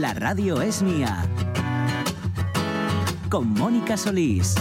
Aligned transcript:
La 0.00 0.12
radio 0.12 0.60
es 0.60 0.82
mía. 0.82 1.24
Con 3.30 3.50
Mónica 3.50 3.96
Solís. 3.96 4.56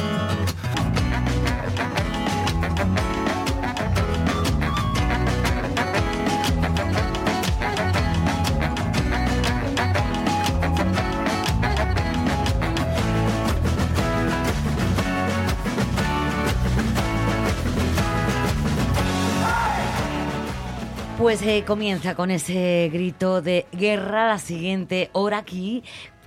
Pues 21.23 21.41
eh, 21.43 21.63
comienza 21.65 22.15
con 22.15 22.31
ese 22.31 22.89
grito 22.91 23.41
de 23.41 23.65
guerra 23.71 24.27
la 24.27 24.39
siguiente 24.39 25.09
hora 25.13 25.37
aquí 25.37 25.81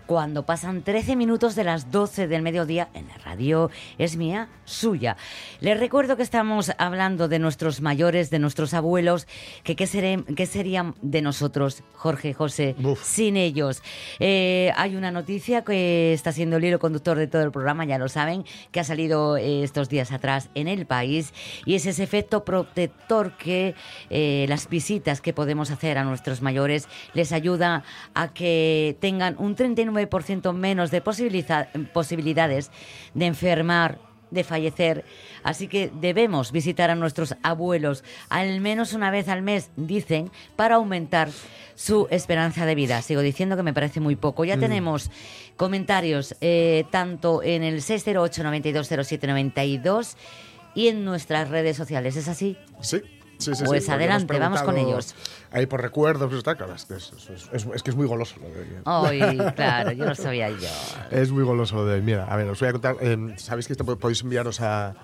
cuando 0.07 0.47
pasan 0.47 0.83
13 0.83 1.17
minutos 1.17 1.55
de 1.55 1.65
las 1.65 1.91
12 1.91 2.29
del 2.29 2.43
mediodía 2.43 2.89
en 2.95 3.09
la 3.09 3.19
radio 3.19 3.71
es 3.99 4.17
mía, 4.17 4.49
suya. 4.65 5.17
Les 5.61 5.79
recuerdo 5.79 6.17
que 6.17 6.23
estamos 6.23 6.73
hablando 6.79 7.29
de 7.29 7.39
nuestros 7.39 7.81
mayores, 7.81 8.31
de 8.31 8.39
nuestros 8.39 8.73
abuelos, 8.75 9.27
que 9.65 9.77
qué, 9.77 9.87
serían 9.87 10.95
de 11.03 11.23
nosotros, 11.23 11.83
Jorge, 11.95 12.35
José, 12.35 12.77
sin 13.03 13.37
ellos. 13.37 13.83
Eh, 14.21 14.73
hay 14.77 14.97
una 14.97 15.11
noticia 15.11 15.63
que 15.63 16.13
está 16.13 16.33
siendo 16.33 16.57
el 16.57 16.65
hilo 16.65 16.79
conductor 16.79 17.19
de 17.19 17.27
todo 17.27 17.43
el 17.43 17.51
programa, 17.51 17.85
ya 17.85 17.99
lo 17.99 18.09
saben, 18.09 18.45
que 18.71 18.81
ha 18.81 18.85
salido 18.85 19.37
eh, 19.37 19.63
estos 19.63 19.89
días 19.89 20.13
atrás 20.13 20.51
en 20.55 20.69
el 20.69 20.87
país 20.87 21.33
y 21.65 21.75
es 21.75 21.87
ese 21.87 22.03
efecto 22.03 22.45
protector 22.45 23.37
que 23.37 23.75
eh, 24.11 24.47
las 24.49 24.69
visitas 24.69 25.21
que 25.21 25.33
podemos 25.33 25.71
hacer 25.71 25.99
a 25.99 26.05
nuestros 26.05 26.43
mayores 26.43 26.89
les 27.15 27.33
ayuda 27.33 27.83
a 28.15 28.29
que 28.29 28.97
tengan 29.01 29.37
un 29.39 29.55
39 29.55 29.96
ciento 30.23 30.53
menos 30.53 30.91
de 30.91 31.01
posibilidades 31.01 32.71
de 33.15 33.27
enfermar, 33.27 33.99
de 34.31 34.45
fallecer. 34.45 35.05
Así 35.43 35.69
que 35.69 35.91
debemos 36.01 36.53
visitar 36.53 36.91
a 36.91 36.95
nuestros 36.95 37.37
abuelos 37.43 38.05
al 38.29 38.61
menos 38.61 38.93
una 38.93 39.11
vez 39.11 39.29
al 39.29 39.43
mes, 39.43 39.71
dicen, 39.77 40.31
para 40.57 40.77
aumentar 40.77 41.29
su 41.75 42.09
esperanza 42.11 42.67
de 42.67 42.75
vida. 42.75 43.03
Sigo 43.03 43.21
diciendo 43.21 43.57
que 43.57 43.63
me 43.63 43.75
parece 43.75 44.01
muy 44.01 44.17
poco. 44.17 44.45
Ya 44.45 44.57
mm. 44.57 44.61
tenemos 44.61 45.11
comentarios 45.57 46.35
eh, 46.41 46.85
tanto 46.91 47.43
en 47.43 47.63
el 47.63 47.83
608 47.83 48.43
920792 48.43 50.17
y 50.75 50.89
en 50.89 51.05
nuestras 51.05 51.49
redes 51.49 51.77
sociales. 51.77 52.17
¿Es 52.17 52.29
así? 52.29 52.57
Sí. 52.81 53.03
Sí, 53.39 53.55
sí, 53.55 53.65
pues 53.65 53.89
adelante, 53.89 54.39
vamos 54.39 54.63
con 54.63 54.77
ellos. 54.79 55.15
Ahí 55.51 55.67
por 55.67 55.81
recuerdos, 55.81 56.29
pues 56.29 56.39
está, 56.39 56.55
claro, 56.55 56.75
es, 56.75 56.87
es, 56.91 57.83
que 57.83 57.91
es 57.91 57.97
muy 57.97 58.07
goloso 58.07 58.37
lo 58.41 58.49
de 58.49 58.67
Ay, 58.85 59.39
claro, 59.57 59.93
yo 59.93 60.05
lo 60.05 60.15
sabía 60.15 60.51
yo. 60.51 60.69
Es 61.11 61.31
muy 61.31 61.45
goloso 61.45 61.77
lo 61.77 61.87
de 61.87 62.01
Mira, 62.01 62.25
a 62.25 62.37
ver, 62.37 62.49
os 62.49 62.61
voy 62.61 62.69
a 62.69 62.73
contar. 62.73 62.97
Eh, 63.01 63.35
Sabéis 63.37 63.67
que 63.67 63.73
esto 63.73 63.85
podéis 63.85 64.23
enviaros 64.23 64.61
a, 64.61 64.95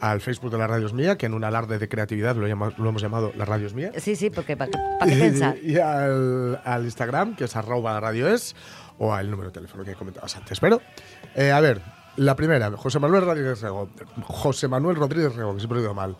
al 0.00 0.20
Facebook 0.20 0.50
de 0.50 0.58
la 0.58 0.66
Radio 0.66 0.92
Mía, 0.92 1.16
que 1.16 1.26
en 1.26 1.34
un 1.34 1.44
alarde 1.44 1.78
de 1.78 1.88
creatividad 1.88 2.36
lo, 2.36 2.46
lo 2.46 2.88
hemos 2.88 3.02
llamado 3.02 3.32
La 3.36 3.44
Radio 3.44 3.70
Mía. 3.74 3.92
Sí, 3.96 4.16
sí, 4.16 4.30
porque 4.30 4.56
¿para 4.56 4.70
qué 4.70 5.16
pensar? 5.16 5.56
Y, 5.62 5.78
al, 5.78 6.60
al, 6.64 6.84
Instagram, 6.84 7.36
que 7.36 7.44
es 7.44 7.56
arroba 7.56 7.98
radio 8.00 8.28
es, 8.28 8.54
o 8.98 9.14
al 9.14 9.30
número 9.30 9.50
de 9.50 9.54
teléfono 9.54 9.84
que 9.84 9.94
comentabas 9.94 10.36
antes. 10.36 10.60
Pero, 10.60 10.80
eh, 11.34 11.52
a 11.52 11.60
ver, 11.60 11.80
la 12.16 12.36
primera, 12.36 12.70
José 12.76 12.98
Manuel 12.98 13.24
Rodríguez 13.24 13.60
Rego. 13.60 13.88
José 14.24 14.68
Manuel 14.68 14.96
Rodríguez 14.96 15.34
Rego, 15.34 15.54
que 15.54 15.60
siempre 15.60 15.80
digo 15.80 15.94
mal. 15.94 16.16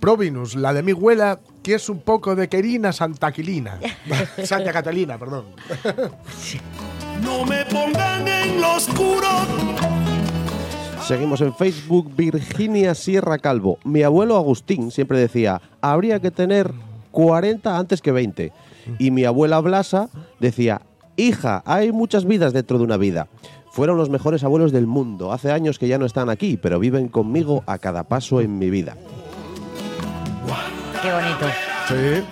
Provinus, 0.00 0.54
la 0.54 0.72
de 0.72 0.82
mi 0.82 0.92
abuela, 0.92 1.40
que 1.62 1.74
es 1.74 1.88
un 1.88 2.00
poco 2.00 2.34
de 2.36 2.48
querina 2.48 2.92
santaquilina. 2.92 3.78
Santa 4.44 4.72
Catalina, 4.72 5.18
perdón. 5.18 5.46
no 7.22 7.44
me 7.44 7.64
pongan 7.66 8.26
en 8.26 8.60
lo 8.60 8.76
oscuro. 8.76 9.28
Seguimos 11.06 11.40
en 11.40 11.54
Facebook, 11.54 12.14
Virginia 12.14 12.94
Sierra 12.94 13.38
Calvo. 13.38 13.78
Mi 13.84 14.02
abuelo 14.02 14.36
Agustín 14.36 14.90
siempre 14.90 15.18
decía, 15.18 15.60
habría 15.80 16.20
que 16.20 16.30
tener 16.30 16.70
40 17.12 17.78
antes 17.78 18.02
que 18.02 18.12
20. 18.12 18.52
Y 18.98 19.10
mi 19.10 19.24
abuela 19.24 19.60
Blasa 19.60 20.10
decía, 20.38 20.82
hija, 21.16 21.62
hay 21.64 21.92
muchas 21.92 22.26
vidas 22.26 22.52
dentro 22.52 22.76
de 22.76 22.84
una 22.84 22.98
vida. 22.98 23.28
Fueron 23.70 23.96
los 23.96 24.10
mejores 24.10 24.44
abuelos 24.44 24.72
del 24.72 24.86
mundo. 24.86 25.32
Hace 25.32 25.52
años 25.52 25.78
que 25.78 25.88
ya 25.88 25.98
no 25.98 26.06
están 26.06 26.30
aquí, 26.30 26.56
pero 26.56 26.78
viven 26.78 27.08
conmigo 27.08 27.62
a 27.66 27.78
cada 27.78 28.04
paso 28.04 28.40
en 28.40 28.58
mi 28.58 28.70
vida. 28.70 28.96
Qué 31.02 31.12
bonito. 31.12 31.46
Sí. 31.88 32.24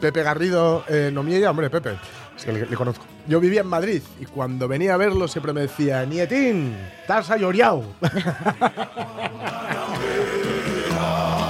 Pepe 0.00 0.22
Garrido, 0.22 0.84
eh, 0.88 1.10
no 1.12 1.22
mía, 1.22 1.50
hombre, 1.50 1.70
Pepe. 1.70 1.96
Es 2.36 2.44
que 2.44 2.52
le, 2.52 2.66
conozco. 2.76 3.04
Yo 3.26 3.40
vivía 3.40 3.62
en 3.62 3.66
Madrid 3.66 4.02
y 4.20 4.26
cuando 4.26 4.68
venía 4.68 4.94
a 4.94 4.96
verlo 4.96 5.28
siempre 5.28 5.52
me 5.52 5.62
decía, 5.62 6.04
Nietín, 6.04 6.76
estás 7.00 7.28
lloriao. 7.38 7.82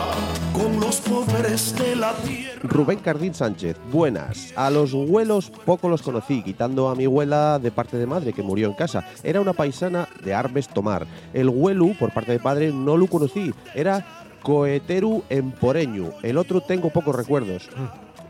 Con 0.94 1.15
los 1.15 1.27
pobres 1.27 1.77
de 1.77 1.97
la 1.97 2.12
tierra. 2.15 2.60
Rubén 2.62 2.99
Cardín 2.99 3.34
Sánchez, 3.34 3.77
buenas. 3.91 4.53
A 4.55 4.71
los 4.71 4.93
huelos 4.93 5.50
poco 5.65 5.88
los 5.88 6.03
conocí, 6.03 6.43
quitando 6.43 6.88
a 6.88 6.94
mi 6.94 7.06
abuela 7.06 7.59
de 7.59 7.71
parte 7.71 7.97
de 7.97 8.06
madre 8.06 8.32
que 8.32 8.43
murió 8.43 8.69
en 8.69 8.75
casa. 8.75 9.05
Era 9.22 9.41
una 9.41 9.53
paisana 9.55 10.09
de 10.22 10.34
Arbes 10.34 10.69
Tomar. 10.69 11.06
El 11.32 11.49
huelu, 11.49 11.94
por 11.99 12.12
parte 12.12 12.32
de 12.32 12.38
padre, 12.38 12.71
no 12.72 12.97
lo 12.97 13.06
conocí. 13.06 13.53
Era 13.75 14.06
Coeteru 14.43 15.25
Emporeñu. 15.31 16.10
El 16.22 16.37
otro 16.38 16.60
tengo 16.60 16.91
pocos 16.91 17.15
recuerdos. 17.16 17.69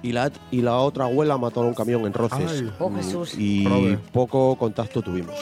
Y 0.03 0.13
la, 0.13 0.31
y 0.51 0.63
la 0.63 0.77
otra 0.77 1.05
abuela 1.05 1.37
mató 1.37 1.63
a 1.63 1.67
un 1.67 1.75
camión 1.75 2.07
en 2.07 2.13
Roces. 2.13 2.65
oh, 2.79 2.91
Jesús. 2.95 3.35
Y 3.37 3.67
poco 4.13 4.57
contacto 4.57 5.03
tuvimos. 5.03 5.35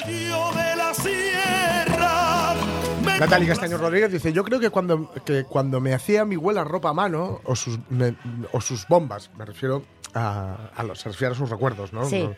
Natalia 3.23 3.51
Castaño 3.51 3.79
Rodríguez 3.79 4.11
dice, 4.11 4.33
yo 4.33 4.43
creo 4.43 4.59
que 4.59 4.71
cuando, 4.71 5.09
que 5.25 5.45
cuando 5.45 5.81
me 5.81 5.95
hacía 5.95 6.25
mi 6.25 6.35
abuela 6.35 6.65
ropa 6.65 6.89
a 6.89 6.93
mano, 6.93 7.41
o 7.45 7.55
sus, 7.55 7.79
o 8.51 8.61
sus 8.61 8.89
bombas, 8.89 9.31
me 9.39 9.45
refiero 9.45 9.85
a, 10.13 10.71
a, 10.75 10.83
los, 10.83 10.99
se 10.99 11.09
refiere 11.09 11.33
a 11.33 11.39
sus 11.39 11.49
recuerdos, 11.49 11.93
¿no? 11.93 12.05
Sí. 12.05 12.29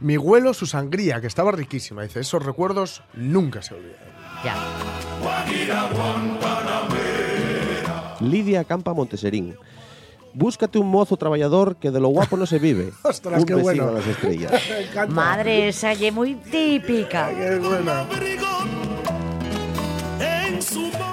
Mi 0.00 0.16
abuelo, 0.16 0.52
su 0.52 0.66
sangría, 0.66 1.22
que 1.22 1.26
estaba 1.26 1.52
riquísima, 1.52 2.02
dice, 2.02 2.20
esos 2.20 2.44
recuerdos 2.44 3.02
nunca 3.14 3.62
se 3.62 3.76
olvidan. 3.76 3.96
Ya. 4.44 4.56
Lidia 8.20 8.64
Campa 8.64 8.92
Monteserín. 8.92 9.56
Búscate 10.34 10.78
un 10.78 10.88
mozo 10.88 11.16
trabajador 11.16 11.76
que 11.76 11.90
de 11.90 11.98
lo 11.98 12.08
guapo 12.08 12.36
no 12.36 12.44
se 12.44 12.58
vive. 12.58 12.92
Ostras, 13.04 13.40
un 13.40 13.46
qué 13.46 13.54
bueno. 13.54 13.88
a 13.88 13.92
las 13.92 14.06
estrellas. 14.06 14.52
Madre, 15.08 15.68
esa 15.68 15.92
es 15.92 16.12
muy 16.12 16.34
típica. 16.34 17.30
qué 17.30 17.56
buena. 17.56 18.06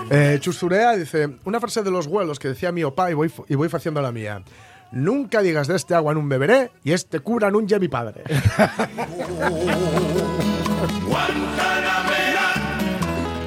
Eh, 0.09 0.37
Chusturea 0.39 0.95
dice, 0.95 1.37
una 1.45 1.59
frase 1.59 1.81
de 1.81 1.91
los 1.91 2.07
vuelos 2.07 2.39
que 2.39 2.49
decía 2.49 2.71
mi 2.71 2.83
opa 2.83 3.09
y 3.09 3.13
voy, 3.13 3.31
y 3.47 3.55
voy 3.55 3.69
haciendo 3.71 4.01
la 4.01 4.11
mía. 4.11 4.43
Nunca 4.91 5.41
digas 5.41 5.67
de 5.67 5.75
este 5.75 5.95
agua 5.95 6.11
en 6.11 6.19
un 6.19 6.29
beberé 6.29 6.69
y 6.83 6.91
este 6.91 7.19
cura 7.19 7.47
en 7.47 7.55
un 7.55 7.67
mi 7.79 7.87
padre. 7.87 8.23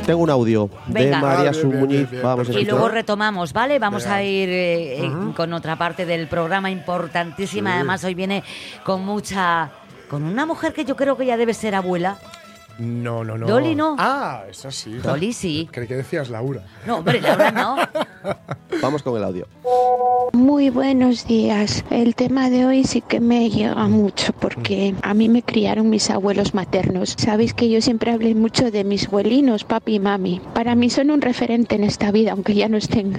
Tengo 0.07 0.21
un 0.21 0.31
audio 0.31 0.71
de 0.87 1.11
María 1.11 1.53
Sumuñiz. 1.53 2.09
Vamos 2.23 2.49
y 2.51 2.65
luego 2.65 2.89
retomamos, 2.89 3.53
¿vale? 3.53 3.81
Vamos 3.81 4.07
a 4.07 4.23
ir 4.23 4.49
eh, 4.51 5.11
con 5.35 5.53
otra 5.53 5.77
parte 5.77 6.07
del 6.07 6.29
programa 6.29 6.71
importantísima. 6.71 7.75
Además, 7.75 8.05
hoy 8.05 8.15
viene 8.15 8.45
con 8.85 9.05
mucha. 9.05 9.71
con 10.09 10.23
una 10.23 10.47
mujer 10.47 10.73
que 10.73 10.85
yo 10.85 10.95
creo 10.95 11.17
que 11.17 11.27
ya 11.27 11.37
debe 11.37 11.55
ser 11.55 11.75
abuela. 11.75 12.19
No, 12.79 13.25
no, 13.25 13.39
no. 13.39 13.47
Dolly 13.47 13.75
no. 13.75 13.97
Ah, 13.99 14.45
esa 14.51 14.71
sí. 14.71 14.95
Dolly 14.95 15.33
sí. 15.33 15.69
Creí 15.71 15.89
que 15.89 15.97
decías 15.97 16.29
Laura. 16.29 16.63
No, 16.87 16.99
hombre, 16.99 17.21
Laura 17.21 17.51
no. 17.51 17.77
Vamos 18.83 19.03
con 19.03 19.17
el 19.17 19.25
audio. 19.25 19.47
Muy 20.33 20.69
buenos 20.69 21.27
días. 21.27 21.85
El 21.91 22.15
tema 22.15 22.51
de 22.51 22.67
hoy 22.67 22.85
sí 22.85 23.01
que 23.01 23.21
me 23.21 23.49
llega 23.49 23.89
mucho 23.89 24.33
porque 24.35 24.95
a 25.03 25.15
mí 25.15 25.29
me 25.29 25.43
criaron 25.43 25.89
mis 25.89 26.11
abuelos 26.11 26.55
maternos. 26.55 27.15
Sabéis 27.17 27.55
que 27.55 27.71
yo 27.71 27.81
siempre 27.81 28.13
hablé 28.13 28.35
mucho 28.35 28.71
de 28.71 28.85
mis 28.85 29.07
abuelinos, 29.07 29.65
papi 29.65 29.95
y 29.95 30.01
mami. 30.01 30.41
Para 30.53 30.75
mí 30.75 30.91
son 30.91 31.11
un 31.11 31.23
referente 31.23 31.77
en 31.77 31.85
esta 31.85 32.11
vida, 32.11 32.33
aunque 32.33 32.55
ya 32.55 32.69
no 32.69 32.77
estén. 32.77 33.15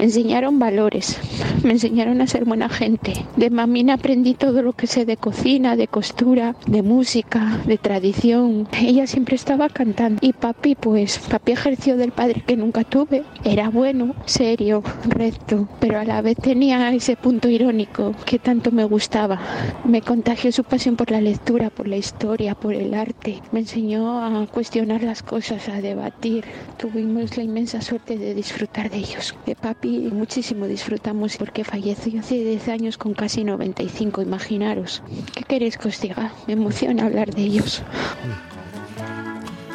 Me 0.00 0.06
enseñaron 0.06 0.58
valores, 0.58 1.18
me 1.62 1.72
enseñaron 1.72 2.22
a 2.22 2.26
ser 2.26 2.46
buena 2.46 2.70
gente. 2.70 3.12
De 3.36 3.50
mamina 3.50 3.92
aprendí 3.92 4.32
todo 4.32 4.62
lo 4.62 4.72
que 4.72 4.86
sé 4.86 5.04
de 5.04 5.18
cocina, 5.18 5.76
de 5.76 5.88
costura, 5.88 6.56
de 6.66 6.80
música, 6.80 7.58
de 7.66 7.76
tradición 7.76 8.66
ella 8.80 9.06
siempre 9.06 9.36
estaba 9.36 9.68
cantando. 9.68 10.18
Y 10.22 10.32
papi, 10.32 10.74
pues 10.74 11.18
papi 11.18 11.52
ejerció 11.52 11.98
del 11.98 12.12
padre 12.12 12.42
que 12.46 12.56
nunca 12.56 12.82
tuve. 12.82 13.24
Era 13.44 13.68
bueno, 13.68 14.14
serio, 14.24 14.82
recto, 15.04 15.68
pero 15.80 15.98
a 15.98 16.04
la 16.04 16.22
vez 16.22 16.36
tenía 16.38 16.90
ese 16.94 17.16
punto 17.16 17.50
irónico 17.50 18.14
que 18.24 18.38
tanto 18.38 18.70
me 18.70 18.84
gustaba. 18.84 19.38
Me 19.84 20.00
contagió 20.00 20.50
su 20.50 20.64
pasión 20.64 20.96
por 20.96 21.10
la 21.10 21.20
lectura, 21.20 21.68
por 21.68 21.88
la 21.88 21.98
historia, 21.98 22.54
por 22.54 22.72
el 22.72 22.94
arte. 22.94 23.42
Me 23.52 23.60
enseñó 23.60 24.24
a 24.24 24.46
cuestionar 24.46 25.02
las 25.02 25.22
cosas, 25.22 25.68
a 25.68 25.82
debatir. 25.82 26.44
Tuvimos 26.78 27.36
la 27.36 27.42
inmensa 27.42 27.82
suerte 27.82 28.16
de 28.16 28.34
disfrutar 28.34 28.88
de 28.88 28.96
ellos. 28.96 29.34
De 29.44 29.54
papi 29.54 29.89
muchísimo 29.98 30.66
disfrutamos 30.66 31.36
porque 31.36 31.64
falleció 31.64 32.20
hace 32.20 32.36
10 32.36 32.68
años 32.68 32.98
con 32.98 33.14
casi 33.14 33.44
95, 33.44 34.22
imaginaros. 34.22 35.02
¿Qué 35.34 35.44
queréis 35.44 35.76
que 35.76 35.88
os 35.88 36.00
diga? 36.00 36.32
Me 36.46 36.54
emociona 36.54 37.04
hablar 37.06 37.34
de 37.34 37.42
ellos. 37.42 37.82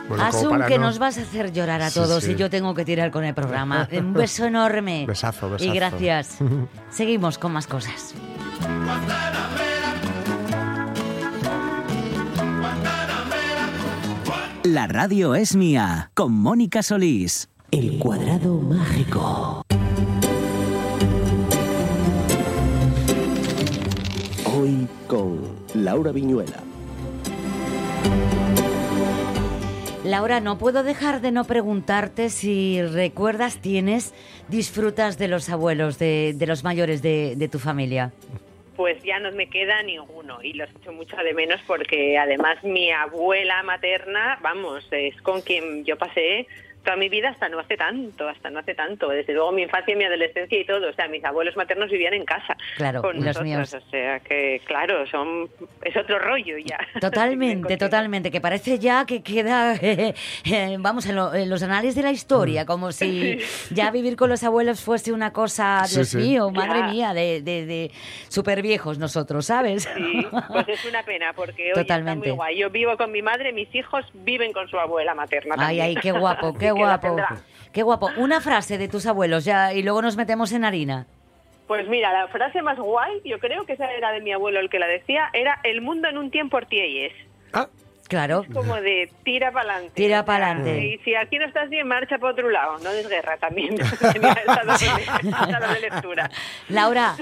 Bueno, 0.07 0.23
Asun, 0.23 0.61
que 0.67 0.77
no- 0.77 0.85
nos 0.85 0.99
vas 0.99 1.17
a 1.17 1.21
hacer 1.23 1.51
llorar 1.51 1.81
a 1.81 1.89
Sí, 1.89 1.99
todos 1.99 2.23
sí. 2.23 2.31
y 2.31 2.35
yo 2.35 2.49
tengo 2.49 2.73
que 2.75 2.85
tirar 2.85 3.09
con 3.11 3.23
el 3.23 3.33
programa. 3.33 3.87
Un 3.97 4.13
beso 4.13 4.45
enorme. 4.45 5.05
Besazo, 5.07 5.49
besazo. 5.49 5.71
Y 5.71 5.75
gracias. 5.75 6.37
Seguimos 6.91 7.37
con 7.39 7.53
más 7.53 7.65
cosas. 7.65 8.13
La 14.63 14.87
radio 14.87 15.35
es 15.35 15.55
mía, 15.55 16.11
con 16.15 16.33
Mónica 16.33 16.81
Solís. 16.81 17.49
El 17.77 17.99
cuadrado 17.99 18.53
mágico. 18.53 19.61
Hoy 24.45 24.87
con 25.07 25.41
Laura 25.73 26.13
Viñuela. 26.13 26.63
Laura, 30.05 30.39
no 30.39 30.57
puedo 30.57 30.83
dejar 30.83 31.19
de 31.19 31.33
no 31.33 31.43
preguntarte 31.43 32.29
si 32.29 32.81
recuerdas, 32.81 33.59
tienes, 33.59 34.13
disfrutas 34.47 35.17
de 35.17 35.27
los 35.27 35.49
abuelos, 35.49 35.99
de, 35.99 36.31
de 36.33 36.47
los 36.47 36.63
mayores 36.63 37.01
de, 37.01 37.35
de 37.35 37.49
tu 37.49 37.59
familia. 37.59 38.13
Pues 38.77 39.03
ya 39.03 39.19
no 39.19 39.33
me 39.33 39.49
queda 39.49 39.83
ninguno 39.83 40.41
y 40.41 40.53
los 40.53 40.69
echo 40.69 40.93
mucho 40.93 41.17
de 41.17 41.33
menos 41.33 41.59
porque 41.67 42.17
además 42.17 42.63
mi 42.63 42.89
abuela 42.91 43.63
materna, 43.63 44.39
vamos, 44.41 44.87
es 44.91 45.21
con 45.21 45.41
quien 45.41 45.83
yo 45.83 45.97
pasé 45.97 46.47
toda 46.85 46.95
mi 46.95 47.09
vida 47.09 47.29
hasta 47.29 47.49
no 47.49 47.59
hace 47.59 47.75
tanto, 47.75 48.29
hasta 48.29 48.49
no 48.49 48.59
hace 48.59 48.73
tanto. 48.75 49.09
Desde 49.09 49.33
luego 49.33 49.51
mi 49.51 49.63
infancia, 49.63 49.95
mi 49.95 50.05
adolescencia 50.05 50.57
y 50.57 50.65
todo. 50.65 50.89
O 50.89 50.93
sea, 50.93 51.07
mis 51.09 51.23
abuelos 51.25 51.57
maternos 51.57 51.89
vivían 51.89 52.13
en 52.13 52.23
casa 52.23 52.55
Claro, 52.77 53.01
con 53.01 53.15
y 53.15 53.19
los 53.19 53.25
nosotros. 53.27 53.45
míos. 53.45 53.73
O 53.73 53.89
sea 53.89 54.19
que, 54.21 54.61
claro, 54.65 55.05
son 55.07 55.49
es 55.81 55.97
otro 55.97 56.19
rollo 56.19 56.57
ya. 56.59 56.77
Totalmente, 57.01 57.75
totalmente, 57.77 58.31
que 58.31 58.39
parece 58.39 58.79
ya 58.79 59.05
que 59.05 59.21
queda, 59.23 59.75
eh, 59.81 60.13
eh, 60.45 60.77
vamos, 60.79 61.05
en, 61.07 61.15
lo- 61.15 61.33
en 61.33 61.49
los 61.49 61.61
anales 61.63 61.95
de 61.95 62.03
la 62.03 62.11
historia, 62.11 62.65
como 62.65 62.91
si 62.91 63.37
ya 63.71 63.89
vivir 63.91 64.15
con 64.15 64.29
los 64.29 64.43
abuelos 64.43 64.81
fuese 64.81 65.11
una 65.11 65.33
cosa, 65.33 65.81
Dios 65.91 66.09
sí. 66.09 66.17
mío, 66.17 66.51
madre 66.51 66.79
Ya. 66.79 66.87
mía, 66.87 67.13
de, 67.13 67.41
de, 67.41 67.65
de 67.65 67.91
súper 68.29 68.61
viejos 68.61 68.97
nosotros, 68.99 69.45
¿sabes? 69.47 69.89
Sí, 69.95 70.27
pues 70.47 70.67
es 70.69 70.85
una 70.85 71.03
pena 71.03 71.33
porque 71.33 71.71
oye, 71.73 71.81
Totalmente. 71.81 72.19
está 72.19 72.29
muy 72.29 72.35
guay. 72.35 72.57
Yo 72.59 72.69
vivo 72.69 72.95
con 72.97 73.11
mi 73.11 73.21
madre, 73.21 73.51
mis 73.53 73.73
hijos 73.73 74.05
viven 74.13 74.53
con 74.53 74.67
su 74.67 74.77
abuela 74.77 75.15
materna. 75.15 75.55
Ay, 75.57 75.77
también. 75.79 75.85
ay, 75.85 75.95
qué 76.01 76.11
guapo, 76.11 76.53
qué 76.57 76.71
guapo. 76.75 77.07
tendrá. 77.07 77.37
Qué 77.71 77.83
guapo. 77.83 78.09
Una 78.17 78.41
frase 78.41 78.77
de 78.77 78.87
tus 78.87 79.05
abuelos 79.05 79.43
ya 79.45 79.73
y 79.73 79.83
luego 79.83 80.01
nos 80.01 80.15
metemos 80.15 80.51
en 80.53 80.65
harina. 80.65 81.07
Pues 81.67 81.87
mira, 81.87 82.13
la 82.13 82.27
frase 82.27 82.61
más 82.61 82.77
guay, 82.77 83.21
yo 83.25 83.39
creo 83.39 83.65
que 83.65 83.73
esa 83.73 83.91
era 83.91 84.11
de 84.11 84.21
mi 84.21 84.31
abuelo 84.31 84.59
el 84.59 84.69
que 84.69 84.79
la 84.79 84.87
decía, 84.87 85.29
era 85.33 85.59
el 85.63 85.81
mundo 85.81 86.07
en 86.07 86.17
un 86.17 86.29
tiempo 86.29 86.57
ortielles. 86.57 87.11
Ah, 87.53 87.67
Claro. 88.07 88.45
Como 88.53 88.75
de 88.75 89.09
tira 89.23 89.51
para 89.51 89.71
adelante. 89.73 89.93
Tira 89.95 90.23
pa'lante. 90.23 90.77
Y 90.85 90.97
si 90.99 91.15
aquí 91.15 91.39
no 91.39 91.45
estás 91.45 91.69
bien, 91.71 91.87
marcha 91.87 92.17
para 92.19 92.33
otro 92.33 92.49
lado. 92.51 92.77
No 92.83 92.91
des 92.91 93.09
guerra 93.09 93.37
también. 93.37 93.75
Tenía 94.13 94.31
esa 94.33 94.61
doble, 94.63 95.29
esa 95.29 95.59
doble 95.59 95.79
lectura. 95.81 96.29
Laura, 96.69 97.15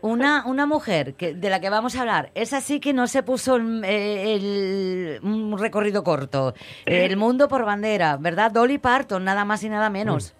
una, 0.00 0.46
una 0.46 0.64
mujer 0.64 1.14
que, 1.14 1.34
de 1.34 1.50
la 1.50 1.60
que 1.60 1.68
vamos 1.68 1.94
a 1.96 2.00
hablar, 2.00 2.30
esa 2.34 2.62
sí 2.62 2.80
que 2.80 2.94
no 2.94 3.06
se 3.06 3.22
puso 3.22 3.56
el, 3.56 3.84
el- 3.84 5.20
un 5.22 5.58
recorrido 5.58 6.02
corto. 6.02 6.54
El 6.86 7.16
mundo 7.16 7.48
por 7.48 7.64
bandera, 7.64 8.16
¿verdad? 8.18 8.50
Dolly 8.50 8.78
Parton, 8.78 9.24
nada 9.24 9.44
más 9.44 9.62
y 9.62 9.68
nada 9.68 9.90
menos. 9.90 10.34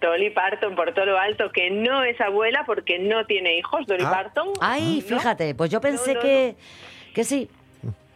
Dolly 0.00 0.30
Parton 0.30 0.74
por 0.76 0.92
todo 0.92 1.06
lo 1.06 1.18
alto, 1.18 1.50
que 1.52 1.70
no 1.70 2.02
es 2.04 2.20
abuela 2.20 2.64
porque 2.66 2.98
no 2.98 3.24
tiene 3.24 3.56
hijos, 3.56 3.86
Dolly 3.86 4.04
Ah. 4.04 4.10
Parton. 4.10 4.48
Ay, 4.60 5.02
¿no? 5.08 5.16
fíjate, 5.16 5.54
pues 5.54 5.70
yo 5.70 5.80
pensé 5.80 6.14
no, 6.14 6.20
que, 6.20 6.56
que 7.14 7.24
sí. 7.24 7.48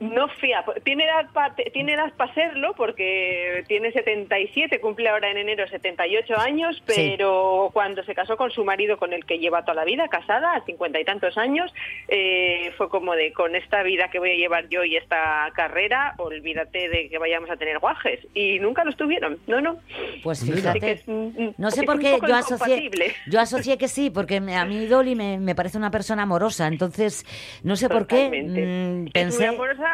No 0.00 0.28
fía, 0.28 0.64
tiene 0.82 1.04
edad 1.04 1.28
para 1.32 1.54
tiene 1.54 1.92
edad 1.92 2.12
para 2.16 2.32
serlo 2.32 2.72
porque 2.74 3.64
tiene 3.68 3.92
77, 3.92 4.80
cumple 4.80 5.10
ahora 5.10 5.30
en 5.30 5.36
enero 5.36 5.68
78 5.68 6.38
años, 6.38 6.82
pero 6.86 7.70
cuando 7.72 8.02
se 8.04 8.14
casó 8.14 8.36
con 8.36 8.50
su 8.50 8.64
marido 8.64 8.96
con 8.96 9.12
el 9.12 9.26
que 9.26 9.38
lleva 9.38 9.62
toda 9.62 9.74
la 9.74 9.84
vida, 9.84 10.08
casada, 10.08 10.54
a 10.54 10.64
50 10.64 11.00
y 11.00 11.04
tantos 11.04 11.36
años, 11.36 11.72
eh, 12.08 12.72
fue 12.78 12.88
como 12.88 13.14
de 13.14 13.32
con 13.32 13.54
esta 13.54 13.82
vida 13.82 14.08
que 14.08 14.18
voy 14.18 14.30
a 14.30 14.36
llevar 14.36 14.68
yo 14.68 14.84
y 14.84 14.96
esta 14.96 15.50
carrera, 15.54 16.14
olvídate 16.18 16.88
de 16.88 17.08
que 17.08 17.18
vayamos 17.18 17.50
a 17.50 17.56
tener 17.56 17.78
guajes. 17.78 18.20
Y 18.34 18.58
nunca 18.58 18.84
los 18.84 18.96
tuvieron, 18.96 19.38
no, 19.46 19.60
no. 19.60 19.78
Pues 20.22 20.42
que 20.42 20.52
fíjate. 20.52 20.92
es, 20.92 21.06
mm, 21.06 21.50
No 21.58 21.70
sé 21.70 21.82
por 21.82 21.98
qué 21.98 22.18
yo 22.26 22.34
asocié, 22.34 22.90
yo 23.26 23.40
asocié 23.40 23.76
que 23.78 23.88
sí, 23.88 24.10
porque 24.10 24.36
a 24.36 24.64
mí 24.64 24.86
Dolly 24.86 25.14
me, 25.14 25.38
me 25.38 25.54
parece 25.54 25.78
una 25.78 25.90
persona 25.90 26.22
amorosa, 26.22 26.66
entonces 26.66 27.24
no 27.62 27.76
sé 27.76 27.88
por 27.88 28.06
qué 28.06 28.30
mm, 28.30 29.06
Es 29.06 29.12
pensé... 29.12 29.46
muy 29.46 29.56
amorosa, 29.56 29.89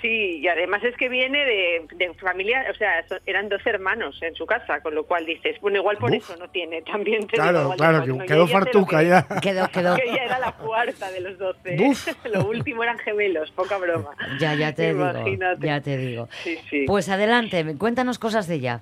sí, 0.00 0.38
y 0.40 0.48
además 0.48 0.82
es 0.84 0.96
que 0.96 1.08
viene 1.08 1.44
de, 1.44 1.86
de 1.96 2.14
familia, 2.14 2.64
o 2.70 2.74
sea, 2.74 3.04
eran 3.26 3.48
dos 3.48 3.64
hermanos 3.66 4.18
en 4.22 4.34
su 4.34 4.46
casa, 4.46 4.80
con 4.80 4.94
lo 4.94 5.04
cual 5.06 5.26
dices, 5.26 5.56
bueno, 5.60 5.78
igual 5.78 5.96
por 5.98 6.10
Uf. 6.10 6.16
eso 6.16 6.36
no 6.36 6.48
tiene, 6.50 6.82
también 6.82 7.26
te 7.26 7.40
digo, 7.40 7.50
claro, 7.50 7.74
claro, 7.76 8.18
que 8.18 8.26
quedó 8.26 8.46
ya 8.46 8.52
fartuca 8.52 8.98
que- 9.00 9.06
ya. 9.08 9.26
Quedó, 9.42 9.68
quedó. 9.68 9.96
Que 9.96 10.04
ella 10.10 10.24
era 10.24 10.38
la 10.38 10.52
cuarta 10.52 11.10
de 11.10 11.20
los 11.20 11.38
doce. 11.38 11.76
Lo 12.32 12.46
último 12.46 12.82
eran 12.82 12.98
gemelos, 12.98 13.50
poca 13.52 13.78
broma. 13.78 14.10
Ya, 14.40 14.54
ya 14.54 14.74
te 14.74 14.88
digo, 14.92 15.08
Imagínate. 15.08 15.66
ya 15.66 15.80
te 15.80 15.96
digo. 15.96 16.28
Sí, 16.42 16.58
sí. 16.70 16.84
Pues 16.86 17.08
adelante, 17.08 17.64
cuéntanos 17.78 18.18
cosas 18.18 18.46
de 18.48 18.54
ella. 18.56 18.80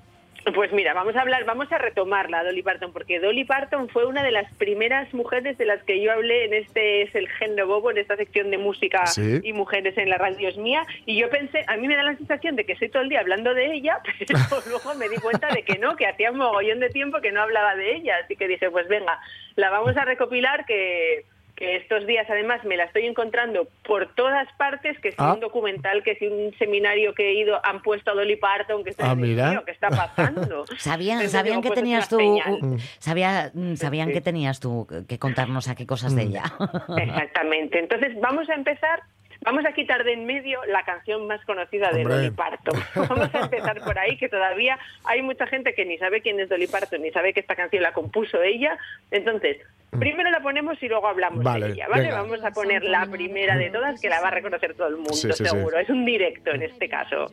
Pues 0.55 0.73
mira, 0.73 0.95
vamos 0.95 1.17
a 1.17 1.23
hablar, 1.23 1.45
vamos 1.45 1.71
a 1.73 1.79
retomarla, 1.79 2.45
Dolly 2.45 2.63
Parton, 2.63 2.93
porque 2.93 3.19
Dolly 3.19 3.45
Parton 3.45 3.89
fue 3.89 4.07
una 4.07 4.23
de 4.23 4.31
las 4.31 4.53
primeras 4.55 5.13
mujeres 5.13 5.59
de 5.59 5.65
las 5.65 5.83
que 5.83 6.01
yo 6.01 6.13
hablé 6.13 6.45
en 6.45 6.55
este 6.55 7.03
es 7.03 7.13
el 7.17 7.29
género 7.29 7.67
bobo, 7.67 7.91
en 7.91 7.99
esta 7.99 8.17
sección 8.17 8.53
de 8.53 8.59
música 8.59 9.05
Sí. 9.07 9.41
y 9.43 9.53
mujeres 9.53 9.99
en 9.99 10.09
la 10.09 10.19
radio 10.19 10.49
es 10.49 10.57
mía, 10.57 10.85
y 11.05 11.19
yo 11.19 11.29
pensé, 11.31 11.65
a 11.67 11.77
mí 11.77 11.89
me 11.89 11.97
da 11.97 12.05
la 12.05 12.17
sensación 12.17 12.55
de 12.55 12.65
que 12.65 12.75
estoy 12.75 12.91
todo 12.91 13.03
el 13.03 13.09
día 13.09 13.21
hablando 13.21 13.55
de 13.55 13.73
ella, 13.73 13.99
pero 14.29 14.39
luego 14.69 14.95
me 14.95 15.09
di 15.09 15.17
cuenta 15.17 15.49
de 15.53 15.65
que 15.65 15.79
no, 15.79 15.97
que 15.97 16.07
hacía 16.07 16.31
un 16.31 16.39
mogollón 16.39 16.79
de 16.79 16.91
tiempo 16.91 17.21
que 17.21 17.33
no 17.33 17.43
hablaba 17.43 17.75
de 17.75 17.97
ella, 17.97 18.15
así 18.23 18.37
que 18.37 18.47
dije, 18.47 18.71
pues 18.71 18.87
venga, 18.87 19.19
la 19.57 19.71
vamos 19.71 19.97
a 19.97 20.05
recopilar 20.05 20.65
que 20.65 21.25
que 21.57 21.77
estos 21.77 22.07
días 22.07 22.27
además 22.29 22.63
me 22.65 22.77
la 22.77 22.85
estoy 22.85 23.07
encontrando 23.07 23.67
por 23.85 24.15
todas 24.15 24.47
partes, 24.59 24.99
que 25.01 25.11
si 25.11 25.17
Ah. 25.19 25.33
un 25.33 25.41
documental, 25.41 26.03
que 26.03 26.15
si 26.17 26.27
un 26.27 26.55
seminario 26.59 27.15
que 27.15 27.31
he 27.31 27.35
ido 27.35 27.59
han 27.65 27.81
puesto 27.83 28.11
a 28.11 28.15
Dolly 28.15 28.37
Parton, 28.37 28.85
que 28.85 28.91
estoy 28.91 29.07
Ah, 29.09 29.15
mira. 29.15 29.63
¿qué 29.65 29.73
está 29.73 29.89
pasando? 29.89 30.65
Sabían, 30.79 31.15
Entonces 31.15 31.33
sabían 31.33 31.63
digo, 31.63 31.63
que 31.63 31.69
pues 31.69 31.79
es 31.79 31.83
tenías 31.83 32.09
tú, 32.09 32.19
uh, 32.21 32.79
sabía, 32.99 33.51
mm, 33.55 33.75
sabían 33.77 34.09
sí. 34.09 34.15
que 34.15 34.21
tenías 34.21 34.61
tú 34.61 34.87
que 35.09 35.19
contarnos 35.19 35.69
aquí 35.69 35.87
cosas 35.87 36.15
de 36.15 36.23
ella. 36.25 36.43
Exactamente. 36.99 37.79
Entonces 37.79 38.13
vamos 38.21 38.49
a 38.51 38.55
empezar, 38.55 39.01
vamos 39.47 39.65
a 39.65 39.73
quitar 39.73 40.05
de 40.05 40.13
en 40.13 40.27
medio 40.27 40.59
la 40.67 40.83
canción 40.85 41.27
más 41.27 41.43
conocida 41.47 41.91
de 41.93 42.03
Hombre. 42.03 42.15
Dolly 42.17 42.31
Parton. 42.33 42.79
Vamos 43.09 43.35
a 43.35 43.41
empezar 43.41 43.81
por 43.83 43.99
ahí, 43.99 44.17
que 44.19 44.29
todavía 44.29 44.79
hay 45.05 45.23
mucha 45.23 45.47
gente 45.47 45.73
que 45.75 45.85
ni 45.87 45.97
sabe 45.99 46.21
quién 46.21 46.39
es 46.41 46.49
Dolly 46.51 46.67
Parton, 46.67 47.01
ni 47.01 47.11
sabe 47.13 47.33
que 47.33 47.41
esta 47.41 47.55
canción 47.57 47.83
la 47.83 47.93
compuso 47.93 48.43
ella. 48.43 48.77
Entonces, 49.11 49.57
primero 49.99 50.31
la 50.31 50.41
ponemos 50.41 50.83
y 50.83 50.89
luego 50.89 51.07
hablamos 51.09 51.41
Mm. 51.41 51.45
Vale, 51.45 51.67
de 51.69 51.73
ella, 51.75 51.89
¿vale? 51.89 52.03
venga. 52.03 52.23
Vamos 52.23 52.45
a 52.45 52.51
poner 52.51 52.83
la 52.85 53.07
primera 53.07 53.57
de 53.57 53.71
todas 53.71 54.01
que 54.01 54.09
la 54.09 54.21
va 54.21 54.29
a 54.29 54.33
reconocer 54.33 54.75
todo 54.75 54.89
el 54.89 54.97
mundo, 54.97 55.13
Sí, 55.15 55.29
sí, 55.33 55.45
sí. 55.45 55.51
seguro. 55.51 55.79
Es 55.79 55.89
un 55.89 56.05
directo 56.05 56.51
en 56.51 56.63
este 56.63 56.89
caso. 56.89 57.27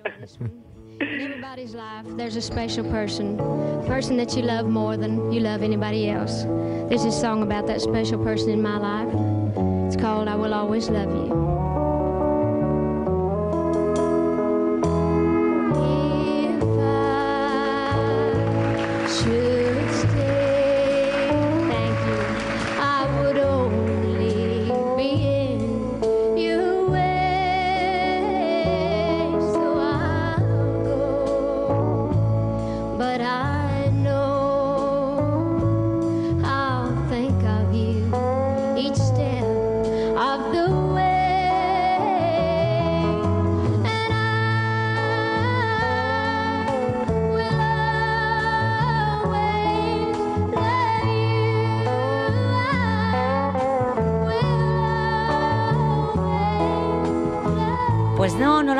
In 1.01 1.19
everybody's 1.19 1.73
life, 1.73 2.07
there's 2.17 2.37
a 2.37 2.41
special 2.41 2.85
person, 2.85 3.37
a 3.39 3.87
person 3.87 4.15
that 4.17 4.35
you 4.37 4.43
love 4.43 4.67
more 4.69 4.95
than 4.95 5.31
you 5.33 5.39
love 5.41 5.63
anybody 5.63 6.07
else. 6.09 6.45
There's 6.87 7.03
a 7.05 7.11
song 7.11 7.41
about 7.41 7.65
that 7.67 7.81
special 7.81 8.19
person 8.23 8.51
in 8.51 8.61
my 8.61 8.77
life. 8.77 9.11
It's 9.87 9.97
called 9.97 10.27
I 10.27 10.35
Will 10.35 10.53
Always 10.53 10.89
Love 10.89 11.09
You. 11.11 11.52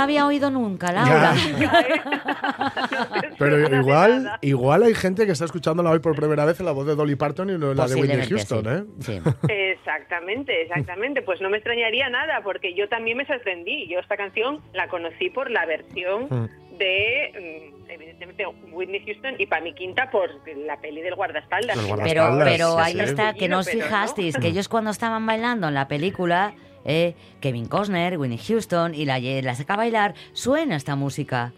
La 0.04 0.06
había 0.06 0.26
oído 0.26 0.52
nunca, 0.52 0.92
Laura. 0.92 1.34
Pero 3.40 3.76
igual, 3.76 4.32
igual 4.42 4.84
hay 4.84 4.94
gente 4.94 5.26
que 5.26 5.32
está 5.32 5.46
escuchándola 5.46 5.92
hoy 5.92 6.00
por 6.00 6.16
primera 6.16 6.46
vez 6.46 6.60
en 6.60 6.66
la 6.66 6.72
voz 6.72 6.86
de 6.86 6.96
Dolly 6.96 7.16
Parton 7.16 7.50
y 7.50 7.58
no 7.58 7.72
en 7.72 7.78
la 7.78 7.88
de 7.88 7.96
Whitney 7.96 8.28
Houston, 8.28 8.88
sí. 9.00 9.14
¿eh? 9.14 9.22
Sí. 9.22 9.22
Exactamente, 9.50 10.64
exactamente. 10.64 11.22
Pues 11.22 11.42
no 11.42 11.50
me 11.50 11.58
extrañaría 11.58 12.10
nada, 12.10 12.42
porque 12.44 12.74
yo 12.74 12.88
también 12.90 13.18
me 13.18 13.26
sorprendí. 13.26 13.88
Yo 13.88 14.00
esta 14.00 14.18
canción 14.18 14.62
la 14.74 14.88
conocí 14.88 15.30
por 15.30 15.50
la 15.50 15.66
versión 15.66 16.28
Mm. 16.30 16.78
de, 16.78 17.72
mm, 17.86 17.90
evidentemente, 17.90 18.46
Whitney 18.72 19.04
Houston 19.06 19.36
y 19.38 19.46
para 19.46 19.62
mi 19.62 19.74
quinta 19.74 20.10
por 20.12 20.30
la 20.66 20.80
peli 20.80 21.02
del 21.02 21.16
guardaespaldas. 21.16 21.78
Pero, 22.04 22.38
pero 22.44 22.78
ahí 22.78 22.94
sí. 22.94 23.00
está, 23.00 23.34
que 23.34 23.48
no 23.48 23.60
os 23.60 23.70
fijasteis 23.70 24.38
que 24.38 24.48
ellos 24.48 24.68
cuando 24.68 24.92
estaban 24.92 25.26
bailando 25.26 25.68
en 25.68 25.74
la 25.74 25.88
película, 25.88 26.54
eh, 26.86 27.16
Kevin 27.42 27.68
Costner, 27.68 28.18
Winnie 28.18 28.38
Houston 28.38 28.94
y 28.96 29.06
la, 29.06 29.20
la 29.20 29.56
saca 29.56 29.74
a 29.74 29.78
bailar, 29.78 30.14
suena 30.34 30.76
esta 30.76 30.96
música. 30.96 31.52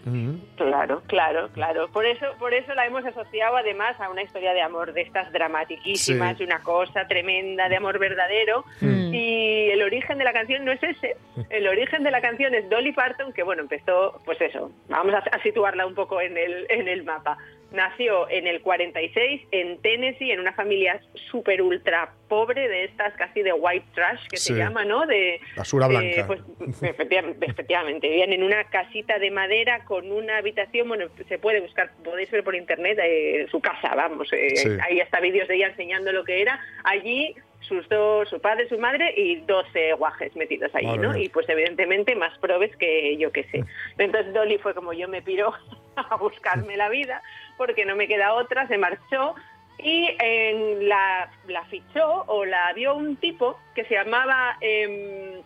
Claro, 0.57 1.01
claro, 1.07 1.49
claro. 1.53 1.87
Por 1.91 2.05
eso, 2.05 2.25
por 2.39 2.53
eso 2.53 2.73
la 2.73 2.85
hemos 2.85 3.05
asociado 3.05 3.57
además 3.57 3.99
a 3.99 4.09
una 4.09 4.23
historia 4.23 4.53
de 4.53 4.61
amor 4.61 4.93
de 4.93 5.01
estas 5.01 5.31
dramatiquísimas, 5.31 6.37
Sí. 6.37 6.39
de 6.39 6.45
una 6.45 6.61
cosa 6.63 7.07
tremenda 7.07 7.69
de 7.69 7.77
amor 7.77 7.99
verdadero. 7.99 8.63
Mm. 8.81 9.13
Y 9.13 9.69
el 9.71 9.81
origen 9.81 10.17
de 10.17 10.23
la 10.23 10.33
canción 10.33 10.65
no 10.65 10.71
es 10.71 10.81
ese. 10.83 11.15
El 11.49 11.67
origen 11.67 12.03
de 12.03 12.11
la 12.11 12.21
canción 12.21 12.53
es 12.55 12.69
Dolly 12.69 12.91
Parton, 12.91 13.31
que 13.33 13.43
bueno, 13.43 13.61
empezó, 13.61 14.19
pues 14.25 14.39
eso, 14.41 14.71
vamos 14.89 15.13
a, 15.13 15.19
a 15.19 15.41
situarla 15.43 15.85
un 15.85 15.95
poco 15.95 16.19
en 16.21 16.37
el, 16.37 16.65
en 16.69 16.87
el 16.87 17.03
mapa. 17.03 17.37
Nació 17.75 18.29
en 18.29 18.47
el 18.47 18.61
46 18.61 19.41
en 19.51 19.81
Tennessee, 19.81 20.31
en 20.31 20.39
una 20.39 20.53
familia 20.53 20.99
súper 21.31 21.61
ultra 21.61 22.13
pobre 22.29 22.67
de 22.69 22.85
estas 22.85 23.13
casi 23.15 23.41
de 23.41 23.53
white 23.53 23.85
trash, 23.93 24.25
que 24.29 24.37
Sí. 24.37 24.53
se 24.53 24.59
llama, 24.59 24.85
¿no? 24.85 25.05
De, 25.05 25.39
Basura 25.57 25.85
eh, 25.87 25.89
blanca. 25.89 26.27
pues 26.27 26.41
efectivamente, 26.81 27.45
efectivamente, 27.51 28.07
vivían 28.09 28.31
en 28.33 28.43
una 28.43 28.63
casita 28.69 29.19
de 29.19 29.29
madera 29.29 29.83
con 29.85 30.11
una 30.11 30.37
habitación, 30.37 30.87
bueno, 30.87 31.07
se 31.27 31.37
puede 31.37 31.59
buscar, 31.61 31.91
podéis 32.03 32.31
ver 32.31 32.43
por 32.43 32.55
internet 32.55 32.97
eh, 33.03 33.45
su 33.51 33.59
casa, 33.59 33.93
vamos, 33.93 34.31
eh, 34.33 34.55
Sí. 34.55 34.69
ahí 34.81 35.01
hasta 35.01 35.19
vídeos 35.19 35.47
de 35.47 35.55
ella 35.55 35.67
enseñando 35.67 36.11
lo 36.11 36.23
que 36.23 36.41
era. 36.41 36.59
Allí 36.85 37.35
sus 37.59 37.87
dos, 37.89 38.29
su 38.29 38.39
padre, 38.39 38.69
su 38.69 38.77
madre 38.77 39.13
y 39.17 39.37
12 39.37 39.93
guajes 39.93 40.35
metidos 40.35 40.73
allí, 40.75 40.85
Madre 40.85 41.01
¿no? 41.01 41.13
mía. 41.13 41.23
Y 41.23 41.29
pues 41.29 41.49
evidentemente 41.49 42.15
más 42.15 42.37
probes 42.39 42.75
que 42.77 43.17
yo 43.17 43.31
que 43.31 43.43
sé. 43.45 43.63
Entonces 43.97 44.33
Dolly 44.33 44.59
fue 44.59 44.73
como 44.75 44.93
yo 44.93 45.07
me 45.07 45.21
piro 45.23 45.51
a 46.09 46.15
buscarme 46.17 46.77
la 46.77 46.89
vida 46.89 47.21
porque 47.57 47.85
no 47.85 47.95
me 47.95 48.07
queda 48.07 48.33
otra, 48.33 48.67
se 48.67 48.77
marchó 48.77 49.35
y 49.77 50.15
en 50.19 50.87
la, 50.87 51.29
la 51.47 51.65
fichó 51.65 52.23
o 52.27 52.45
la 52.45 52.71
vio 52.73 52.95
un 52.95 53.17
tipo 53.17 53.59
que 53.73 53.83
se 53.85 53.95
llamaba 53.95 54.57
em, 54.61 55.41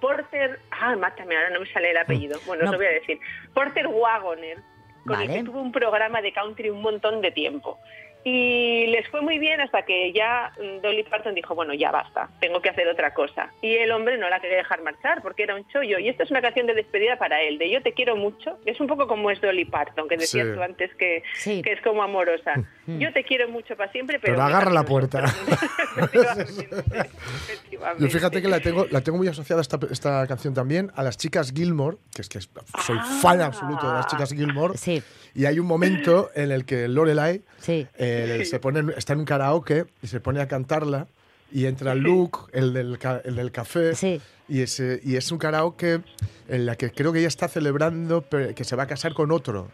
Porter, 0.00 0.60
ah, 0.70 0.96
mátame, 0.96 1.36
ahora 1.36 1.50
no 1.50 1.60
me 1.60 1.66
sale 1.72 1.90
el 1.90 1.96
apellido, 1.96 2.38
bueno, 2.46 2.64
No. 2.64 2.70
os 2.70 2.72
lo 2.72 2.78
voy 2.78 2.86
a 2.86 2.90
decir, 2.98 3.18
Porter 3.54 3.86
Wagoner, 3.86 4.58
con 5.06 5.20
el 5.20 5.28
Vale. 5.28 5.38
que 5.40 5.44
tuvo 5.44 5.60
un 5.60 5.72
programa 5.72 6.20
de 6.20 6.32
country 6.32 6.70
un 6.70 6.82
montón 6.82 7.20
de 7.20 7.30
tiempo. 7.30 7.78
Y 8.26 8.86
les 8.86 9.06
fue 9.08 9.20
muy 9.20 9.38
bien 9.38 9.60
hasta 9.60 9.82
que 9.82 10.12
ya 10.12 10.50
mm, 10.58 10.80
Dolly 10.80 11.02
Parton 11.04 11.34
dijo, 11.34 11.54
bueno, 11.54 11.74
ya 11.74 11.90
basta, 11.90 12.30
tengo 12.40 12.62
que 12.62 12.70
hacer 12.70 12.88
otra 12.88 13.12
cosa. 13.12 13.50
Y 13.60 13.74
el 13.74 13.92
hombre 13.92 14.16
no 14.16 14.28
la 14.30 14.40
quería 14.40 14.56
dejar 14.58 14.82
marchar 14.82 15.20
porque 15.22 15.42
era 15.42 15.54
un 15.54 15.66
chollo. 15.68 15.98
Y 15.98 16.08
esta 16.08 16.22
es 16.24 16.30
una 16.30 16.40
canción 16.40 16.66
de 16.66 16.74
despedida 16.74 17.18
para 17.18 17.42
él, 17.42 17.58
de 17.58 17.70
Yo 17.70 17.82
te 17.82 17.92
quiero 17.92 18.16
mucho. 18.16 18.58
Es 18.64 18.80
un 18.80 18.86
poco 18.86 19.06
como 19.06 19.30
es 19.30 19.40
Dolly 19.42 19.66
Parton, 19.66 20.08
que 20.08 20.16
decías 20.16 20.46
Sí. 20.48 20.54
tú 20.54 20.62
antes 20.62 20.94
que, 20.96 21.22
Sí. 21.34 21.60
que 21.62 21.72
es 21.72 21.80
como 21.82 22.02
amorosa. 22.02 22.54
Yo 22.86 23.12
te 23.12 23.24
quiero 23.24 23.48
mucho 23.48 23.76
para 23.76 23.90
siempre, 23.92 24.18
pero... 24.20 24.34
Pero 24.34 24.42
agarra 24.46 24.70
la 24.70 24.84
puerta. 24.84 25.24
Efectivamente, 25.96 27.16
efectivamente. 27.46 28.02
Yo 28.04 28.10
fíjate 28.10 28.42
que 28.42 28.48
la 28.48 28.60
tengo, 28.60 28.86
la 28.90 29.00
tengo 29.00 29.18
muy 29.18 29.28
asociada 29.28 29.60
esta, 29.62 29.78
esta 29.90 30.26
canción 30.26 30.54
también 30.54 30.90
a 30.94 31.02
las 31.02 31.16
chicas 31.16 31.52
Gilmore, 31.54 31.96
que 32.14 32.22
es 32.22 32.28
que 32.28 32.40
soy 32.40 32.98
Ah. 32.98 33.18
fan 33.22 33.40
absoluto 33.40 33.86
de 33.86 33.94
las 33.94 34.06
chicas 34.06 34.32
Gilmore. 34.32 34.76
Sí, 34.76 35.02
Y 35.34 35.46
hay 35.46 35.58
un 35.58 35.66
momento 35.66 36.30
en 36.34 36.52
el 36.52 36.64
que 36.64 36.86
Lorelai 36.88 37.42
sí. 37.58 37.86
Eh, 38.14 38.44
se 38.44 38.58
pone, 38.60 38.92
está 38.96 39.12
en 39.12 39.20
un 39.20 39.24
karaoke 39.24 39.86
y 40.02 40.06
se 40.06 40.20
pone 40.20 40.40
a 40.40 40.48
cantarla 40.48 41.06
y 41.52 41.66
entra 41.66 41.94
Luke, 41.94 42.38
el 42.52 42.72
del, 42.72 42.98
el 43.24 43.36
del 43.36 43.52
café, 43.52 43.94
Sí. 43.94 44.20
y, 44.48 44.62
es, 44.62 44.80
y 44.80 45.16
es 45.16 45.30
un 45.30 45.38
karaoke 45.38 46.00
en 46.48 46.66
la 46.66 46.76
que 46.76 46.90
creo 46.90 47.12
que 47.12 47.20
ella 47.20 47.28
está 47.28 47.48
celebrando 47.48 48.24
que 48.28 48.64
se 48.64 48.76
va 48.76 48.84
a 48.84 48.86
casar 48.86 49.14
con 49.14 49.30
otro, 49.30 49.68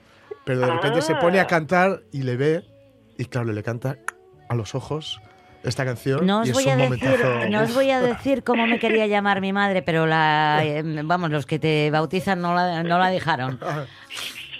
pero 0.44 0.60
de 0.60 0.66
repente 0.66 1.00
se 1.02 1.14
pone 1.16 1.38
a 1.38 1.42
Ah. 1.42 1.46
cantar 1.46 2.02
y 2.12 2.22
le 2.22 2.36
ve 2.36 2.64
y 3.18 3.24
claro, 3.26 3.52
le 3.52 3.62
canta 3.62 3.96
a 4.48 4.54
los 4.54 4.74
ojos 4.74 5.20
esta 5.62 5.84
canción 5.84 6.24
No 6.26 6.38
y 6.44 6.50
os, 6.50 6.58
es 6.58 6.64
voy 6.64 6.72
un 6.72 6.80
a 6.80 6.88
decir, 6.90 7.50
no 7.50 7.62
os 7.62 7.74
voy 7.74 7.90
a 7.90 8.00
decir 8.00 8.42
cómo 8.42 8.66
me 8.66 8.78
quería 8.78 9.06
llamar 9.06 9.40
mi 9.42 9.52
madre, 9.52 9.82
pero 9.82 10.06
la, 10.06 10.60
eh, 10.64 10.82
vamos, 11.04 11.30
los 11.30 11.44
que 11.46 11.58
te 11.58 11.90
bautizan 11.90 12.40
no 12.40 12.54
la, 12.54 12.82
no 12.82 12.98
la 12.98 13.10
dejaron. 13.10 13.58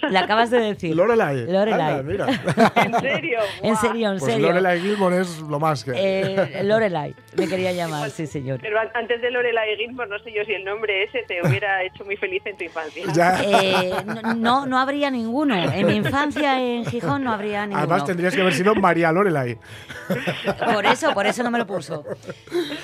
La 0.09 0.21
acabas 0.21 0.49
de 0.49 0.59
decir. 0.59 0.95
Lorelai. 0.95 1.45
Lorelai. 1.51 1.99
Anda, 1.99 2.03
mira. 2.03 2.25
¿En 2.75 2.93
serio? 2.99 3.39
En 3.61 3.75
serio, 3.77 4.11
en 4.11 4.19
Pues 4.19 4.31
serio. 4.31 4.47
Lorelai 4.47 4.79
Gilmore 4.81 5.21
es 5.21 5.39
lo 5.41 5.59
más 5.59 5.83
que. 5.83 5.91
Eh, 5.95 6.61
Lorelai, 6.63 7.15
me 7.37 7.47
quería 7.47 7.71
llamar, 7.71 8.09
sí, 8.09 8.25
señor. 8.27 8.59
Pero 8.61 8.79
an- 8.79 8.89
antes 8.93 9.21
de 9.21 9.29
Lorelai 9.31 9.75
Gilmore, 9.77 10.09
no 10.09 10.19
sé 10.19 10.31
yo 10.33 10.43
si 10.45 10.53
el 10.53 10.63
nombre 10.65 11.03
ese 11.03 11.23
te 11.27 11.39
hubiera 11.47 11.83
hecho 11.83 12.03
muy 12.05 12.17
feliz 12.17 12.41
en 12.45 12.57
tu 12.57 12.63
infancia. 12.63 13.03
Ya. 13.13 13.41
Eh, 13.43 13.91
no, 14.37 14.65
no 14.65 14.79
habría 14.79 15.09
ninguno. 15.11 15.55
En 15.55 15.85
mi 15.87 15.95
infancia 15.95 16.59
en 16.61 16.85
Gijón 16.85 17.23
no 17.23 17.31
habría 17.31 17.61
ninguno. 17.65 17.79
Además 17.79 18.05
tendrías 18.05 18.33
que 18.35 18.41
haber 18.41 18.53
sido 18.53 18.73
María 18.75 19.11
Lorelai. 19.11 19.57
Por 20.73 20.85
eso, 20.85 21.13
por 21.13 21.25
eso 21.25 21.43
no 21.43 21.51
me 21.51 21.57
lo 21.59 21.67
puso. 21.67 22.03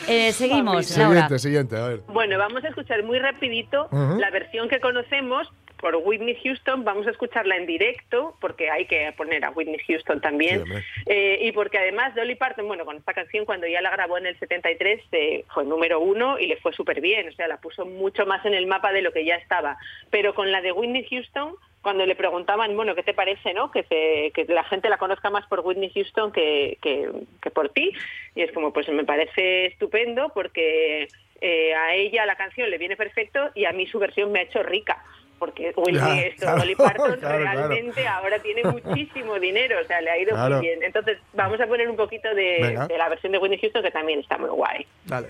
Eh, 0.07 0.31
seguimos, 0.31 0.97
Laura. 0.97 1.07
Siguiente, 1.27 1.39
siguiente, 1.39 1.77
a 1.77 1.87
ver. 1.87 2.01
Bueno, 2.07 2.37
vamos 2.37 2.63
a 2.63 2.67
escuchar 2.69 3.03
muy 3.03 3.19
rapidito 3.19 3.87
la 3.91 4.29
versión 4.31 4.69
que 4.69 4.79
conocemos 4.79 5.47
por 5.79 5.95
Whitney 5.95 6.35
Houston. 6.43 6.83
Vamos 6.83 7.07
a 7.07 7.11
escucharla 7.11 7.55
en 7.55 7.65
directo 7.65 8.35
porque 8.41 8.69
hay 8.69 8.85
que 8.85 9.11
poner 9.15 9.45
a 9.45 9.51
Whitney 9.51 9.79
Houston 9.87 10.19
también. 10.21 10.63
Eh, 11.05 11.39
y 11.41 11.51
porque 11.51 11.77
además 11.77 12.15
Dolly 12.15 12.35
Parton, 12.35 12.67
bueno, 12.67 12.85
con 12.85 12.97
esta 12.97 13.13
canción 13.13 13.45
cuando 13.45 13.67
ya 13.67 13.81
la 13.81 13.91
grabó 13.91 14.17
en 14.17 14.25
el 14.27 14.37
73 14.39 15.01
eh, 15.11 15.43
fue 15.53 15.65
número 15.65 15.99
uno 15.99 16.39
y 16.39 16.47
le 16.47 16.57
fue 16.57 16.73
súper 16.73 16.99
bien. 17.01 17.29
O 17.29 17.31
sea, 17.33 17.47
la 17.47 17.57
puso 17.57 17.85
mucho 17.85 18.25
más 18.25 18.45
en 18.45 18.53
el 18.53 18.67
mapa 18.67 18.91
de 18.91 19.01
lo 19.01 19.11
que 19.11 19.23
ya 19.25 19.35
estaba. 19.35 19.77
Pero 20.09 20.33
con 20.33 20.51
la 20.51 20.61
de 20.61 20.71
Whitney 20.71 21.05
Houston 21.09 21.55
cuando 21.81 22.05
le 22.05 22.15
preguntaban, 22.15 22.75
bueno, 22.75 22.95
¿qué 22.95 23.03
te 23.03 23.13
parece, 23.13 23.53
no? 23.53 23.71
Que, 23.71 23.83
te- 23.83 24.31
que 24.33 24.43
la 24.51 24.63
gente 24.65 24.89
la 24.89 24.97
conozca 24.97 25.29
más 25.29 25.45
por 25.47 25.61
Whitney 25.61 25.89
Houston 25.93 26.33
que, 26.33 26.77
que, 26.81 27.09
que 27.41 27.49
por 27.51 27.69
ti. 27.69 27.93
Y 28.35 28.41
es 28.41 28.51
como, 28.51 28.73
pues 28.73 28.89
me 28.89 29.05
parece 29.05 29.67
estupendo 29.67 30.31
porque 30.33 31.07
eh, 31.39 31.73
a 31.75 31.93
ella 31.95 32.25
la 32.25 32.35
canción 32.35 32.69
le 32.69 32.77
viene 32.77 32.97
perfecto 32.97 33.51
y 33.55 33.63
a 33.65 33.71
mí 33.71 33.85
su 33.87 33.99
versión 33.99 34.31
me 34.33 34.39
ha 34.39 34.43
hecho 34.43 34.63
rica. 34.63 35.01
Porque 35.39 35.73
Whitney, 35.77 35.95
Ya, 35.99 36.21
esto, 36.21 36.41
claro, 36.41 36.59
Dolly 36.59 36.75
Parton 36.75 37.15
claro, 37.19 37.41
claro. 37.41 37.67
realmente 37.67 38.07
ahora 38.07 38.39
tiene 38.39 38.63
muchísimo 38.63 39.39
dinero, 39.39 39.77
o 39.81 39.85
sea, 39.85 40.01
le 40.01 40.11
ha 40.11 40.17
ido 40.17 40.31
Claro. 40.31 40.57
muy 40.57 40.65
bien. 40.65 40.83
Entonces, 40.83 41.17
vamos 41.33 41.59
a 41.61 41.67
poner 41.67 41.89
un 41.89 41.95
poquito 41.95 42.33
de, 42.33 42.77
la 42.97 43.09
versión 43.09 43.31
de 43.31 43.37
Whitney 43.37 43.59
Houston 43.59 43.83
que 43.83 43.91
también 43.91 44.19
está 44.19 44.37
muy 44.37 44.49
guay. 44.49 44.85
Dale. 45.05 45.27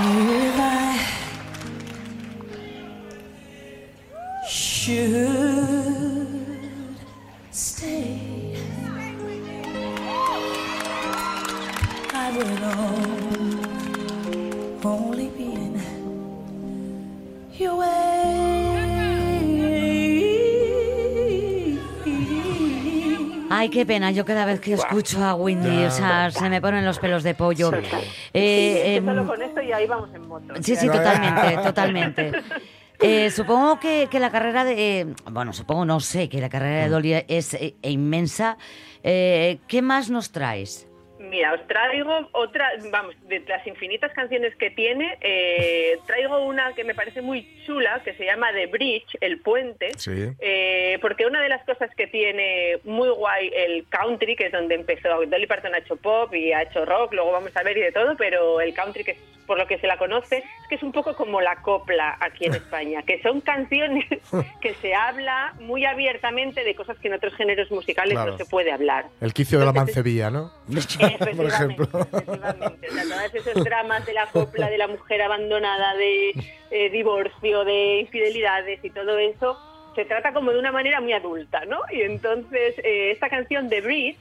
I 0.00 0.47
pena, 23.88 24.12
yo 24.12 24.24
cada 24.24 24.44
vez 24.44 24.60
que 24.60 24.74
escucho 24.74 25.24
a 25.24 25.34
Windy, 25.34 25.84
o 25.86 25.90
sea, 25.90 26.30
se 26.30 26.48
me 26.48 26.60
ponen 26.60 26.84
los 26.84 27.00
pelos 27.00 27.24
de 27.24 27.34
pollo. 27.34 27.70
Sí, 27.72 27.76
Eh, 28.34 28.94
es 28.96 29.00
que 29.00 29.06
solo 29.06 29.22
em, 29.22 29.26
con 29.26 29.42
esto 29.42 29.60
y 29.62 29.72
ahí 29.72 29.86
vamos 29.88 30.10
en 30.14 30.28
moto. 30.28 30.54
Sí, 30.60 30.76
sí, 30.76 30.86
totalmente, 30.86 31.56
totalmente. 31.64 32.32
Eh, 33.00 33.30
supongo 33.30 33.78
que, 33.78 34.08
que 34.10 34.18
la 34.20 34.30
carrera 34.30 34.64
de... 34.64 35.00
eh, 35.00 35.06
bueno, 35.30 35.52
supongo, 35.52 35.84
no 35.84 36.00
sé, 36.00 36.28
que 36.28 36.40
la 36.40 36.48
carrera 36.48 36.82
de 36.84 36.88
Dolly 36.88 37.24
es 37.28 37.54
eh, 37.54 37.74
inmensa. 37.82 38.58
Eh, 39.04 39.58
¿Qué 39.68 39.82
más 39.82 40.10
nos 40.10 40.30
traes? 40.32 40.87
Mira, 41.28 41.54
os 41.54 41.66
traigo 41.66 42.28
otra, 42.32 42.70
vamos, 42.90 43.14
de 43.28 43.40
las 43.40 43.66
infinitas 43.66 44.12
canciones 44.12 44.54
que 44.56 44.70
tiene, 44.70 45.18
eh, 45.20 45.98
traigo 46.06 46.44
una 46.44 46.72
que 46.74 46.84
me 46.84 46.94
parece 46.94 47.22
muy 47.22 47.46
chula, 47.66 48.00
que 48.04 48.14
se 48.14 48.24
llama 48.24 48.52
The 48.52 48.66
Bridge, 48.66 49.16
el 49.20 49.40
puente, 49.40 49.90
Sí. 49.96 50.30
eh, 50.40 50.98
porque 51.00 51.26
una 51.26 51.42
de 51.42 51.48
las 51.48 51.64
cosas 51.64 51.90
que 51.94 52.06
tiene 52.06 52.78
muy 52.84 53.08
guay 53.10 53.50
el 53.54 53.86
country, 53.88 54.36
que 54.36 54.46
es 54.46 54.52
donde 54.52 54.74
empezó, 54.74 55.24
Dolly 55.26 55.46
Parton 55.46 55.74
ha 55.74 55.78
hecho 55.78 55.96
pop 55.96 56.34
y 56.34 56.52
ha 56.52 56.62
hecho 56.62 56.84
rock, 56.84 57.12
luego 57.14 57.32
vamos 57.32 57.56
a 57.56 57.62
ver 57.62 57.76
y 57.76 57.80
de 57.82 57.92
todo, 57.92 58.16
pero 58.16 58.60
el 58.60 58.72
country, 58.74 59.04
que 59.04 59.10
es 59.12 59.18
por 59.46 59.56
lo 59.58 59.66
que 59.66 59.78
se 59.78 59.86
la 59.86 59.96
conoce, 59.96 60.38
es 60.38 60.68
que 60.68 60.74
es 60.74 60.82
un 60.82 60.92
poco 60.92 61.16
como 61.16 61.40
la 61.40 61.56
copla 61.62 62.18
aquí 62.20 62.44
en 62.44 62.54
España, 62.54 63.02
que 63.02 63.22
son 63.22 63.40
canciones 63.40 64.04
que 64.60 64.74
se 64.74 64.94
habla 64.94 65.54
muy 65.60 65.86
abiertamente 65.86 66.64
de 66.64 66.74
cosas 66.74 66.98
que 66.98 67.08
en 67.08 67.14
otros 67.14 67.34
géneros 67.34 67.70
musicales 67.70 68.12
Claro. 68.12 68.32
no 68.32 68.36
se 68.36 68.44
puede 68.44 68.70
hablar. 68.72 69.06
El 69.22 69.32
quicio 69.32 69.58
de 69.58 69.64
la 69.64 69.72
mancebía, 69.72 70.28
¿no? 70.30 70.52
Por 71.36 71.46
ejemplo. 71.46 71.88
efectivamente. 72.12 72.88
O 72.88 72.92
sea, 72.92 73.02
todos 73.04 73.34
esos 73.34 73.64
dramas 73.64 74.04
de 74.06 74.12
la 74.12 74.26
copla, 74.26 74.68
de 74.70 74.78
la 74.78 74.88
mujer 74.88 75.22
abandonada, 75.22 75.94
de 75.94 76.30
eh, 76.70 76.90
divorcio, 76.90 77.64
de 77.64 78.00
infidelidades 78.00 78.84
y 78.84 78.90
todo 78.90 79.18
eso, 79.18 79.58
se 79.94 80.04
trata 80.04 80.32
como 80.32 80.52
de 80.52 80.58
una 80.58 80.72
manera 80.72 81.00
muy 81.00 81.12
adulta, 81.12 81.64
¿no? 81.64 81.80
Y 81.90 82.02
entonces 82.02 82.78
eh, 82.78 83.10
esta 83.10 83.28
canción 83.28 83.68
de 83.68 83.80
Bridge 83.80 84.18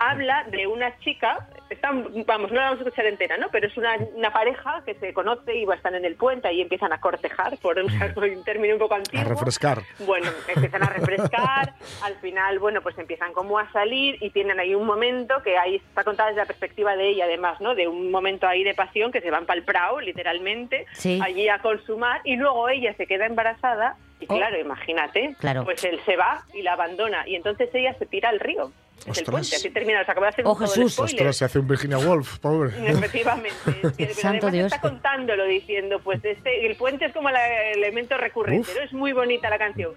habla 0.00 0.44
de 0.50 0.66
una 0.66 0.98
chica, 1.00 1.46
están, 1.68 2.06
vamos, 2.26 2.50
no 2.50 2.56
la 2.56 2.64
vamos 2.70 2.80
a 2.80 2.82
escuchar 2.84 3.06
entera, 3.06 3.36
¿no? 3.36 3.48
Pero 3.52 3.68
es 3.68 3.76
una, 3.76 3.96
una 4.16 4.32
pareja 4.32 4.82
que 4.84 4.94
se 4.94 5.12
conoce 5.12 5.54
y 5.54 5.64
están 5.70 5.94
en 5.94 6.04
el 6.06 6.16
puente 6.16 6.52
y 6.52 6.62
empiezan 6.62 6.92
a 6.92 7.00
cortejar, 7.00 7.56
por 7.58 7.78
usar 7.78 8.12
un 8.18 8.42
término 8.42 8.74
un 8.74 8.80
poco 8.80 8.94
A 8.94 8.98
antiguo. 8.98 9.24
refrescar. 9.28 9.82
Bueno, 10.00 10.30
empiezan 10.48 10.82
a 10.82 10.86
refrescar, 10.86 11.74
al 12.02 12.14
final, 12.16 12.58
bueno, 12.58 12.80
pues 12.80 12.98
empiezan 12.98 13.32
como 13.34 13.58
a 13.58 13.70
salir 13.72 14.16
y 14.22 14.30
tienen 14.30 14.58
ahí 14.58 14.74
un 14.74 14.86
momento 14.86 15.42
que 15.44 15.56
ahí 15.58 15.76
está 15.76 16.02
contada 16.02 16.30
desde 16.30 16.40
la 16.42 16.46
perspectiva 16.46 16.96
de 16.96 17.08
ella, 17.10 17.26
además, 17.26 17.60
¿no? 17.60 17.74
De 17.74 17.86
un 17.86 18.10
momento 18.10 18.48
ahí 18.48 18.64
de 18.64 18.74
pasión 18.74 19.12
que 19.12 19.20
se 19.20 19.30
van 19.30 19.44
para 19.46 19.58
el 19.58 19.64
prao, 19.64 20.00
literalmente, 20.00 20.86
Sí. 20.94 21.20
allí 21.22 21.48
a 21.48 21.58
consumar 21.58 22.20
y 22.24 22.36
luego 22.36 22.68
ella 22.70 22.94
se 22.94 23.06
queda 23.06 23.26
embarazada 23.26 23.96
y 24.18 24.26
Oh. 24.28 24.36
claro, 24.36 24.58
imagínate, 24.58 25.34
Claro. 25.40 25.64
pues 25.64 25.82
él 25.84 25.98
se 26.04 26.16
va 26.16 26.42
y 26.54 26.62
la 26.62 26.72
abandona 26.74 27.26
y 27.28 27.36
entonces 27.36 27.70
ella 27.74 27.94
se 27.98 28.06
tira 28.06 28.28
al 28.30 28.40
río. 28.40 28.70
Es 29.00 29.06
el 29.06 29.10
Ostras. 29.12 29.30
puente, 29.30 29.56
así 29.56 29.70
termina, 29.70 30.02
os 30.02 30.08
acabo 30.08 30.24
de 30.24 30.28
hacer 30.28 30.44
Oh, 30.46 30.50
un 30.52 30.56
todo 30.58 30.64
el 30.64 30.70
Jesús. 30.70 30.92
spoiler. 30.92 31.14
Ostras, 31.16 31.36
se 31.36 31.44
hace 31.46 31.58
un 31.58 31.66
Virginia 31.68 31.98
Woolf, 31.98 32.38
pobre. 32.38 32.70
Efectivamente. 32.90 33.56
Pero 33.96 34.14
Santo 34.14 34.46
además 34.48 34.52
Dios. 34.52 34.72
está 34.72 34.80
contándolo 34.80 35.44
diciendo, 35.44 36.00
pues 36.04 36.24
este, 36.24 36.66
el 36.66 36.76
puente 36.76 37.06
es 37.06 37.12
como 37.12 37.28
el 37.30 37.36
elemento 37.76 38.16
recurrente. 38.18 38.70
¿no? 38.74 38.80
Es 38.82 38.92
muy 38.92 39.12
bonita 39.12 39.48
la 39.50 39.58
canción. 39.58 39.92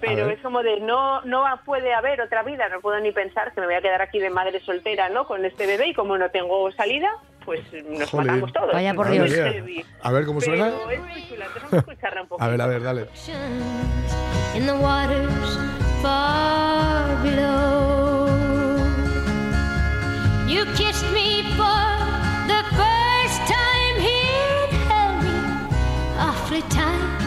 Pero 0.00 0.28
es 0.28 0.38
como 0.40 0.62
de 0.62 0.78
no 0.80 1.22
no 1.22 1.42
puede 1.64 1.94
haber 1.94 2.20
otra 2.20 2.42
vida, 2.42 2.68
no 2.68 2.80
puedo 2.82 3.00
ni 3.00 3.12
pensar 3.12 3.54
que 3.54 3.60
me 3.62 3.66
voy 3.66 3.76
a 3.76 3.80
quedar 3.80 4.02
aquí 4.02 4.18
de 4.18 4.28
madre 4.28 4.60
soltera, 4.60 5.08
¿no? 5.08 5.26
Con 5.26 5.42
este 5.46 5.66
bebé 5.66 5.88
y 5.88 5.94
como 5.94 6.18
no 6.18 6.30
tengo 6.30 6.70
salida, 6.72 7.08
pues 7.46 7.60
nos 7.88 8.10
Jolín. 8.10 8.26
matamos 8.26 8.52
todos. 8.52 8.72
Vaya 8.74 8.92
por 8.92 9.08
Dios. 9.10 9.32
A 10.02 10.12
ver 10.12 10.26
cómo 10.26 10.42
suena. 10.42 10.66
Pero 10.86 10.90
es 10.90 11.00
muy 11.00 11.28
chula, 11.28 11.46
escucharla 11.78 12.22
un 12.22 12.28
poco. 12.28 12.42
A 12.44 12.48
ver, 12.48 12.60
a 12.60 12.66
ver, 12.66 12.82
dale. 12.82 13.06
You 20.46 20.64
kissed 20.76 21.04
me 21.12 21.42
for 21.56 21.82
the 22.46 22.62
first 22.78 23.40
time 23.50 23.96
here, 23.98 24.68
held 24.88 25.22
me 25.24 25.36
awfully 26.18 26.62
tight, 26.70 27.18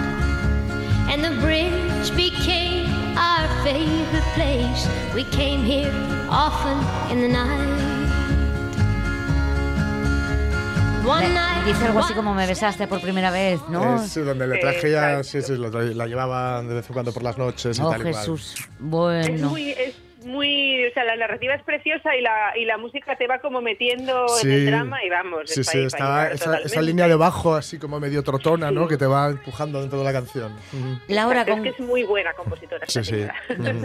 and 1.11 1.23
the 1.23 1.31
bridge 1.41 2.15
became 2.15 2.87
our 3.17 3.47
favorite 3.63 4.23
place. 4.35 4.87
We 5.13 5.25
came 5.25 5.63
here 5.65 5.91
often 6.29 6.77
in 7.11 7.21
the 7.21 7.27
night. 7.27 7.85
One 11.05 11.23
Le- 11.23 11.33
night, 11.33 11.65
Dice 11.65 11.85
algo 11.85 11.99
así 11.99 12.13
como 12.13 12.33
me 12.33 12.45
besaste 12.47 12.87
por 12.87 13.01
primera 13.01 13.31
vez, 13.31 13.59
¿no? 13.69 13.99
Sí, 14.07 14.21
donde 14.21 14.47
le 14.47 14.57
traje 14.59 14.91
ya, 14.91 15.23
sí, 15.23 15.41
sí, 15.41 15.53
tra- 15.53 15.93
la 15.93 16.07
llevaba 16.07 16.61
de 16.61 16.73
vez 16.75 16.87
en 16.87 16.93
cuando 16.93 17.11
por 17.11 17.23
las 17.23 17.37
noches 17.37 17.77
y 17.77 17.81
Oh, 17.81 17.89
tal 17.89 17.99
y 17.99 18.03
cual. 18.03 18.15
Jesús. 18.15 18.53
Es 18.57 18.67
Bueno. 18.79 19.49
muy, 19.49 19.71
es 19.71 19.95
muy, 20.25 20.85
o 20.87 20.93
sea, 20.93 21.03
la 21.05 21.15
narrativa 21.15 21.53
es 21.55 21.63
preciosa 21.63 22.15
y 22.15 22.21
la, 22.21 22.57
y 22.57 22.65
la 22.65 22.77
música 22.77 23.15
te 23.15 23.27
va 23.27 23.39
como 23.39 23.61
metiendo 23.61 24.25
en 24.43 24.51
el 24.51 24.65
drama 24.65 25.03
y 25.03 25.09
vamos. 25.09 25.43
Sí, 25.45 25.61
es 25.61 25.67
sí, 25.67 25.79
está 25.79 26.31
esa, 26.31 26.57
esa 26.59 26.81
línea 26.81 27.07
de 27.07 27.15
bajo 27.15 27.55
así 27.55 27.77
como 27.79 27.99
medio 27.99 28.23
trotona, 28.23 28.71
¿no? 28.71 28.87
Que 28.87 28.97
te 28.97 29.05
va 29.05 29.29
empujando 29.29 29.79
dentro 29.81 29.99
de 29.99 30.05
la 30.05 30.11
canción. 30.13 30.53
Laura, 31.07 31.45
con... 31.45 31.65
Es 31.65 31.75
que 31.75 31.81
es 31.81 31.87
muy 31.87 32.03
buena 32.03 32.33
compositora. 32.33 32.85
Sí, 32.87 33.03
sí. 33.03 33.25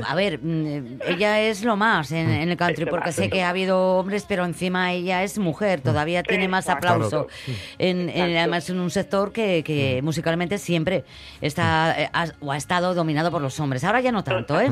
A 0.06 0.14
ver, 0.14 0.38
mm, 0.42 1.00
ella 1.06 1.40
es 1.40 1.62
lo 1.64 1.76
más 1.76 2.10
en, 2.12 2.28
en 2.30 2.48
el 2.50 2.56
country, 2.56 2.86
porque 2.86 3.12
sé 3.12 3.30
que 3.30 3.42
ha 3.42 3.48
habido 3.50 3.98
hombres, 3.98 4.24
pero 4.28 4.44
encima 4.44 4.92
ella 4.92 5.22
es 5.22 5.38
mujer, 5.38 5.80
todavía 5.80 6.22
tiene 6.22 6.48
más 6.48 6.68
aplauso. 6.68 7.28
En, 7.78 8.10
además, 8.10 8.68
en 8.70 8.80
un 8.80 8.90
sector 8.90 9.32
que, 9.32 9.62
que 9.64 10.00
musicalmente 10.02 10.58
siempre 10.58 11.04
está 11.40 11.94
eh, 12.02 12.10
ha- 12.12 12.26
o 12.40 12.52
ha 12.52 12.56
estado 12.56 12.94
dominado 12.94 13.30
por 13.30 13.40
los 13.42 13.58
hombres. 13.60 13.84
Ahora 13.84 14.00
ya 14.00 14.12
no 14.12 14.24
tanto, 14.24 14.60
¿eh? 14.60 14.70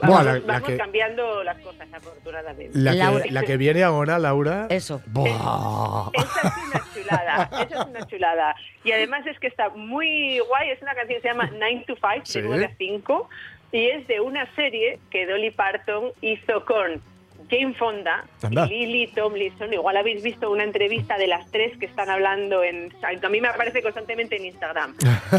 Vamos, 0.00 0.24
la- 0.24 0.32
la 0.34 0.40
vamos 0.46 0.68
que- 0.68 0.76
cambiando 0.76 1.42
las 1.44 1.58
cosas, 1.58 1.88
afortunadamente. 1.92 2.78
La, 2.78 2.92
Laura- 2.92 3.22
que, 3.24 3.30
la 3.30 3.42
que 3.44 3.56
viene 3.56 3.82
ahora, 3.82 4.18
Laura. 4.18 4.66
Eso. 4.70 5.00
Buah. 5.06 6.10
Esa 6.12 6.48
es 6.48 6.54
una 6.68 6.84
chulada, 6.94 7.50
esa 7.62 7.80
es 7.82 7.86
una 7.88 8.06
chulada. 8.06 8.56
Y 8.84 8.92
además 8.92 9.26
es 9.26 9.38
que 9.40 9.46
está 9.46 9.68
muy 9.70 10.38
guay, 10.40 10.70
es 10.70 10.82
una 10.82 10.94
canción 10.94 11.16
que 11.20 11.22
se 11.22 11.28
llama 11.28 11.50
9 11.52 11.84
to 11.86 11.94
5, 11.96 12.20
Sí. 12.24 12.40
de 12.40 12.48
9 12.48 12.64
a 12.66 12.76
5, 12.76 13.28
y 13.72 13.86
es 13.88 14.06
de 14.06 14.20
una 14.20 14.46
serie 14.54 14.98
que 15.10 15.26
Dolly 15.26 15.50
Parton 15.50 16.12
hizo 16.20 16.64
con 16.64 17.00
Jane 17.50 17.74
Fonda 17.74 18.24
Anda. 18.42 18.66
y 18.66 18.86
Lily 18.86 19.06
Tomlinson. 19.08 19.72
Igual 19.72 19.96
habéis 19.96 20.22
visto 20.22 20.50
una 20.50 20.64
entrevista 20.64 21.16
de 21.18 21.26
las 21.26 21.50
tres 21.50 21.76
que 21.78 21.86
están 21.86 22.08
hablando 22.10 22.62
en... 22.64 22.92
A 23.02 23.28
mí 23.28 23.40
me 23.40 23.48
aparece 23.48 23.82
constantemente 23.82 24.36
en 24.36 24.46
Instagram, 24.46 24.94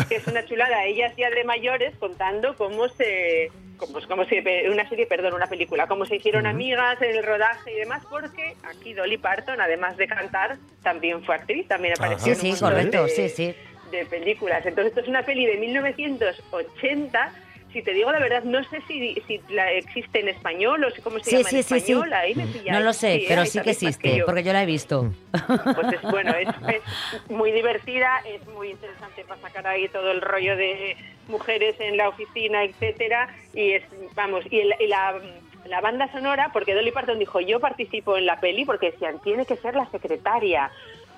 que 0.09 0.15
es 0.15 0.27
una 0.27 0.45
chulada. 0.45 0.85
Ellas 0.85 1.13
ya 1.17 1.29
de 1.29 1.43
mayores 1.43 1.95
contando 1.97 2.55
cómo 2.55 2.87
se... 2.89 3.51
Cómo, 3.77 3.99
cómo 4.07 4.25
se 4.25 4.41
una 4.71 4.89
serie, 4.89 5.05
perdón, 5.05 5.33
una 5.35 5.45
película, 5.45 5.85
cómo 5.85 6.07
se 6.07 6.15
hicieron 6.15 6.47
amigas 6.47 6.99
en 6.99 7.15
el 7.15 7.23
rodaje 7.23 7.71
y 7.73 7.75
demás, 7.75 8.03
porque 8.09 8.55
aquí 8.63 8.93
Dolly 8.95 9.17
Parton, 9.19 9.61
además 9.61 9.97
de 9.97 10.07
cantar, 10.07 10.57
también 10.81 11.23
fue 11.23 11.35
actriz, 11.35 11.67
también 11.67 11.93
apareció 11.95 12.33
Sí, 12.33 12.47
en 12.47 12.51
un 12.53 12.57
sí, 12.57 12.63
montón 12.63 12.69
correcto, 12.89 13.03
de- 13.03 13.09
sí, 13.09 13.29
sí. 13.29 13.55
de 13.91 14.05
películas. 14.07 14.65
Entonces, 14.65 14.87
esto 14.89 15.01
es 15.01 15.07
una 15.07 15.21
peli 15.21 15.45
de 15.45 15.57
1980. 15.57 17.31
Si 17.77 17.83
te 17.83 17.93
digo 17.93 18.11
la 18.11 18.17
verdad, 18.17 18.41
no 18.43 18.63
sé 18.63 18.81
si, 18.87 19.13
si 19.27 19.39
la 19.49 19.71
existe 19.71 20.19
en 20.21 20.29
español 20.29 20.83
o 20.83 20.89
si 20.89 20.99
cómo 21.03 21.19
se 21.19 21.29
Sí, 21.29 21.37
llama 21.37 21.49
sí, 21.51 21.57
en 21.57 21.63
sí, 21.63 21.79
sí. 21.79 21.91
español. 21.91 22.11
Ahí 22.11 22.33
me 22.33 22.47
pilláis. 22.47 22.71
No 22.71 22.79
lo 22.79 22.91
sé, 22.91 23.23
pero 23.27 23.45
sí 23.45 23.61
que 23.61 23.69
existe, 23.69 24.23
porque 24.25 24.41
yo 24.43 24.51
la 24.51 24.63
he 24.63 24.65
visto. 24.65 25.11
Pues 25.75 25.93
es, 25.93 26.01
bueno, 26.09 26.33
es, 26.33 26.47
es 26.67 27.29
muy 27.29 27.51
divertida, 27.51 28.09
es 28.25 28.43
muy 28.47 28.71
interesante 28.71 29.23
para 29.25 29.39
sacar 29.41 29.67
ahí 29.67 29.87
todo 29.89 30.09
el 30.09 30.21
rollo 30.21 30.55
de 30.57 30.97
mujeres 31.27 31.75
en 31.79 31.97
la 31.97 32.09
oficina, 32.09 32.63
etcétera, 32.63 33.29
y 33.53 33.73
es, 33.73 33.83
vamos, 34.15 34.43
y, 34.49 34.59
el- 34.61 34.73
y 34.79 34.87
la, 34.87 35.21
la 35.67 35.79
banda 35.79 36.11
sonora, 36.11 36.49
porque 36.53 36.73
Dolly 36.73 36.89
Parton 36.91 37.19
dijo, 37.19 37.41
yo 37.41 37.59
participo 37.59 38.17
en 38.17 38.25
la 38.25 38.39
peli, 38.39 38.65
porque 38.65 38.89
decían, 38.89 39.19
tiene 39.19 39.45
que 39.45 39.57
ser 39.57 39.75
la 39.75 39.85
secretaria. 39.91 40.71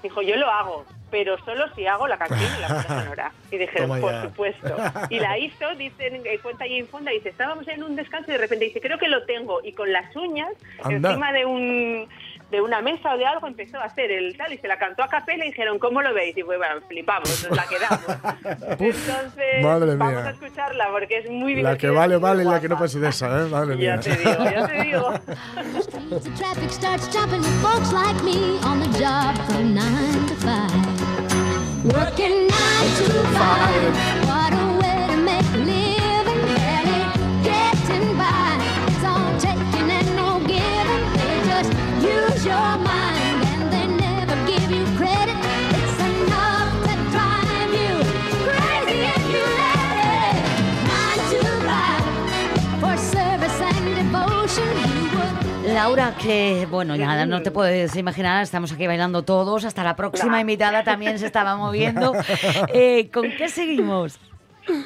Dijo, 0.03 0.21
yo 0.21 0.35
lo 0.37 0.49
hago, 0.49 0.85
pero 1.11 1.37
solo 1.43 1.65
si 1.75 1.85
hago 1.85 2.07
la 2.07 2.17
canción 2.17 2.39
y 2.57 2.61
la 2.61 2.67
banda 2.69 2.87
sonora. 3.03 3.31
Y 3.51 3.57
dijeron, 3.57 3.89
Toma 3.89 3.99
por 4.01 4.11
ya. 4.11 4.21
supuesto. 4.23 4.75
Y 5.09 5.19
la 5.19 5.37
hizo, 5.37 5.75
dicen, 5.75 6.21
cuenta 6.41 6.65
Jane 6.65 6.85
Fonda, 6.85 7.11
dice, 7.11 7.29
estábamos 7.29 7.67
en 7.67 7.83
un 7.83 7.95
descanso 7.95 8.29
y 8.31 8.33
de 8.33 8.39
repente 8.39 8.65
dice, 8.65 8.79
creo 8.81 8.97
que 8.97 9.07
lo 9.07 9.23
tengo. 9.25 9.59
Y 9.63 9.73
con 9.73 9.91
las 9.91 10.15
uñas, 10.15 10.51
Anda. 10.83 11.09
encima 11.09 11.33
de 11.33 11.45
un 11.45 12.07
de 12.51 12.61
una 12.61 12.81
mesa 12.81 13.13
o 13.13 13.17
de 13.17 13.25
algo 13.25 13.47
empezó 13.47 13.77
a 13.77 13.83
hacer 13.85 14.11
el 14.11 14.35
tal 14.37 14.51
y 14.53 14.57
se 14.57 14.67
la 14.67 14.77
cantó 14.77 15.03
a 15.03 15.07
capela 15.07 15.45
y 15.45 15.49
dijeron 15.49 15.77
¿cómo 15.79 16.01
lo 16.01 16.13
veis? 16.13 16.35
y 16.37 16.43
pues 16.43 16.57
bueno, 16.57 16.75
flipamos, 16.87 17.47
nos 17.47 17.57
la 17.57 17.65
quedamos 17.67 18.01
entonces 18.79 19.63
madre 19.63 19.95
vamos 19.95 20.13
mía. 20.15 20.25
a 20.25 20.29
escucharla 20.31 20.87
porque 20.91 21.17
es 21.19 21.29
muy 21.29 21.53
La 21.53 21.57
divertida 21.75 21.77
que 21.77 21.89
vale, 21.95 22.17
vale 22.17 22.43
y 22.43 22.45
la 22.47 22.59
que 22.59 22.69
no 22.69 22.77
pase 22.79 22.99
de 22.99 23.09
esa, 23.09 23.27
¿eh? 23.41 23.45
Madre 23.49 23.75
mía. 23.75 23.99
ya 24.01 24.01
te 24.01 24.17
digo, 24.17 24.43
ya 24.43 24.67
te 24.67 24.83
digo 24.83 25.13
The 26.23 26.29
traffic 26.31 26.71
starts 26.71 27.07
jumping 27.13 27.41
with 27.41 27.61
folks 27.61 27.91
like 27.93 28.21
me 28.23 28.57
on 28.63 28.79
the 28.79 28.87
job 28.99 29.35
from 29.45 29.75
nine 29.75 30.25
to 30.27 30.35
five. 30.35 31.85
Working 31.85 32.47
nine 32.47 32.95
to 32.97 33.23
five. 33.37 34.68
Laura, 55.73 56.13
que 56.21 56.67
bueno, 56.69 56.95
nada, 56.97 57.25
no 57.25 57.41
te 57.41 57.51
puedes 57.51 57.95
imaginar, 57.95 58.43
estamos 58.43 58.71
aquí 58.71 58.87
bailando 58.87 59.23
todos, 59.23 59.65
hasta 59.65 59.83
la 59.83 59.95
próxima 59.95 60.41
invitada 60.41 60.83
también 60.83 61.19
se 61.19 61.25
estaba 61.25 61.55
moviendo. 61.55 62.13
Eh, 62.73 63.09
¿Con 63.11 63.31
qué 63.37 63.49
seguimos? 63.49 64.19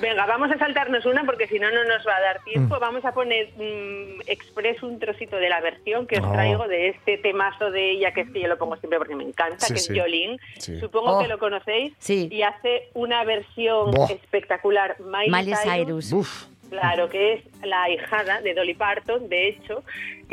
Venga, 0.01 0.25
vamos 0.25 0.51
a 0.51 0.57
saltarnos 0.57 1.05
una 1.05 1.23
porque 1.23 1.47
si 1.47 1.59
no, 1.59 1.69
no 1.71 1.83
nos 1.83 2.05
va 2.07 2.15
a 2.17 2.21
dar 2.21 2.39
Mm. 2.41 2.43
tiempo 2.45 2.79
vamos 2.79 3.03
a 3.05 3.13
poner 3.13 3.49
mm, 3.57 4.21
express 4.27 4.81
un 4.83 4.99
trocito 4.99 5.37
de 5.37 5.49
la 5.49 5.61
versión 5.61 6.07
que 6.07 6.19
os 6.19 6.25
Oh. 6.25 6.31
traigo 6.31 6.67
de 6.67 6.89
este 6.89 7.17
temazo 7.17 7.71
de 7.71 7.91
ella 7.91 8.13
que 8.13 8.21
es 8.21 8.29
que 8.31 8.41
yo 8.41 8.47
lo 8.47 8.57
pongo 8.57 8.75
siempre 8.77 8.97
porque 8.99 9.15
me 9.15 9.23
encanta, 9.23 9.65
Sí, 9.65 9.73
que 9.73 9.79
sí. 9.79 9.93
es 9.93 9.99
Jolene 9.99 10.37
Sí. 10.57 10.79
supongo 10.79 11.17
Oh. 11.17 11.21
que 11.21 11.27
lo 11.27 11.37
conocéis 11.39 11.93
Sí. 11.99 12.27
y 12.31 12.41
hace 12.41 12.89
una 12.93 13.23
versión 13.23 13.91
espectacular 14.09 14.95
Miley, 14.99 15.29
Miley 15.29 15.53
Cyrus 15.55 16.09
Cyrus. 16.09 16.13
Uf. 16.13 16.45
Claro, 16.69 17.07
que 17.07 17.33
es 17.33 17.41
la 17.63 17.87
hijada 17.89 18.41
de 18.41 18.55
Dolly 18.55 18.73
Parton, 18.73 19.29
de 19.29 19.49
hecho, 19.49 19.83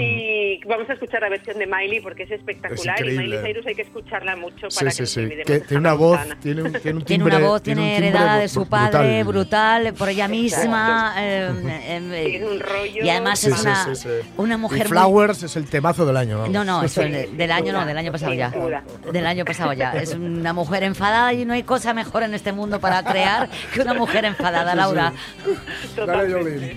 Y 0.03 0.61
vamos 0.67 0.89
a 0.89 0.93
escuchar 0.95 1.21
la 1.23 1.29
versión 1.29 1.59
de 1.59 1.67
Miley 1.67 2.01
porque 2.01 2.25
es 2.25 2.31
espectacular. 2.31 3.01
Es 3.07 3.15
y. 3.15 3.19
Miley 3.19 3.39
Cyrus 3.45 3.67
hay 3.67 3.75
que 3.75 3.83
escucharla 3.83 4.37
mucho 4.37 4.69
para 4.75 4.91
sí, 4.91 4.99
que 5.03 5.07
sí. 5.07 5.29
Que 5.47 5.61
tiene 5.61 5.81
una 5.81 5.93
voz, 5.95 6.19
tiene 6.43 6.63
un, 6.63 6.73
tiene 6.73 6.99
un 6.99 7.05
timbre. 7.05 7.05
Tiene 7.07 7.25
una 7.25 7.39
voz, 7.39 7.63
tiene 7.63 7.83
tiene 7.83 7.97
heredada 8.09 8.39
de 8.39 8.49
su 8.49 8.67
padre, 8.69 9.23
brutal. 9.25 9.83
brutal, 9.85 9.95
por 9.95 10.09
ella 10.09 10.29
misma. 10.29 11.15
eh, 11.19 11.51
eh, 11.87 12.25
Tiene 12.31 12.47
un 12.47 12.61
rollo. 12.61 13.05
y 13.05 13.09
además 13.11 13.39
Sí, 13.41 13.49
es 13.51 13.55
sí, 13.57 13.61
una, 13.63 13.85
sí, 13.85 13.95
sí. 13.97 14.09
una 14.37 14.55
Y 14.55 14.59
mujer 14.59 14.79
muy- 14.81 14.89
Flowers 14.89 15.43
es 15.43 15.57
el 15.57 15.67
temazo 15.67 16.07
del 16.07 16.17
año. 16.17 16.39
vamos. 16.39 16.53
No, 16.53 16.65
no, 16.65 16.83
eso 16.83 17.01
del 17.03 17.51
año 17.53 17.73
no, 17.73 17.85
del 17.87 17.99
año 17.99 18.13
pasado 18.13 18.33
ya. 18.35 18.51
duda. 18.51 18.83
Del 19.13 19.27
año 19.27 19.45
pasado 19.45 19.73
ya. 19.73 19.93
Es 19.93 20.15
una 20.15 20.53
mujer 20.53 20.83
enfadada 20.85 21.33
y 21.33 21.45
no 21.45 21.53
hay 21.55 21.63
cosa 21.63 21.93
mejor 21.95 22.23
en 22.23 22.35
este 22.35 22.53
mundo 22.53 22.81
para 22.81 23.03
crear 23.05 23.49
que 23.75 23.81
una 23.81 23.95
mujer 23.95 24.25
enfadada, 24.25 24.75
Laura. 24.75 25.13
Dale, 25.97 26.77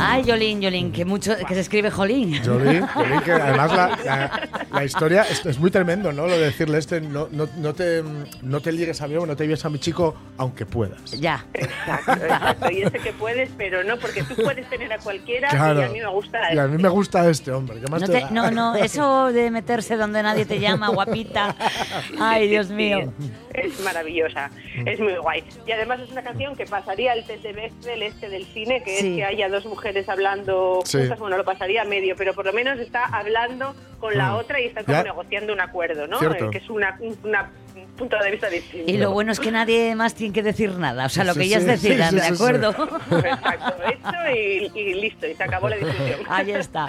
Ay, 0.00 0.24
Yolín, 0.24 0.60
Yolín, 0.60 0.92
que 0.92 1.04
mucho 1.04 1.36
que 1.46 1.54
se 1.54 1.60
escribe 1.60 1.90
Jolín. 1.90 2.42
Jolín, 2.44 2.86
Jolín, 2.94 3.20
que 3.20 3.32
además 3.32 3.72
la, 3.72 3.98
la- 4.04 4.48
la 4.72 4.84
historia 4.84 5.22
es, 5.22 5.44
es 5.44 5.58
muy 5.58 5.70
tremendo, 5.70 6.12
¿no? 6.12 6.26
Lo 6.26 6.32
de 6.38 6.46
decirle 6.46 6.78
este, 6.78 7.00
no, 7.00 7.28
no, 7.32 7.48
no 7.56 7.74
te, 7.74 8.02
no 8.42 8.60
te 8.60 8.72
ligues 8.72 9.00
a 9.02 9.08
mí 9.08 9.16
o 9.16 9.26
no 9.26 9.36
te 9.36 9.44
lleves 9.44 9.64
a 9.64 9.68
mi 9.70 9.78
chico, 9.78 10.14
aunque 10.38 10.64
puedas. 10.66 11.10
Ya. 11.12 11.44
Exacto, 11.54 12.12
exacto. 12.12 12.70
Y 12.70 12.82
ese 12.82 12.98
que 12.98 13.12
puedes, 13.12 13.50
pero 13.56 13.82
no, 13.84 13.96
porque 13.98 14.22
tú 14.22 14.34
puedes 14.36 14.68
tener 14.70 14.92
a 14.92 14.98
cualquiera 14.98 15.48
Claro. 15.48 15.80
y 15.80 15.84
a 15.84 15.88
mí 15.88 15.98
me 16.00 16.08
gusta 16.08 16.54
Y 16.54 16.58
a 16.58 16.66
mí 16.66 16.70
este. 16.72 16.82
me 16.82 16.88
gusta 16.88 17.28
este 17.28 17.50
hombre. 17.52 17.80
¿Qué 17.80 17.90
más 17.90 18.00
No, 18.02 18.08
te 18.08 18.24
no, 18.30 18.50
no, 18.50 18.74
eso 18.76 19.32
de 19.32 19.50
meterse 19.50 19.96
donde 19.96 20.22
nadie 20.22 20.46
te 20.46 20.60
llama, 20.60 20.88
guapita. 20.88 21.54
Ay, 22.20 22.48
Dios 22.48 22.68
Sí, 22.68 22.74
mío. 22.74 23.12
Es 23.54 23.80
maravillosa, 23.80 24.50
Mm. 24.76 24.88
es 24.88 25.00
muy 25.00 25.16
guay. 25.16 25.44
Y 25.66 25.72
además 25.72 26.00
es 26.00 26.10
una 26.10 26.22
canción 26.22 26.54
que 26.56 26.66
pasaría 26.66 27.12
el 27.14 27.24
test 27.24 27.42
de 27.42 27.52
Bechdel 27.52 28.02
este 28.02 28.28
del 28.28 28.44
cine, 28.46 28.82
que 28.82 28.96
Sí. 28.96 29.08
es 29.10 29.16
que 29.16 29.24
haya 29.24 29.48
dos 29.48 29.64
mujeres 29.66 30.08
hablando 30.08 30.80
Sí. 30.84 30.98
juntas, 30.98 31.18
bueno, 31.18 31.36
lo 31.36 31.44
pasaría 31.44 31.82
a 31.82 31.84
medio, 31.84 32.14
pero 32.16 32.32
por 32.34 32.46
lo 32.46 32.52
menos 32.52 32.78
está 32.78 33.04
hablando 33.06 33.74
con 33.98 34.16
la 34.16 34.30
Mm. 34.32 34.36
otra 34.36 34.60
y 34.60 34.66
están 34.66 34.84
como 34.84 34.98
Ya. 34.98 35.04
negociando 35.04 35.52
un 35.52 35.60
acuerdo, 35.60 36.06
¿no? 36.06 36.18
Cierto. 36.18 36.46
Eh, 36.46 36.50
que 36.50 36.58
es 36.58 36.70
una, 36.70 36.96
un- 37.00 37.18
una- 37.24 37.50
un 37.69 37.69
punto 37.96 38.16
de 38.18 38.30
vista 38.30 38.48
distinto. 38.48 38.90
Y 38.90 38.96
lo 38.98 39.10
bueno 39.12 39.32
es 39.32 39.40
que 39.40 39.50
nadie 39.50 39.94
más 39.94 40.14
tiene 40.14 40.32
que 40.32 40.42
decir 40.42 40.70
nada. 40.76 41.06
O 41.06 41.08
sea, 41.08 41.24
lo 41.24 41.32
Sí, 41.34 41.40
que 41.40 41.44
ellas 41.46 41.62
sí, 41.62 41.68
decidan, 41.68 42.10
sí, 42.10 42.20
sí, 42.20 42.22
¿de 42.22 42.28
sí, 42.28 42.34
acuerdo? 42.34 42.70
Exacto, 43.24 43.74
hecho 43.88 44.30
y, 44.34 44.78
y 44.78 44.94
listo, 44.94 45.26
y 45.26 45.34
se 45.34 45.42
acabó 45.44 45.68
la 45.68 45.76
discusión. 45.76 46.20
Ahí 46.28 46.50
está. 46.52 46.88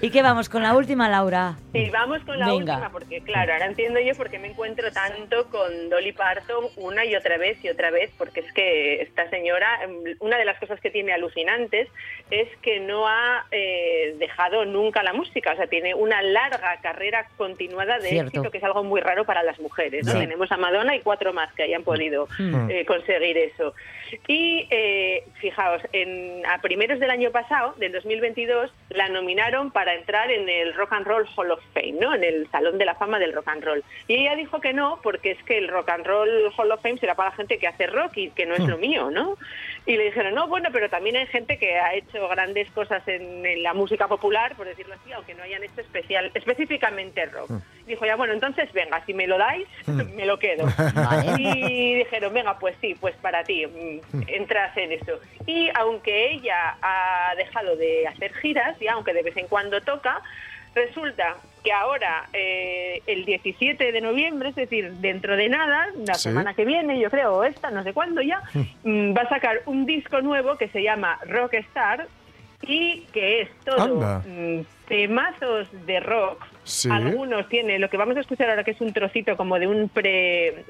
¿Y 0.00 0.10
qué 0.10 0.22
vamos 0.22 0.48
con 0.48 0.62
la 0.62 0.74
última, 0.76 1.08
Laura? 1.08 1.56
Y 1.72 1.90
vamos 1.90 2.20
con 2.24 2.38
la 2.38 2.46
Venga. 2.46 2.74
última, 2.74 2.90
porque 2.92 3.20
claro, 3.22 3.52
ahora 3.52 3.66
entiendo 3.66 4.00
yo 4.00 4.14
por 4.14 4.30
qué 4.30 4.38
me 4.38 4.48
encuentro 4.48 4.90
tanto 4.92 5.48
con 5.50 5.90
Dolly 5.90 6.12
Parton 6.12 6.64
una 6.76 7.04
y 7.04 7.14
otra 7.16 7.38
vez 7.38 7.62
y 7.64 7.68
otra 7.68 7.90
vez, 7.90 8.10
porque 8.18 8.40
es 8.40 8.52
que 8.52 9.02
esta 9.02 9.28
señora, 9.30 9.82
em, 9.84 10.16
una 10.20 10.38
de 10.38 10.44
las 10.44 10.58
cosas 10.58 10.80
que 10.80 10.90
tiene 10.90 11.12
alucinantes 11.12 11.88
es 12.32 12.48
que 12.62 12.80
no 12.80 13.06
ha 13.06 13.44
eh, 13.50 14.14
dejado 14.18 14.64
nunca 14.64 15.02
la 15.02 15.12
música, 15.12 15.52
o 15.52 15.56
sea, 15.56 15.66
tiene 15.66 15.94
una 15.94 16.22
larga 16.22 16.78
carrera 16.82 17.26
continuada 17.36 17.98
de 17.98 18.08
Cierto. 18.08 18.28
éxito, 18.30 18.50
que 18.50 18.56
es 18.58 18.64
algo 18.64 18.82
muy 18.84 19.02
raro 19.02 19.26
para 19.26 19.42
las 19.42 19.60
mujeres. 19.60 20.06
¿no? 20.06 20.12
Sí. 20.12 20.18
Tenemos 20.20 20.50
a 20.50 20.56
Madonna 20.56 20.96
y 20.96 21.00
cuatro 21.00 21.34
más 21.34 21.52
que 21.52 21.64
hayan 21.64 21.84
podido 21.84 22.26
Mm. 22.38 22.70
eh, 22.70 22.84
conseguir 22.86 23.36
eso. 23.36 23.74
Y 24.28 24.66
eh, 24.70 25.24
fijaos, 25.40 25.82
en, 25.92 26.44
a 26.46 26.60
primeros 26.60 27.00
del 27.00 27.10
año 27.10 27.30
pasado, 27.30 27.74
del 27.78 27.92
2022, 27.92 28.70
la 28.90 29.08
nominaron 29.08 29.70
para 29.70 29.94
entrar 29.94 30.30
en 30.30 30.48
el 30.48 30.74
Rock 30.74 30.92
and 30.92 31.06
Roll 31.06 31.26
Hall 31.36 31.50
of 31.50 31.60
Fame, 31.74 31.96
¿no? 32.00 32.14
En 32.14 32.24
el 32.24 32.48
Salón 32.50 32.78
de 32.78 32.84
la 32.84 32.94
Fama 32.94 33.18
del 33.18 33.32
Rock 33.32 33.48
and 33.48 33.64
Roll. 33.64 33.84
Y 34.08 34.14
ella 34.14 34.36
dijo 34.36 34.60
que 34.60 34.72
no, 34.72 35.00
porque 35.02 35.32
es 35.32 35.42
que 35.44 35.58
el 35.58 35.68
Rock 35.68 35.90
and 35.90 36.06
Roll 36.06 36.52
Hall 36.56 36.72
of 36.72 36.82
Fame 36.82 36.98
será 36.98 37.14
para 37.14 37.30
la 37.30 37.36
gente 37.36 37.58
que 37.58 37.66
hace 37.66 37.86
rock 37.86 38.16
y 38.16 38.30
que 38.30 38.46
no 38.46 38.54
es 38.54 38.66
lo 38.66 38.78
mío, 38.78 39.10
¿no? 39.10 39.36
Y 39.86 39.96
le 39.96 40.04
dijeron, 40.04 40.34
no, 40.34 40.46
bueno, 40.46 40.68
pero 40.72 40.88
también 40.88 41.16
hay 41.16 41.26
gente 41.26 41.58
que 41.58 41.78
ha 41.78 41.94
hecho 41.94 42.28
grandes 42.28 42.70
cosas 42.70 43.06
en, 43.08 43.44
en 43.44 43.62
la 43.62 43.74
música 43.74 44.06
popular, 44.08 44.54
por 44.56 44.66
decirlo 44.66 44.94
así, 44.94 45.12
aunque 45.12 45.34
no 45.34 45.42
hayan 45.42 45.62
hecho 45.64 45.80
especial, 45.80 46.30
específicamente 46.34 47.26
rock. 47.26 47.50
Dijo, 47.86 48.06
ya, 48.06 48.16
bueno, 48.16 48.32
entonces 48.32 48.72
venga, 48.72 49.04
si 49.04 49.12
me 49.12 49.26
lo 49.26 49.38
dais, 49.38 49.66
me 49.86 50.26
lo 50.26 50.38
quedo. 50.38 50.66
Y 51.38 51.94
dijeron, 51.94 52.32
venga, 52.32 52.58
pues 52.58 52.76
sí, 52.80 52.94
pues 53.00 53.14
para 53.16 53.42
ti, 53.44 53.66
entras 54.26 54.76
en 54.76 54.92
eso. 54.92 55.18
Y 55.46 55.70
aunque 55.74 56.32
ella 56.32 56.76
ha 56.82 57.34
dejado 57.36 57.76
de 57.76 58.06
hacer 58.08 58.32
giras, 58.34 58.80
y 58.80 58.88
aunque 58.88 59.12
de 59.12 59.22
vez 59.22 59.36
en 59.36 59.46
cuando 59.48 59.80
toca, 59.80 60.20
resulta 60.74 61.36
que 61.62 61.72
ahora, 61.72 62.28
eh, 62.32 63.02
el 63.06 63.24
17 63.24 63.92
de 63.92 64.00
noviembre, 64.00 64.48
es 64.48 64.54
decir, 64.56 64.90
dentro 64.94 65.36
de 65.36 65.48
nada, 65.48 65.86
la 66.06 66.14
Sí. 66.14 66.22
semana 66.24 66.54
que 66.54 66.64
viene, 66.64 66.98
yo 66.98 67.08
creo, 67.08 67.36
o 67.36 67.44
esta, 67.44 67.70
no 67.70 67.84
sé 67.84 67.92
cuándo 67.92 68.20
ya, 68.20 68.42
mm, 68.82 69.16
va 69.16 69.22
a 69.22 69.28
sacar 69.28 69.62
un 69.66 69.86
disco 69.86 70.20
nuevo 70.22 70.56
que 70.56 70.68
se 70.68 70.82
llama 70.82 71.18
Rockstar 71.26 72.08
y 72.62 73.02
que 73.12 73.42
es 73.42 73.50
todo 73.64 74.22
mm, 74.26 74.62
temazos 74.88 75.68
de 75.86 76.00
rock. 76.00 76.44
Sí. 76.64 76.88
Algunos 76.90 77.48
tiene 77.48 77.78
lo 77.80 77.90
que 77.90 77.96
vamos 77.96 78.16
a 78.16 78.20
escuchar 78.20 78.48
ahora, 78.48 78.62
que 78.62 78.70
es 78.70 78.80
un 78.80 78.92
trocito 78.92 79.36
como 79.36 79.58
de 79.58 79.66
un 79.66 79.88
pre, 79.88 80.64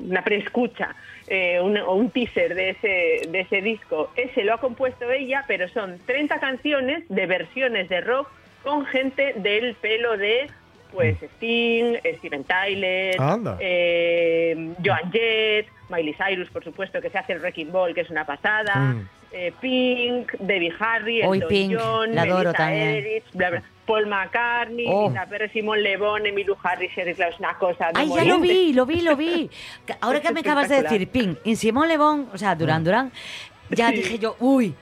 una 0.00 0.22
preescucha 0.22 0.94
eh, 1.26 1.60
un- 1.60 1.78
o 1.78 1.94
un 1.94 2.10
teaser 2.10 2.54
de 2.54 2.70
ese, 2.70 3.28
de 3.30 3.40
ese 3.40 3.62
disco. 3.62 4.10
Ese 4.16 4.44
lo 4.44 4.54
ha 4.54 4.60
compuesto 4.60 5.10
ella, 5.10 5.44
pero 5.48 5.68
son 5.68 5.98
30 6.06 6.38
canciones 6.40 7.04
de 7.08 7.26
versiones 7.26 7.88
de 7.88 8.00
rock 8.02 8.28
con 8.62 8.84
gente 8.86 9.32
del 9.36 9.74
pelo 9.74 10.16
de 10.16 10.50
pues 10.92 11.16
Sting, 11.22 11.96
Steven 12.18 12.44
Tyler, 12.44 13.14
eh, 13.60 14.70
Joan 14.82 15.12
Jett, 15.12 15.66
Miley 15.90 16.14
Cyrus, 16.14 16.48
por 16.50 16.64
supuesto, 16.64 17.00
que 17.02 17.10
se 17.10 17.18
hace 17.18 17.34
el 17.34 17.40
Wrecking 17.40 17.70
Ball, 17.70 17.94
que 17.94 18.00
es 18.00 18.10
una 18.10 18.24
pasada, 18.24 18.74
Mm. 18.74 19.08
eh, 19.32 19.52
Pink, 19.60 20.32
Debbie 20.38 20.72
Harry, 20.80 21.20
Hoy 21.22 21.38
Elton 21.38 21.48
Pink, 21.48 21.76
John, 21.78 22.14
la 22.14 22.22
adoro 22.22 22.38
Melissa 22.38 22.56
también. 22.56 22.88
Etheridge, 22.88 23.24
bla, 23.34 23.50
bla, 23.50 23.62
Paul 23.88 24.06
McCartney, 24.06 24.84
Oh. 24.88 25.08
Lisa 25.08 25.24
Perry, 25.26 25.48
Simon 25.48 25.82
Le 25.82 25.96
Bon, 25.96 26.24
Emilio 26.24 26.56
Harris, 26.62 26.96
Eric 26.96 27.16
Claus, 27.16 27.34
una 27.40 27.54
cosa 27.58 27.86
de 27.86 27.92
Ay, 28.00 28.08
ya 28.14 28.24
lo 28.24 28.38
vi, 28.38 28.72
lo 28.74 28.84
vi, 28.86 29.00
lo 29.00 29.16
vi. 29.16 29.50
Ahora 30.02 30.20
que 30.20 30.32
me 30.32 30.40
acabas 30.40 30.68
de 30.68 30.82
decir, 30.82 31.08
Pink, 31.08 31.38
y 31.44 31.56
Simón 31.56 31.88
Lebón, 31.88 32.28
o 32.32 32.38
sea, 32.38 32.54
Durán 32.54 32.84
Durán, 32.84 33.10
ya 33.70 33.88
Sí. 33.88 33.96
dije 33.96 34.18
yo, 34.18 34.36
uy, 34.40 34.74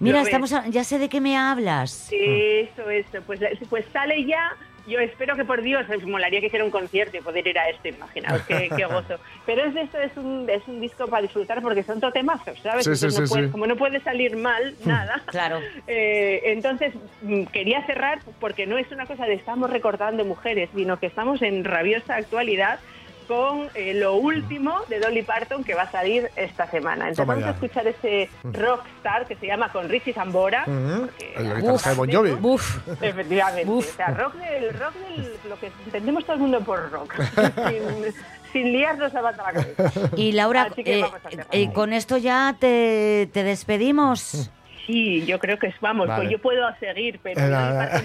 mira, 0.00 0.22
estamos, 0.22 0.52
a- 0.54 0.66
ya 0.68 0.82
sé 0.84 0.98
de 0.98 1.08
qué 1.08 1.20
me 1.20 1.36
hablas. 1.36 2.08
Eso, 2.10 2.88
eso. 2.90 3.18
Pues, 3.26 3.40
pues 3.68 3.84
sale 3.92 4.24
ya. 4.24 4.56
Yo 4.86 5.00
espero 5.00 5.34
que 5.36 5.44
por 5.44 5.62
Dios, 5.62 5.88
me 5.88 5.96
molaría 5.98 6.40
que 6.40 6.46
hiciera 6.46 6.64
un 6.64 6.70
concierto 6.70 7.16
y 7.16 7.20
poder 7.20 7.46
ir 7.46 7.58
a 7.58 7.68
esto, 7.68 7.88
imaginaos, 7.88 8.42
qué, 8.42 8.70
qué 8.76 8.84
gozo. 8.90 9.18
Pero 9.44 9.64
es 9.64 9.74
esto, 9.76 9.98
es 9.98 10.16
un, 10.16 10.48
es 10.48 10.62
un 10.68 10.80
disco 10.80 11.06
para 11.08 11.22
disfrutar 11.22 11.60
porque 11.60 11.82
son 11.82 12.00
totemazos, 12.00 12.58
¿sabes? 12.60 12.84
Sí, 12.84 12.94
sí, 12.94 13.06
Entonces 13.06 13.20
no 13.20 13.26
sí, 13.26 13.32
puede- 13.32 13.46
sí. 13.46 13.52
Como 13.52 13.66
no 13.66 13.76
puede 13.76 14.00
salir 14.00 14.36
mal 14.36 14.74
nada, 14.84 15.22
Claro. 15.26 15.60
eh, 15.86 16.40
entonces 16.44 16.92
mm, 17.22 17.44
quería 17.46 17.84
cerrar 17.86 18.20
porque 18.40 18.66
no 18.66 18.78
es 18.78 18.90
una 18.92 19.06
cosa 19.06 19.26
de 19.26 19.34
estamos 19.34 19.70
recordando 19.70 20.24
mujeres, 20.24 20.70
sino 20.74 20.98
que 20.98 21.06
estamos 21.06 21.42
en 21.42 21.64
rabiosa 21.64 22.16
actualidad 22.16 22.78
con 23.26 23.68
eh, 23.74 23.94
lo 23.94 24.14
último 24.14 24.80
de 24.88 25.00
Dolly 25.00 25.22
Parton 25.22 25.64
que 25.64 25.74
va 25.74 25.82
a 25.82 25.90
salir 25.90 26.30
esta 26.36 26.70
semana. 26.70 27.08
Entonces 27.08 27.16
Toma 27.16 27.34
vamos 27.34 27.48
a 27.48 27.52
escuchar 27.52 27.86
ese 27.86 28.30
rockstar 28.44 29.26
que 29.26 29.36
se 29.36 29.46
llama 29.46 29.70
con 29.72 29.88
Richie 29.88 30.12
Zambora. 30.12 30.64
Ujú. 30.66 31.06
porque- 31.06 31.34
El 31.36 31.56
guitarrista 31.56 31.90
de 31.90 31.96
Bon 31.96 32.12
Jovi. 32.12 32.30
Buf. 32.32 32.88
Efectivamente. 33.02 33.70
Uf. 33.70 33.92
O 33.92 33.96
sea, 33.96 34.08
rock 34.08 34.34
del, 34.34 34.78
rock 34.78 34.94
del, 34.94 35.32
lo 35.48 35.58
que 35.58 35.70
entendemos 35.84 36.24
todo 36.24 36.34
el 36.34 36.40
mundo 36.42 36.60
por 36.60 36.90
rock. 36.90 37.14
sin, 37.68 38.14
sin 38.52 38.72
liarnos 38.72 39.14
a 39.14 39.22
la 39.22 39.32
cabeza. 39.32 39.92
Y 40.16 40.32
Laura, 40.32 40.68
eh, 40.76 41.04
eh, 41.52 41.72
con 41.72 41.92
esto 41.92 42.16
ya 42.16 42.54
te, 42.58 43.28
te 43.32 43.42
despedimos. 43.42 44.50
Sí, 44.86 45.26
yo 45.26 45.40
creo 45.40 45.58
que 45.58 45.66
es, 45.66 45.74
vamos, 45.80 46.06
Vale. 46.06 46.20
pues 46.22 46.30
yo 46.32 46.38
puedo 46.40 46.62
seguir, 46.78 47.18
pero 47.20 47.40
Eh, 47.40 47.48
no 47.50 47.58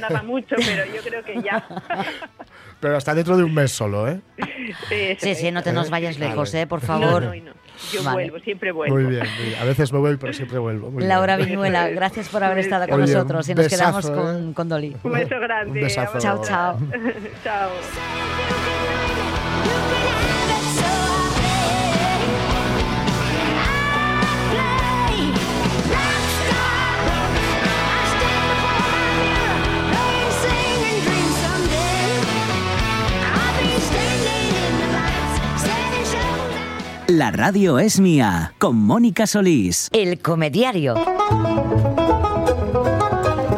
me 0.10 0.16
pasó 0.16 0.24
mucho, 0.26 0.56
pero 0.58 0.84
yo 0.92 1.02
creo 1.04 1.24
que 1.24 1.40
ya. 1.44 1.64
Pero 2.82 2.98
hasta 2.98 3.14
dentro 3.14 3.38
de 3.38 3.44
un 3.44 3.54
mes 3.54 3.72
solo, 3.72 4.10
¿eh? 4.10 4.20
Sí, 5.20 5.36
sí, 5.36 5.52
no 5.52 5.62
te 5.64 5.72
nos 5.72 5.90
vayas 5.90 6.18
lejos, 6.20 6.54
eh, 6.56 6.68
por 6.68 6.82
favor. 6.82 7.24
no, 7.24 7.36
no. 7.36 7.62
Yo 7.92 8.04
Vale. 8.04 8.30
vuelvo, 8.30 8.40
siempre 8.44 8.72
vuelvo. 8.72 8.96
Muy 8.96 9.06
bien, 9.06 9.26
muy 9.38 9.46
bien. 9.48 9.60
A 9.60 9.66
veces 9.66 9.92
me 9.92 10.00
voy, 10.00 10.16
pero 10.18 10.34
siempre 10.34 10.60
vuelvo. 10.60 10.92
Muy 10.92 11.04
Laura 11.04 11.36
bien. 11.38 11.50
Viñuela, 11.50 11.90
gracias 11.90 12.30
por 12.30 12.44
haber 12.44 12.60
estado 12.60 12.88
con 12.88 13.00
nosotros 13.00 13.48
y 13.50 13.56
nos 13.56 13.66
besazo, 13.66 13.82
quedamos 13.82 14.06
¿eh? 14.10 14.14
con, 14.14 14.54
con 14.54 14.70
Dolly. 14.70 14.96
Un 15.04 15.12
beso 15.14 15.40
grande. 15.40 15.80
Un 15.80 15.86
besazo. 15.86 16.20
Chao, 16.20 16.42
chao. 16.44 16.78
chao. 17.44 17.70
La 37.12 37.30
radio 37.30 37.78
es 37.78 38.00
mía, 38.00 38.54
con 38.58 38.78
Mónica 38.78 39.28
Solís. 39.28 39.90
El 39.92 40.22
comediario. 40.22 40.94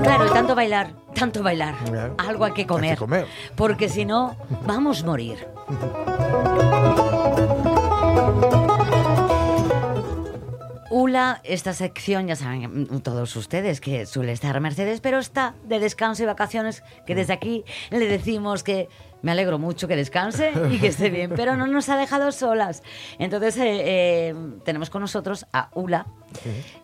Claro, 0.01 0.25
y 0.25 0.29
tanto 0.33 0.55
bailar, 0.55 0.95
tanto 1.13 1.43
bailar. 1.43 1.75
Claro. 1.85 2.15
Algo 2.17 2.45
hay 2.45 2.53
que 2.53 2.65
comer. 2.65 2.89
Hay 2.89 2.95
que 2.95 2.99
comer. 2.99 3.27
Porque 3.55 3.89
si 3.89 4.05
no, 4.05 4.35
vamos 4.65 5.03
a 5.03 5.05
morir. 5.05 5.47
Ula, 10.89 11.39
esta 11.43 11.73
sección 11.73 12.25
ya 12.25 12.35
saben 12.35 12.87
todos 13.03 13.35
ustedes 13.35 13.81
que 13.81 14.07
suele 14.07 14.31
estar 14.31 14.59
Mercedes, 14.61 14.99
pero 14.99 15.19
está 15.19 15.53
de 15.63 15.77
descanso 15.77 16.23
y 16.23 16.25
vacaciones, 16.25 16.81
que 17.05 17.13
desde 17.13 17.33
aquí 17.33 17.65
le 17.91 18.07
decimos 18.07 18.63
que 18.63 18.89
me 19.23 19.31
alegro 19.31 19.57
mucho 19.57 19.87
que 19.87 19.95
descanse 19.95 20.51
y 20.69 20.79
que 20.79 20.87
esté 20.87 21.09
bien, 21.09 21.31
pero 21.35 21.55
no 21.55 21.65
nos 21.65 21.89
ha 21.89 21.97
dejado 21.97 22.31
solas. 22.31 22.83
Entonces 23.17 23.57
eh, 23.57 23.81
eh, 23.85 24.35
tenemos 24.65 24.89
con 24.89 25.01
nosotros 25.01 25.47
a 25.53 25.69
Ula, 25.73 26.05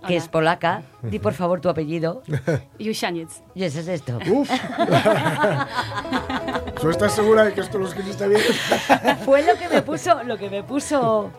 que 0.07 0.15
es 0.15 0.29
polaca. 0.29 0.83
Di 1.03 1.19
por 1.19 1.33
favor 1.33 1.59
tu 1.59 1.69
apellido. 1.69 2.23
Jusianiec. 2.79 3.27
Y 3.53 3.65
eso 3.65 3.81
es 3.81 3.89
esto. 3.89 4.17
Uf. 4.31 4.49
¿Tú 6.81 6.89
estás 6.89 7.13
segura 7.13 7.43
de 7.43 7.53
que 7.53 7.59
esto 7.59 7.77
lo 7.77 7.87
escribiste 7.87 8.27
bien? 8.27 8.41
Fue 9.25 9.43
lo 9.43 9.55
que 9.55 9.67
me 9.67 9.81
puso, 9.81 10.23
lo 10.23 10.37
que 10.37 10.49
me 10.49 10.63
puso, 10.63 11.29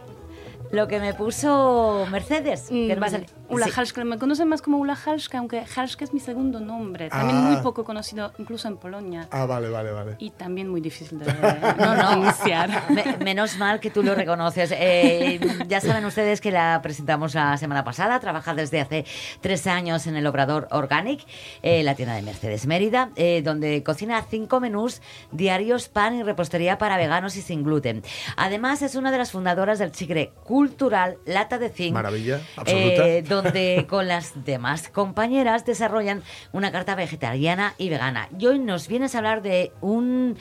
lo 0.73 0.87
que 0.89 1.01
me 1.01 1.15
puso 1.15 2.07
Mercedes. 2.11 2.69
que 2.69 2.75
me 2.89 2.97
Vale. 2.97 3.27
Ula 3.49 3.67
Sí. 3.67 3.73
Halszka, 3.75 4.05
me 4.05 4.19
conocen 4.19 4.47
más 4.49 4.63
como 4.63 4.79
Ula 4.79 4.97
Halszka, 5.05 5.39
aunque 5.39 5.65
Halszka 5.75 6.05
es 6.05 6.13
mi 6.15 6.21
segundo 6.21 6.61
nombre. 6.61 7.09
También 7.09 7.39
Ah. 7.39 7.51
muy 7.51 7.57
poco 7.63 7.83
conocido, 7.85 8.33
incluso 8.39 8.69
en 8.69 8.77
Polonia. 8.77 9.27
Ah, 9.33 9.47
vale, 9.47 9.69
vale, 9.69 9.91
vale. 9.91 10.15
Y 10.19 10.31
también 10.31 10.69
muy 10.69 10.81
difícil 10.81 11.19
de 11.19 11.25
No, 11.79 11.95
no. 11.97 12.09
pronunciar. 12.11 12.71
Me- 12.91 13.17
menos 13.25 13.57
mal 13.59 13.81
que 13.81 13.91
tú 13.91 14.03
lo 14.05 14.15
reconoces. 14.15 14.73
Eh, 14.77 15.41
ya 15.67 15.81
saben 15.81 16.05
ustedes 16.05 16.41
que 16.41 16.51
la 16.53 16.79
presentamos 16.83 17.35
la 17.35 17.57
semana 17.57 17.83
pasada. 17.83 18.21
Trabaja 18.21 18.55
desde 18.55 18.81
hace 18.81 19.05
tres 19.41 19.67
años 19.67 20.07
en 20.07 20.15
el 20.17 20.27
Obrador 20.27 20.69
Organic, 20.71 21.21
eh, 21.63 21.83
la 21.83 21.95
tienda 21.97 22.15
de 22.15 22.23
Mercedes 22.23 22.67
Mérida, 22.67 23.11
eh, 23.17 23.43
donde 23.43 23.83
cocina 23.83 24.23
cinco 24.31 24.61
menús 24.61 25.03
diarios, 25.33 25.89
pan 25.89 26.15
y 26.15 26.23
repostería 26.23 26.79
para 26.79 26.97
veganos 26.97 27.35
y 27.37 27.43
sin 27.43 27.65
gluten. 27.65 28.03
Además, 28.37 28.83
es 28.83 28.95
una 28.95 29.11
de 29.11 29.19
las 29.19 29.33
fundadoras 29.33 29.79
del 29.81 29.91
chigre 29.91 30.33
cultural 30.61 31.17
Lata 31.25 31.59
de 31.59 31.71
Zinc. 31.71 31.95
Maravilla, 31.95 32.39
absoluta. 32.55 33.07
eh, 33.09 33.23
donde 33.23 33.87
con 33.89 34.07
las 34.09 34.45
demás 34.45 34.91
compañeras 34.91 35.65
desarrollan 35.65 36.23
una 36.53 36.71
carta 36.71 36.95
vegetariana 36.95 37.73
y 37.79 37.89
vegana. 37.89 38.29
Y 38.39 38.45
hoy 38.47 38.59
nos 38.59 38.87
vienes 38.87 39.15
a 39.15 39.19
hablar 39.19 39.41
de 39.41 39.73
un 39.81 40.37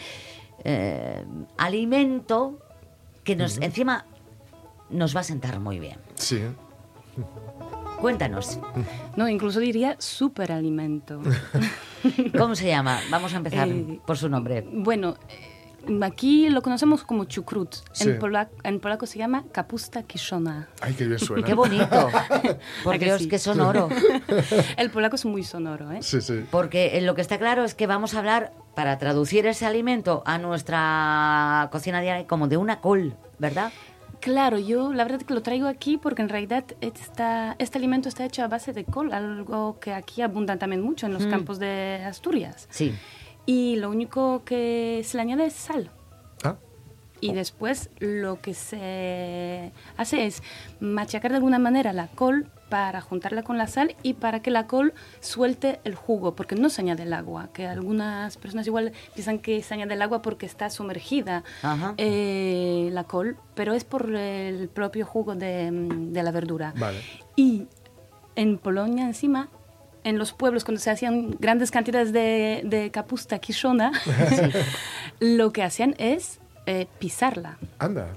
eh, 0.66 1.24
alimento 1.58 2.60
que 3.24 3.38
nos 3.38 3.60
encima 3.60 4.06
nos 4.90 5.16
va 5.16 5.22
a 5.22 5.24
sentar 5.24 5.62
muy 5.62 5.80
bien. 5.80 5.98
Sí. 6.16 6.42
Cuéntanos, 8.02 8.60
No, 9.16 9.30
incluso 9.30 9.60
diría 9.62 9.96
superalimento. 10.00 11.22
¿cómo 12.38 12.56
se 12.56 12.68
llama? 12.68 13.00
Vamos 13.10 13.34
a 13.34 13.38
empezar 13.38 13.70
Eh, 13.70 14.00
por 14.06 14.18
su 14.18 14.28
nombre. 14.28 14.66
Bueno, 14.70 15.16
aquí 16.02 16.50
lo 16.50 16.62
conocemos 16.62 17.04
como 17.04 17.26
chucrut. 17.26 17.76
Sí. 17.92 18.10
En, 18.10 18.20
pola- 18.20 18.50
en 18.64 18.80
polaco 18.80 19.06
se 19.06 19.18
llama 19.20 19.44
kapusta 19.52 20.04
kiszona. 20.04 20.68
Ay, 20.82 20.94
qué 20.94 21.06
bien 21.06 21.20
suena. 21.20 21.46
Qué 21.46 21.54
bonito. 21.54 22.10
Por 22.84 22.96
¿A 22.96 23.00
que 23.00 23.06
Dios, 23.06 23.22
sí? 23.22 23.28
qué 23.28 23.40
sonoro. 23.40 23.90
El 24.78 24.90
polaco 24.92 25.16
es 25.16 25.26
muy 25.26 25.44
sonoro, 25.44 25.92
¿eh? 25.92 26.00
Sí, 26.02 26.22
sí. 26.22 26.46
Porque 26.52 26.98
eh, 26.98 27.02
lo 27.02 27.16
que 27.16 27.22
está 27.22 27.38
claro 27.38 27.64
es 27.64 27.76
que 27.76 27.88
vamos 27.88 28.14
a 28.16 28.20
hablar, 28.20 28.54
para 28.76 28.98
traducir 28.98 29.46
ese 29.46 29.66
alimento 29.66 30.24
a 30.26 30.38
nuestra 30.38 31.68
cocina 31.72 32.02
diaria, 32.02 32.26
como 32.28 32.48
de 32.48 32.58
una 32.58 32.80
col, 32.80 33.16
¿verdad? 33.40 33.72
Claro, 34.22 34.58
yo 34.60 34.94
la 34.94 35.04
verdad 35.06 35.22
que 35.22 35.34
lo 35.34 35.42
traigo 35.42 35.68
aquí 35.68 35.98
porque 35.98 36.22
en 36.22 36.28
realidad 36.30 36.66
esta, 36.82 37.56
este 37.58 37.78
alimento 37.78 38.10
está 38.10 38.26
hecho 38.26 38.44
a 38.44 38.48
base 38.50 38.74
de 38.74 38.84
col, 38.84 39.14
algo 39.14 39.80
que 39.80 39.94
aquí 39.94 40.22
abunda 40.22 40.58
también 40.58 40.82
mucho 40.82 41.06
en 41.08 41.14
los 41.14 41.26
Mm. 41.26 41.30
campos 41.30 41.58
de 41.60 42.04
Asturias. 42.06 42.68
Sí. 42.70 42.94
Y 43.50 43.78
lo 43.78 43.90
único 43.90 44.44
que 44.46 45.02
se 45.04 45.18
le 45.18 45.22
añade 45.24 45.48
es 45.48 45.54
sal. 45.54 45.90
Ah, 46.44 46.58
Y 47.20 47.34
después 47.34 47.90
lo 47.98 48.40
que 48.42 48.54
se 48.54 49.72
hace 49.98 50.28
es 50.28 50.44
machacar 50.80 51.32
de 51.32 51.38
alguna 51.38 51.58
manera 51.58 51.92
la 51.92 52.10
col 52.10 52.46
para 52.70 53.02
juntarla 53.02 53.42
con 53.42 53.58
la 53.58 53.66
sal 53.66 53.96
y 54.04 54.14
para 54.14 54.44
que 54.44 54.52
la 54.52 54.68
col 54.68 54.94
suelte 55.20 55.80
el 55.84 55.96
jugo, 55.96 56.36
porque 56.36 56.54
no 56.54 56.70
se 56.70 56.82
añade 56.84 57.02
el 57.02 57.14
agua, 57.14 57.50
que 57.52 57.66
algunas 57.66 58.38
personas 58.38 58.68
igual 58.68 58.92
piensan 59.16 59.40
que 59.40 59.64
se 59.64 59.74
añade 59.74 59.96
el 59.96 60.02
agua 60.04 60.22
porque 60.22 60.46
está 60.46 60.70
sumergida 60.70 61.44
eh, 61.98 62.90
la 62.92 63.06
col, 63.06 63.36
pero 63.56 63.74
es 63.74 63.84
por 63.84 64.14
el 64.14 64.70
propio 64.70 65.08
jugo 65.08 65.34
de, 65.34 65.72
de 65.72 66.22
la 66.22 66.30
verdura. 66.32 66.74
vale. 66.78 67.00
Y 67.36 67.66
en 68.36 68.60
Polonia 68.60 69.06
encima, 69.06 69.50
en 70.10 70.18
los 70.18 70.34
pueblos 70.34 70.64
cuando 70.66 70.82
se 70.82 70.92
hacían 70.92 71.32
grandes 71.40 71.72
cantidades 71.72 72.12
de, 72.12 72.62
de 72.66 72.92
kapusta 72.92 73.40
kiszona, 73.40 73.92
lo 75.20 75.54
que 75.54 75.64
hacían 75.64 75.96
es 75.98 76.40
eh, 76.66 76.88
pisarla, 77.00 77.58
Anda. 77.78 78.16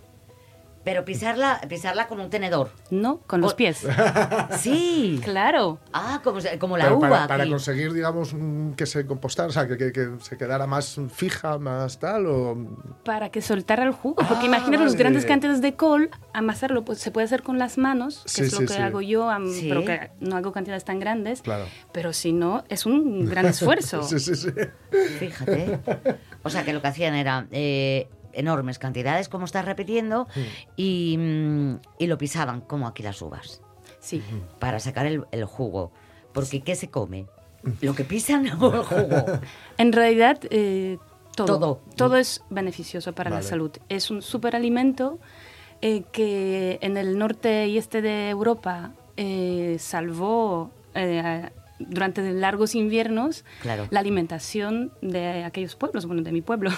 Pero 0.85 1.05
pisarla, 1.05 1.61
pisarla 1.68 2.09
con 2.09 2.18
un 2.21 2.29
tenedor. 2.29 2.71
¿no? 2.90 3.18
Con 3.27 3.40
los 3.40 3.53
O- 3.53 3.57
pies. 3.57 3.87
Sí. 4.59 5.21
claro. 5.23 5.79
Ah, 5.92 6.21
como, 6.25 6.40
como 6.59 6.77
la 6.77 6.85
Pero 6.85 6.99
uva. 6.99 7.27
para, 7.29 7.47
conseguir, 7.47 7.92
digamos, 7.92 8.35
que 8.77 8.87
se 8.87 9.07
compostara, 9.07 9.49
o 9.49 9.53
sea, 9.53 9.66
que, 9.68 9.77
que- 9.77 9.92
que 9.92 10.09
se 10.21 10.37
quedara 10.37 10.66
más 10.66 10.99
fija, 11.14 11.59
más 11.59 11.99
tal, 11.99 12.27
o... 12.27 12.57
Para 13.05 13.31
que 13.31 13.42
soltara 13.42 13.85
el 13.85 13.92
jugo. 13.92 14.16
Porque 14.16 14.45
Ah, 14.45 14.47
imagínate 14.47 14.83
los 14.85 14.92
vale. 14.92 14.99
grandes 14.99 15.25
cantidades 15.27 15.61
de 15.62 15.75
col, 15.75 16.11
amasarlo 16.33 16.85
pues, 16.85 16.99
se 16.99 17.11
puede 17.11 17.27
hacer 17.27 17.42
con 17.42 17.59
las 17.59 17.79
manos, 17.79 18.23
que 18.25 18.31
Sí, 18.31 18.42
es 18.42 18.53
lo 18.53 18.59
sí, 18.61 18.66
que 18.66 18.75
sí. 18.75 18.81
hago 18.81 19.01
yo, 19.01 19.31
am- 19.31 19.53
Sí. 19.53 19.66
pero 19.68 19.85
que 19.85 20.11
no 20.21 20.37
hago 20.37 20.53
cantidades 20.53 20.85
tan 20.85 20.99
grandes. 20.99 21.42
Claro. 21.42 21.64
Pero 21.92 22.12
si 22.12 22.33
no, 22.33 22.64
es 22.68 22.87
un 22.87 23.27
gran 23.29 23.47
esfuerzo. 23.55 24.03
Sí, 24.03 24.18
sí, 24.18 24.35
sí. 24.35 24.51
Fíjate. 25.18 25.79
O 26.42 26.51
sea, 26.51 26.64
que 26.64 26.73
lo 26.73 26.81
que 26.83 26.88
hacían 26.88 27.14
era 27.14 27.47
eh, 27.53 28.09
enormes 28.33 28.79
cantidades, 28.79 29.29
como 29.29 29.45
estás 29.45 29.64
repitiendo, 29.64 30.27
y, 30.77 31.16
mm, 31.18 31.75
y 31.99 32.07
lo 32.07 32.18
pisaban, 32.18 32.61
como 32.61 32.87
aquí 32.87 33.03
las 33.03 33.21
uvas, 33.23 33.61
Sí. 34.01 34.23
para 34.59 34.81
sacar 34.81 35.07
el, 35.07 35.25
el 35.33 35.45
jugo. 35.45 35.92
Porque 36.33 36.61
¿qué 36.62 36.75
se 36.77 36.88
come? 36.88 37.27
¿Lo 37.81 37.95
que 37.95 38.05
pisan 38.05 38.47
o 38.62 38.75
el 38.75 38.83
jugo? 38.83 39.25
En 39.79 39.92
realidad, 39.92 40.38
eh, 40.51 40.99
todo, 41.37 41.47
Todo. 41.59 41.81
todo. 41.97 42.16
es 42.16 42.42
beneficioso 42.51 43.12
para 43.12 43.31
Vale. 43.31 43.42
la 43.42 43.49
salud. 43.49 43.71
Es 43.88 44.11
un 44.11 44.21
superalimento 44.23 45.18
eh, 45.81 46.05
que 46.12 46.79
en 46.83 46.97
el 46.97 47.18
norte 47.18 47.66
y 47.68 47.79
este 47.79 48.03
de 48.03 48.29
Europa 48.31 48.92
eh, 49.16 49.77
salvó 49.79 50.71
eh, 50.95 51.51
durante 51.88 52.33
largos 52.33 52.75
inviernos 52.75 53.45
Claro. 53.62 53.87
la 53.90 54.01
alimentación 54.01 54.92
de 55.03 55.45
aquellos 55.45 55.77
pueblos, 55.77 56.07
bueno, 56.07 56.23
de 56.23 56.33
mi 56.33 56.40
pueblo. 56.42 56.71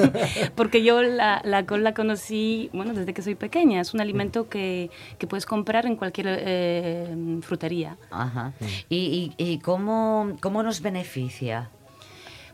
Porque 0.54 0.82
yo 0.82 1.02
la, 1.02 1.40
la 1.44 1.66
col 1.66 1.84
la 1.84 1.94
conocí, 1.94 2.70
bueno, 2.72 2.94
desde 2.94 3.12
que 3.14 3.22
soy 3.22 3.34
pequeña. 3.34 3.80
Es 3.80 3.94
un 3.94 4.00
alimento 4.00 4.48
que, 4.48 4.90
que 5.18 5.26
puedes 5.26 5.46
comprar 5.46 5.86
en 5.86 5.96
cualquier 5.96 6.26
eh, 6.28 7.38
frutería. 7.42 7.96
Ajá. 8.10 8.52
¿Y, 8.88 9.32
y, 9.38 9.44
y 9.52 9.58
cómo, 9.58 10.36
cómo 10.40 10.62
nos 10.62 10.80
beneficia? 10.82 11.70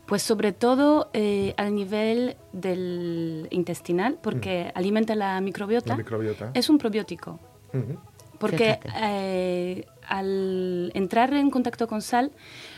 Pues 0.05 0.21
sobre 0.23 0.53
todo 0.53 1.09
eh, 1.13 1.53
al 1.57 1.75
nivel 1.75 2.37
del 2.53 3.47
intestinal, 3.51 4.17
porque 4.21 4.71
alimenta 4.73 5.15
la 5.15 5.41
microbiota. 5.41 5.89
La 5.89 5.97
microbiota. 5.97 6.51
Es 6.53 6.69
un 6.69 6.77
probiótico, 6.77 7.39
Ujú. 7.73 7.99
Porque 8.39 8.79
eh, 8.95 9.85
al 10.07 10.91
entrar 10.93 11.33
en 11.33 11.49
contacto 11.49 11.87
con 11.87 12.01
sal, 12.01 12.31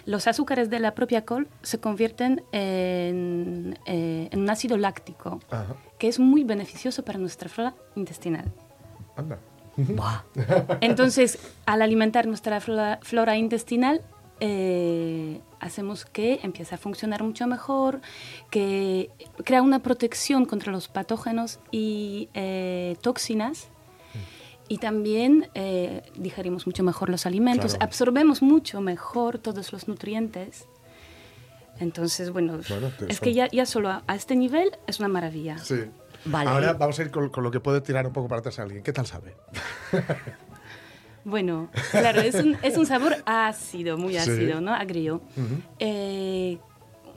los 0.06 0.28
azúcares 0.28 0.70
de 0.70 0.80
la 0.80 0.96
propia 0.96 1.26
col 1.26 1.48
se 1.62 1.80
convierten 1.80 2.44
en, 2.52 3.78
eh, 3.86 4.30
en 4.32 4.40
un 4.40 4.50
ácido 4.50 4.78
láctico, 4.78 5.40
Ajá. 5.50 5.76
que 5.98 6.08
es 6.08 6.20
muy 6.20 6.44
beneficioso 6.44 7.04
para 7.04 7.20
nuestra 7.20 7.50
flora 7.50 7.76
intestinal. 7.96 8.52
Anda. 9.16 9.38
Buah. 9.78 10.24
Entonces, 10.82 11.40
al 11.66 11.82
alimentar 11.82 12.28
nuestra 12.28 12.60
flora, 12.60 13.00
flora 13.02 13.38
intestinal, 13.38 14.02
eh, 14.42 15.42
hacemos 15.60 16.06
que 16.06 16.40
empiece 16.44 16.76
a 16.76 16.78
funcionar 16.78 17.24
mucho 17.24 17.48
mejor, 17.48 18.02
que 18.50 19.10
crea 19.44 19.62
una 19.62 19.80
protección 19.80 20.46
contra 20.46 20.72
los 20.72 20.88
patógenos 20.88 21.60
y 21.72 22.30
eh, 22.34 22.96
toxinas. 23.02 23.70
Y 24.70 24.78
también 24.78 25.50
eh, 25.56 26.04
digerimos 26.16 26.66
mucho 26.68 26.84
mejor 26.84 27.10
los 27.10 27.26
alimentos, 27.26 27.72
Claro. 27.72 27.86
absorbemos 27.86 28.42
mucho 28.42 28.80
mejor 28.82 29.40
todos 29.40 29.74
los 29.74 29.88
nutrientes. 29.90 30.68
Entonces, 31.80 32.30
bueno, 32.30 32.60
Bueno, 32.70 32.92
es 33.08 33.18
son- 33.18 33.24
que 33.24 33.34
ya, 33.34 33.48
ya 33.50 33.66
solo 33.66 33.90
a, 33.90 34.04
a 34.06 34.16
este 34.16 34.36
nivel 34.36 34.72
es 34.86 35.00
una 35.00 35.08
maravilla. 35.10 35.58
Sí. 35.58 35.86
Vale. 36.26 36.50
Ahora 36.50 36.74
vamos 36.74 37.00
a 37.00 37.02
ir 37.04 37.10
con, 37.12 37.30
con 37.30 37.44
lo 37.44 37.50
que 37.52 37.60
puede 37.60 37.82
tirar 37.82 38.06
un 38.06 38.14
poco 38.14 38.28
para 38.28 38.40
atrás 38.40 38.60
a 38.60 38.64
alguien. 38.64 38.84
¿Qué 38.84 38.94
tal 38.94 39.06
sabe? 39.08 39.36
Bueno, 41.24 41.70
claro, 41.92 42.22
es 42.22 42.36
un, 42.36 42.58
es 42.62 42.78
un 42.78 42.86
sabor 42.86 43.16
ácido, 43.26 43.98
muy 43.98 44.14
Sí. 44.14 44.20
ácido, 44.20 44.62
¿no? 44.62 44.74
Agrio. 44.74 45.16
Ujú. 45.36 45.62
Eh, 45.80 46.58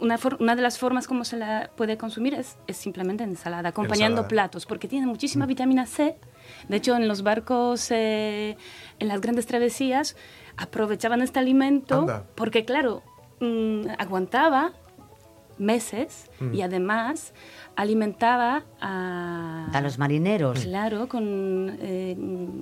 una, 0.00 0.18
for- 0.18 0.36
una 0.40 0.56
de 0.56 0.62
las 0.62 0.78
formas 0.78 1.06
como 1.06 1.24
se 1.24 1.36
la 1.36 1.70
puede 1.76 1.96
consumir 1.96 2.34
es, 2.34 2.56
es 2.66 2.76
simplemente 2.76 3.24
ensalada, 3.24 3.68
acompañando 3.70 4.22
Ensalada. 4.22 4.28
platos, 4.28 4.66
porque 4.66 4.88
tiene 4.88 5.06
muchísima 5.06 5.46
vitamina 5.46 5.86
C. 5.86 6.16
De 6.68 6.76
hecho, 6.76 6.96
en 6.96 7.08
los 7.08 7.22
barcos, 7.22 7.90
eh, 7.90 8.56
en 8.98 9.08
las 9.08 9.20
grandes 9.20 9.46
travesías, 9.46 10.16
aprovechaban 10.56 11.22
este 11.22 11.38
alimento 11.38 12.00
Anda. 12.00 12.26
porque, 12.34 12.64
claro, 12.64 13.02
mm, 13.40 13.82
aguantaba 13.98 14.72
meses 15.58 16.30
Mm. 16.40 16.54
y 16.54 16.62
además 16.62 17.34
alimentaba 17.76 18.64
a... 18.80 19.68
A 19.72 19.80
los 19.80 19.98
marineros. 19.98 20.60
Claro, 20.64 21.08
con... 21.08 21.76
eh, 21.80 22.16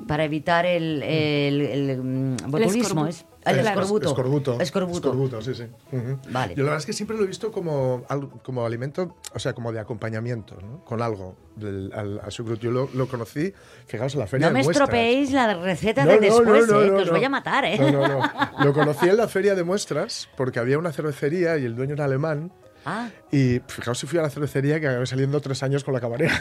Para 0.07 0.25
evitar 0.25 0.67
el, 0.67 1.03
el, 1.03 1.61
el, 1.63 2.03
mm, 2.03 2.37
botulismo. 2.51 3.07
es- 3.07 3.25
el 3.45 3.61
Claro. 3.61 3.81
escorbuto. 3.81 4.09
Escorbuto. 4.09 4.61
Escorbuto. 4.61 4.97
Escorbuto, 5.09 5.43
sí, 5.43 5.55
sí. 5.55 5.65
Ujú. 5.93 6.19
Vale. 6.31 6.55
Yo 6.55 6.63
la 6.63 6.71
verdad 6.71 6.79
es 6.81 6.87
que 6.87 6.93
siempre 6.93 7.17
lo 7.17 7.25
he 7.25 7.27
visto 7.27 7.51
como, 7.51 8.05
como 8.43 8.67
alimento, 8.67 9.17
o 9.35 9.39
sea, 9.39 9.53
como 9.55 9.73
de 9.73 9.81
acompañamiento, 9.81 10.57
¿no? 10.61 10.85
Con 10.85 11.01
algo 11.01 11.37
del, 11.57 11.91
al, 11.95 12.21
al 12.23 12.31
chucrut. 12.31 12.61
Yo 12.61 12.71
lo, 12.71 12.89
lo 12.95 13.09
conocí, 13.09 13.53
fijaos, 13.87 14.15
en 14.15 14.21
la 14.21 14.27
feria 14.27 14.49
No 14.49 14.53
me 14.53 14.59
de 14.61 14.65
muestras. 14.65 14.89
estropeéis 14.89 15.33
la 15.33 15.55
receta 15.55 16.05
No, 16.05 16.11
de 16.11 16.17
no, 16.17 16.23
después, 16.23 16.67
no, 16.69 16.75
no, 16.75 16.83
eh, 16.83 16.87
no, 16.91 16.97
que 16.97 17.03
os 17.03 17.07
no. 17.09 17.13
voy 17.15 17.25
a 17.25 17.29
matar, 17.31 17.65
¿eh? 17.65 17.79
No, 17.79 17.91
no, 17.93 18.09
no. 18.09 18.23
Lo 18.65 18.73
conocí 18.75 19.09
en 19.09 19.17
la 19.17 19.29
feria 19.29 19.55
de 19.55 19.65
muestras 19.65 20.29
porque 20.37 20.59
había 20.59 20.79
una 20.79 20.93
cervecería 20.93 21.57
y 21.59 21.65
el 21.65 21.75
dueño 21.77 21.95
era 21.95 22.05
alemán. 22.05 22.53
Ah, 22.85 23.09
Y 23.31 23.61
fijaos 23.67 23.99
si 23.99 24.07
fui 24.07 24.19
a 24.19 24.23
la 24.23 24.31
cervecería 24.31 24.81
que 24.81 24.89
acabé 24.89 25.07
saliendo 25.07 25.41
tres 25.41 25.63
años 25.63 25.85
con 25.85 25.93
la 25.95 26.01
camarera. 26.01 26.33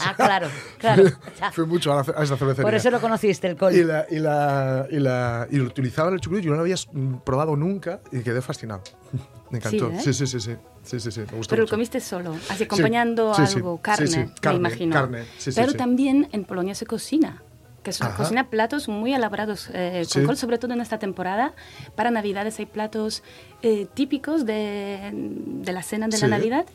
ah, 0.00 0.14
claro, 0.16 0.48
claro. 0.78 1.04
Ya. 1.38 1.50
Fui 1.52 1.66
mucho 1.66 1.92
a, 1.92 1.96
la 1.96 2.14
a 2.16 2.22
esa 2.22 2.36
cervecería. 2.36 2.62
Por 2.62 2.74
eso 2.74 2.90
lo 2.90 3.00
conociste, 3.00 3.48
el 3.48 3.56
col. 3.56 3.74
Y, 3.74 3.82
la, 3.84 4.06
y, 4.10 4.18
la, 4.20 4.86
y, 4.90 4.98
la, 5.00 5.46
y 5.50 5.56
lo 5.56 5.64
utilizaban 5.64 6.14
el 6.14 6.20
chucrut, 6.20 6.42
yo 6.42 6.50
no 6.50 6.56
lo 6.56 6.62
había 6.62 6.76
mm, 6.92 7.16
probado 7.24 7.56
nunca 7.56 8.00
y 8.12 8.20
quedé 8.20 8.40
fascinado. 8.40 8.82
Me 9.50 9.58
encantó. 9.58 9.90
¿eh? 9.90 10.00
Sí, 10.02 10.12
sí, 10.14 10.26
sí, 10.26 10.40
sí. 10.40 10.56
Sí, 10.82 11.00
sí, 11.00 11.10
sí, 11.10 11.20
me 11.20 11.38
gustó 11.38 11.50
Pero 11.50 11.60
lo 11.62 11.64
mucho. 11.64 11.76
comiste 11.76 11.98
solo, 12.00 12.36
así 12.50 12.64
acompañando 12.64 13.32
sí, 13.34 13.46
sí, 13.46 13.56
algo, 13.56 13.76
sí, 13.76 13.82
carne, 13.82 14.06
sí, 14.06 14.18
me 14.18 14.34
carne, 14.38 14.58
imagino. 14.58 14.92
carne, 14.92 15.24
sí, 15.38 15.50
sí, 15.50 15.52
Pero 15.58 15.72
sí. 15.72 15.78
también 15.78 16.28
en 16.32 16.44
Polonia 16.44 16.74
se 16.74 16.84
cocina, 16.84 17.42
que 17.84 17.90
Ajá. 17.90 18.16
cocina 18.16 18.48
platos 18.50 18.88
muy 18.88 19.14
elaborados 19.14 19.70
eh, 19.72 19.98
con 20.12 20.22
Sí. 20.22 20.26
col, 20.26 20.36
sobre 20.36 20.58
todo 20.58 20.72
en 20.72 20.80
esta 20.80 20.98
temporada. 20.98 21.52
Para 21.94 22.10
Navidades 22.10 22.58
hay 22.58 22.66
platos 22.66 23.22
eh, 23.62 23.86
típicos 23.94 24.44
de, 24.44 25.10
de 25.12 25.72
la 25.72 25.82
cena 25.84 26.08
de 26.08 26.16
Sí. 26.16 26.22
la 26.22 26.28
Navidad, 26.28 26.66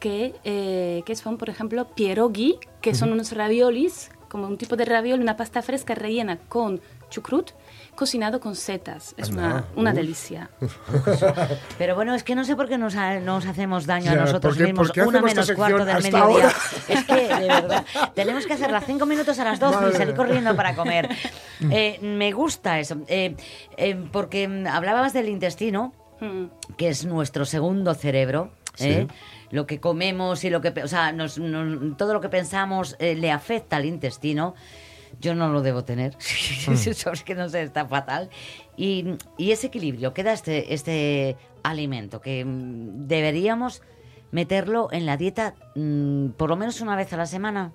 que, 0.00 0.34
eh, 0.44 1.02
que 1.04 1.14
son, 1.16 1.36
por 1.36 1.50
ejemplo, 1.50 1.86
pierogi, 1.94 2.58
que 2.80 2.94
son 2.94 3.12
unos 3.12 3.32
raviolis, 3.32 4.10
como 4.28 4.46
un 4.48 4.56
tipo 4.58 4.74
de 4.76 4.84
ravioli, 4.84 5.22
una 5.22 5.36
pasta 5.36 5.62
fresca 5.62 5.94
rellena 5.94 6.38
con 6.48 6.80
chucrut, 7.10 7.50
cocinado 7.94 8.40
con 8.40 8.54
setas. 8.56 9.14
Es 9.16 9.28
una, 9.30 9.44
Anda, 9.58 9.64
una 9.76 9.90
uf. 9.90 9.96
delicia. 9.96 10.50
Pero 11.78 11.94
bueno, 11.94 12.14
es 12.14 12.22
que 12.24 12.34
no 12.34 12.44
sé 12.44 12.56
por 12.56 12.68
qué 12.68 12.78
nos, 12.78 12.96
ha- 12.96 13.20
nos 13.20 13.46
hacemos 13.46 13.86
daño 13.86 14.10
a 14.10 14.14
Ya, 14.14 14.20
nosotros 14.22 14.54
¿por 14.54 14.58
qué- 14.58 14.64
mismos. 14.72 14.86
por 14.88 14.94
qué 14.94 15.02
Una 15.02 15.20
menos 15.22 15.50
cuarto 15.52 15.84
del 15.84 16.02
mediodía. 16.02 16.22
ahora? 16.22 16.52
Es 16.88 17.04
que, 17.04 17.14
de 17.14 17.48
verdad, 17.48 17.84
tenemos 18.14 18.46
que 18.46 18.52
hacerla 18.54 18.80
cinco 18.80 19.06
minutos 19.06 19.38
a 19.38 19.44
las 19.44 19.60
12 19.60 19.74
y 19.74 19.76
Madre 19.80 19.92
salir 19.92 20.06
mía. 20.08 20.16
corriendo 20.16 20.56
para 20.56 20.74
comer. 20.76 21.08
Eh, 21.70 21.98
me 22.02 22.32
gusta 22.32 22.78
eso, 22.80 22.98
eh, 23.08 23.36
eh, 23.76 23.96
porque 24.12 24.48
mm, 24.48 24.66
hablabas 24.66 25.12
del 25.12 25.28
intestino, 25.28 25.92
que 26.76 26.88
es 26.88 27.04
nuestro 27.04 27.44
segundo 27.44 27.94
cerebro. 27.94 28.52
Sí. 28.74 28.88
¿eh? 28.90 29.06
Lo 29.50 29.66
que 29.66 29.78
comemos 29.78 30.42
y 30.42 30.50
lo 30.50 30.60
que... 30.60 30.70
O 30.82 30.88
sea, 30.88 31.12
nos- 31.12 31.38
nos- 31.38 31.96
todo 31.96 32.12
lo 32.12 32.20
que 32.20 32.28
pensamos 32.28 32.96
eh, 32.98 33.14
le 33.14 33.30
afecta 33.30 33.76
al 33.76 33.84
intestino. 33.84 34.54
Yo 35.20 35.34
no 35.34 35.48
lo 35.50 35.62
debo 35.62 35.84
tener. 35.84 36.16
Sabes 36.94 37.22
que 37.24 37.34
no 37.34 37.48
sé, 37.48 37.62
está 37.62 37.86
fatal. 37.86 38.30
Y, 38.76 39.14
y 39.38 39.52
ese 39.52 39.68
equilibrio 39.68 40.12
que 40.14 40.22
da 40.24 40.32
este, 40.32 40.74
este 40.74 41.36
alimento, 41.62 42.20
que 42.20 42.44
mm, 42.44 43.06
deberíamos 43.06 43.82
meterlo 44.32 44.88
en 44.92 45.06
la 45.06 45.16
dieta 45.16 45.54
mm, 45.76 46.30
por 46.30 46.50
lo 46.50 46.56
menos 46.56 46.80
una 46.80 46.96
vez 46.96 47.12
a 47.12 47.16
la 47.16 47.26
semana. 47.26 47.72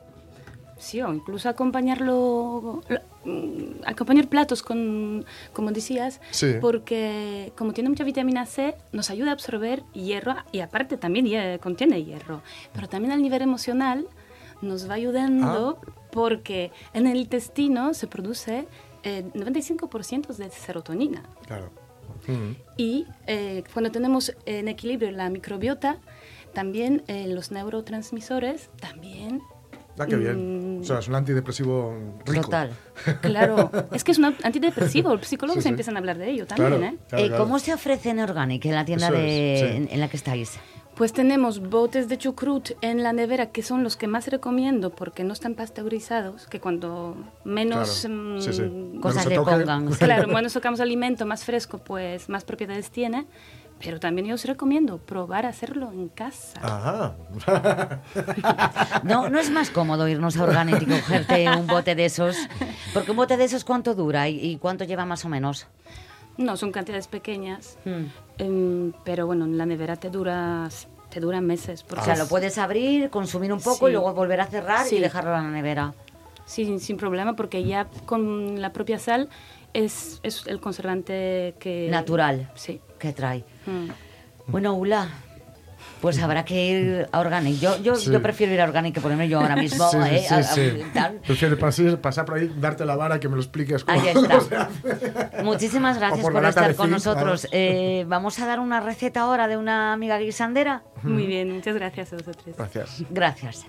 Sí, 0.77 1.01
o 1.01 1.13
incluso 1.13 1.49
acompañarlo, 1.49 2.81
lo- 2.87 3.01
mm, 3.25 3.81
acompañar 3.85 4.27
platos 4.27 4.63
con, 4.63 5.25
como 5.53 5.71
decías, 5.71 6.21
Sí. 6.31 6.53
porque 6.61 7.51
como 7.57 7.73
tiene 7.73 7.89
mucha 7.89 8.03
vitamina 8.05 8.45
C, 8.45 8.75
nos 8.93 9.09
ayuda 9.09 9.31
a 9.31 9.33
absorber 9.33 9.83
hierro 9.93 10.35
y 10.53 10.61
aparte 10.61 10.95
también 10.97 11.27
eh, 11.27 11.59
contiene 11.61 12.03
hierro, 12.03 12.41
pero 12.73 12.87
también 12.87 13.11
al 13.11 13.21
nivel 13.21 13.41
emocional 13.41 14.07
nos 14.61 14.89
va 14.89 14.93
ayudando 14.95 15.79
porque 16.11 16.71
en 16.93 17.07
el 17.07 17.17
intestino 17.17 17.93
se 17.93 18.07
produce 18.07 18.67
eh, 19.03 19.23
95% 19.33 20.35
de 20.35 20.49
serotonina. 20.49 21.23
Claro. 21.47 21.71
Y 22.77 23.05
eh, 23.27 23.63
cuando 23.73 23.91
tenemos 23.91 24.35
en 24.45 24.67
equilibrio 24.67 25.09
la 25.11 25.29
microbiota, 25.29 25.97
también 26.53 27.03
eh, 27.07 27.27
los 27.27 27.51
neurotransmisores 27.51 28.69
también 28.79 29.41
Ah, 30.01 30.05
qué 30.07 30.15
bien. 30.15 30.77
Mm. 30.77 30.81
O 30.81 30.83
sea, 30.85 30.99
es 30.99 31.09
un 31.09 31.15
antidepresivo 31.15 31.93
rico. 32.25 32.43
Total. 32.45 32.71
Claro, 33.21 33.69
es 33.91 34.03
que 34.05 34.11
es 34.13 34.17
un 34.17 34.33
antidepresivo. 34.43 35.13
Los 35.15 35.27
psicólogos 35.27 35.61
Sí, 35.61 35.67
sí. 35.67 35.69
empiezan 35.69 35.97
a 35.97 35.99
hablar 35.99 36.17
de 36.17 36.29
ello 36.29 36.45
también, 36.45 36.69
Claro, 36.79 36.85
¿eh? 36.95 36.97
claro, 37.09 37.23
Eh, 37.23 37.27
claro. 37.27 37.43
¿Cómo 37.43 37.59
se 37.59 37.73
ofrece 37.73 38.09
en 38.11 38.19
Organic 38.21 38.63
en 38.65 38.75
la 38.75 38.85
tienda 38.85 39.11
de, 39.11 39.53
es, 39.55 39.59
sí. 39.59 39.65
en, 39.75 39.89
en 39.91 39.99
la 39.99 40.07
que 40.07 40.15
estáis? 40.15 40.57
Pues 40.99 41.13
tenemos 41.13 41.61
botes 41.61 42.09
de 42.09 42.17
chucrut 42.17 42.71
en 42.81 43.03
la 43.03 43.13
nevera 43.13 43.51
que 43.51 43.63
son 43.63 43.85
los 43.85 43.95
que 43.95 44.07
más 44.07 44.27
recomiendo 44.27 44.89
porque 44.89 45.23
no 45.23 45.31
están 45.31 45.55
pasteurizados, 45.55 46.45
que 46.47 46.59
cuando 46.59 47.15
menos 47.45 48.01
Claro, 48.01 48.15
mm, 48.15 48.41
sí, 48.41 48.51
sí. 48.51 48.99
Cosas 49.01 49.25
le 49.27 49.39
pongan. 49.39 49.87
Claro, 49.97 50.27
menos 50.27 50.51
tocamos 50.51 50.81
alimento 50.81 51.25
más 51.25 51.45
fresco, 51.45 51.77
pues 51.77 52.27
más 52.27 52.43
propiedades 52.43 52.91
tiene. 52.91 53.27
Pero 53.81 54.01
también 54.01 54.27
yo 54.27 54.35
os 54.35 54.43
recomiendo 54.43 54.97
probar 54.97 55.45
a 55.45 55.49
hacerlo 55.49 55.89
en 55.93 56.09
casa. 56.09 56.59
Ajá. 56.61 57.15
No, 59.03 59.29
no 59.29 59.39
es 59.39 59.49
más 59.51 59.69
cómodo 59.69 60.05
irnos 60.05 60.35
a 60.35 60.43
Organic 60.43 60.81
y 60.81 60.85
cogerte 60.85 61.49
un 61.49 61.65
bote 61.65 61.95
de 61.95 62.03
esos. 62.03 62.35
Porque 62.93 63.11
un 63.11 63.17
bote 63.17 63.37
de 63.37 63.45
esos, 63.45 63.63
¿cuánto 63.63 63.95
dura 63.95 64.27
y, 64.27 64.37
y 64.37 64.57
cuánto 64.57 64.83
lleva 64.83 65.05
más 65.05 65.23
o 65.23 65.29
menos? 65.29 65.65
No, 66.39 66.55
son 66.57 66.71
cantidades 66.71 67.07
pequeñas, 67.07 67.77
Hmm. 67.85 68.05
em, 68.37 68.93
pero 69.03 69.25
bueno, 69.27 69.43
en 69.45 69.57
la 69.57 69.65
nevera 69.65 69.97
te 69.97 70.09
dura, 70.09 70.69
te 71.09 71.19
dura 71.19 71.41
meses. 71.41 71.83
O 71.83 71.87
Porque 71.87 72.05
sea, 72.05 72.13
es- 72.13 72.19
lo 72.19 72.27
puedes 72.27 72.57
abrir, 72.57 73.09
consumir 73.09 73.51
un 73.51 73.59
poco 73.59 73.89
y 73.89 73.91
luego 73.91 74.13
volver 74.13 74.39
a 74.41 74.45
cerrar 74.47 74.85
y 74.91 74.99
dejarlo 74.99 75.35
en 75.35 75.43
la 75.43 75.49
nevera. 75.51 75.93
Sí, 76.45 76.79
sin 76.79 76.97
problema, 76.97 77.35
porque 77.35 77.63
ya 77.65 77.87
con 78.05 78.59
la 78.61 78.71
propia 78.73 78.97
sal 78.99 79.29
es, 79.73 80.19
es 80.23 80.47
el 80.47 80.59
conservante 80.59 81.53
que... 81.59 81.87
Natural. 81.91 82.49
Sí. 82.55 82.81
que 82.97 83.13
trae. 83.13 83.43
Mm. 83.65 83.89
Bueno, 84.47 84.73
Ula, 84.73 85.07
pues 86.01 86.19
habrá 86.21 86.45
que 86.45 86.65
ir 86.65 87.09
a 87.11 87.19
Organic. 87.19 87.59
Yo, 87.59 87.77
yo, 87.81 87.95
Sí. 87.95 88.11
yo 88.11 88.21
prefiero 88.21 88.53
ir 88.53 88.61
a 88.61 88.63
Organic 88.65 88.93
que 88.95 89.01
ponerme 89.01 89.27
yo 89.29 89.39
ahora 89.39 89.55
mismo. 89.57 89.89
Sí, 89.89 89.97
¿eh? 90.09 90.25
sí, 90.27 90.33
a- 90.33 90.89
a- 90.89 90.93
tal. 90.93 91.13
Prefiero 91.25 91.57
pasar, 91.57 91.97
pasar 91.99 92.25
por 92.25 92.35
ahí, 92.37 92.51
darte 92.57 92.85
la 92.85 92.95
vara, 92.95 93.19
que 93.19 93.27
me 93.29 93.35
lo 93.35 93.41
expliques 93.41 93.83
cómo, 93.83 93.99
Ahí 93.99 94.07
está. 94.15 94.69
Muchísimas 95.43 95.97
gracias 95.97 96.21
por, 96.21 96.45
estar 96.45 96.75
con 96.75 96.89
nosotros. 96.91 97.43
vamos. 97.43 97.47
Eh, 97.51 98.05
vamos 98.07 98.39
a 98.39 98.45
dar 98.47 98.59
una 98.59 98.79
receta 98.79 99.21
ahora 99.21 99.47
de 99.47 99.57
una 99.57 99.93
amiga 99.93 100.17
guisandera. 100.17 100.83
Muy 101.03 101.25
bien, 101.25 101.53
muchas 101.53 101.75
gracias 101.75 102.13
a 102.13 102.17
vosotros. 102.17 102.55
Gracias. 102.57 103.03
Gracias. 103.09 103.65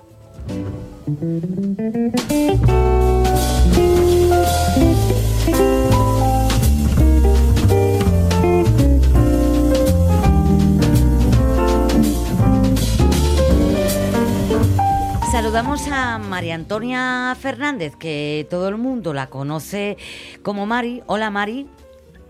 Saludamos 15.41 15.89
a 15.89 16.19
María 16.19 16.55
Antonia 16.55 17.35
Fernández, 17.41 17.97
que 17.97 18.47
todo 18.51 18.69
el 18.69 18.77
mundo 18.77 19.15
la 19.15 19.29
conoce 19.29 19.97
como 20.43 20.67
Mari. 20.67 21.03
Hola 21.07 21.31
Mari. 21.31 21.67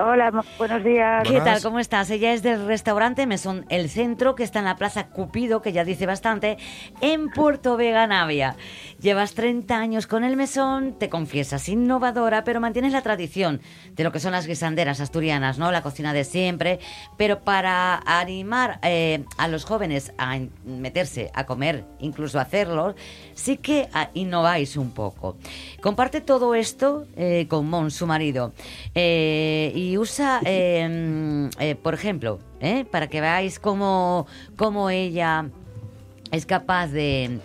Hola, 0.02 0.32
buenos 0.56 0.82
días. 0.82 1.28
¿Qué 1.28 1.40
tal? 1.42 1.60
¿Cómo 1.60 1.78
estás? 1.78 2.08
Ella 2.08 2.32
es 2.32 2.42
del 2.42 2.64
restaurante 2.66 3.26
Mesón 3.26 3.66
El 3.68 3.90
Centro, 3.90 4.34
que 4.34 4.44
está 4.44 4.60
en 4.60 4.64
la 4.64 4.76
Plaza 4.76 5.08
Cupido, 5.08 5.60
que 5.60 5.72
ya 5.72 5.84
dice 5.84 6.06
bastante, 6.06 6.56
en 7.02 7.28
Puerto 7.28 7.76
Vega, 7.76 8.06
Navia. 8.06 8.56
Llevas 8.98 9.34
30 9.34 9.76
años 9.76 10.06
con 10.06 10.24
el 10.24 10.36
mesón, 10.36 10.94
te 10.98 11.10
confiesas 11.10 11.68
innovadora, 11.68 12.44
pero 12.44 12.60
mantienes 12.60 12.94
la 12.94 13.02
tradición 13.02 13.60
de 13.92 14.04
lo 14.04 14.10
que 14.10 14.20
son 14.20 14.32
las 14.32 14.46
guisanderas 14.46 15.00
asturianas, 15.00 15.58
¿no? 15.58 15.70
La 15.70 15.82
cocina 15.82 16.14
de 16.14 16.24
siempre, 16.24 16.80
pero 17.18 17.40
para 17.40 18.00
animar 18.06 18.78
eh, 18.82 19.24
a 19.36 19.48
los 19.48 19.66
jóvenes 19.66 20.14
a 20.16 20.38
meterse 20.64 21.30
a 21.34 21.44
comer, 21.44 21.84
incluso 21.98 22.38
a 22.38 22.42
hacerlo, 22.42 22.94
sí 23.34 23.58
que 23.58 23.90
ah, 23.92 24.08
innováis 24.14 24.78
un 24.78 24.92
poco. 24.92 25.36
Comparte 25.82 26.22
todo 26.22 26.54
esto 26.54 27.06
eh, 27.16 27.46
con 27.50 27.68
Mon, 27.68 27.90
su 27.90 28.06
marido, 28.06 28.54
eh, 28.94 29.72
y 29.74 29.89
usa, 29.98 30.40
mm, 30.40 31.50
eh, 31.58 31.76
por 31.82 31.94
ejemplo, 31.94 32.38
eh, 32.60 32.84
para 32.90 33.08
que 33.08 33.20
veáis 33.20 33.58
cómo, 33.58 34.26
cómo 34.56 34.90
ella 34.90 35.48
es 36.32 36.46
capaz 36.46 36.88
de, 36.88 37.38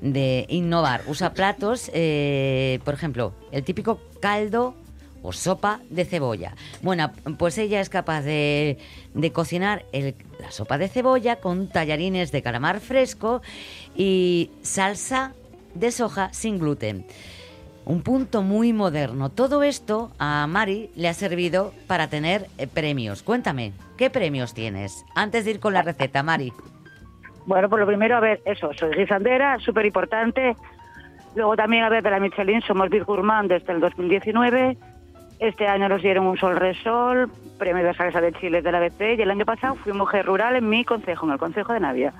de 0.00 0.46
innovar. 0.48 1.02
Usa 1.06 1.32
platos, 1.34 1.90
eh, 1.94 2.78
por 2.84 2.94
ejemplo, 2.94 3.32
el 3.52 3.64
típico 3.64 4.00
caldo 4.20 4.74
o 5.22 5.32
sopa 5.32 5.80
de 5.90 6.06
cebolla. 6.06 6.54
Bueno, 6.80 7.10
pues 7.38 7.58
ella 7.58 7.80
es 7.82 7.90
capaz 7.90 8.22
de, 8.22 8.78
de 9.12 9.32
cocinar 9.32 9.84
el- 9.92 10.14
la 10.40 10.50
sopa 10.50 10.78
de 10.78 10.88
cebolla 10.88 11.36
con 11.36 11.68
tallarines 11.68 12.32
de 12.32 12.40
calamar 12.42 12.80
fresco 12.80 13.42
y 13.94 14.50
salsa 14.62 15.34
de 15.74 15.92
soja 15.92 16.30
sin 16.32 16.58
gluten. 16.58 17.04
Un 17.84 18.02
punto 18.02 18.42
muy 18.42 18.72
moderno. 18.72 19.30
Todo 19.30 19.62
esto 19.62 20.12
a 20.18 20.46
Mari 20.46 20.90
le 20.96 21.08
ha 21.08 21.14
servido 21.14 21.72
para 21.86 22.08
tener 22.08 22.46
eh, 22.58 22.66
premios. 22.66 23.22
Cuéntame, 23.22 23.72
¿qué 23.96 24.10
premios 24.10 24.54
tienes? 24.54 25.04
Antes 25.14 25.44
de 25.44 25.52
ir 25.52 25.60
con 25.60 25.72
la 25.72 25.82
receta, 25.82 26.22
Mari. 26.22 26.52
Bueno, 27.46 27.68
pues 27.68 27.80
lo 27.80 27.86
primero, 27.86 28.16
a 28.16 28.20
ver, 28.20 28.42
eso, 28.44 28.70
soy 28.78 28.94
guisandera, 28.94 29.58
súper 29.58 29.86
importante. 29.86 30.54
Luego 31.34 31.56
también, 31.56 31.82
a 31.84 31.88
ver, 31.88 32.02
de 32.02 32.10
la 32.10 32.20
Michelin 32.20 32.60
somos 32.62 32.90
Big 32.90 33.04
Gourmand 33.04 33.50
desde 33.50 33.72
el 33.72 33.80
2019. 33.80 34.76
Este 35.40 35.66
año 35.66 35.88
nos 35.88 36.02
dieron 36.02 36.26
un 36.26 36.36
Sol 36.36 36.56
Resol, 36.56 37.30
premio 37.58 37.82
de 37.84 37.94
salsa 37.94 38.20
de 38.20 38.32
Chile 38.34 38.60
de 38.62 38.70
la 38.70 38.78
ABC. 38.78 39.18
Y 39.18 39.22
el 39.22 39.30
año 39.30 39.46
pasado 39.46 39.74
fui 39.76 39.92
mujer 39.94 40.26
rural 40.26 40.54
en 40.56 40.68
mi 40.68 40.84
concejo, 40.84 41.26
en 41.26 41.32
el 41.32 41.38
concejo 41.38 41.72
de 41.72 41.80
Navia. 41.80 42.12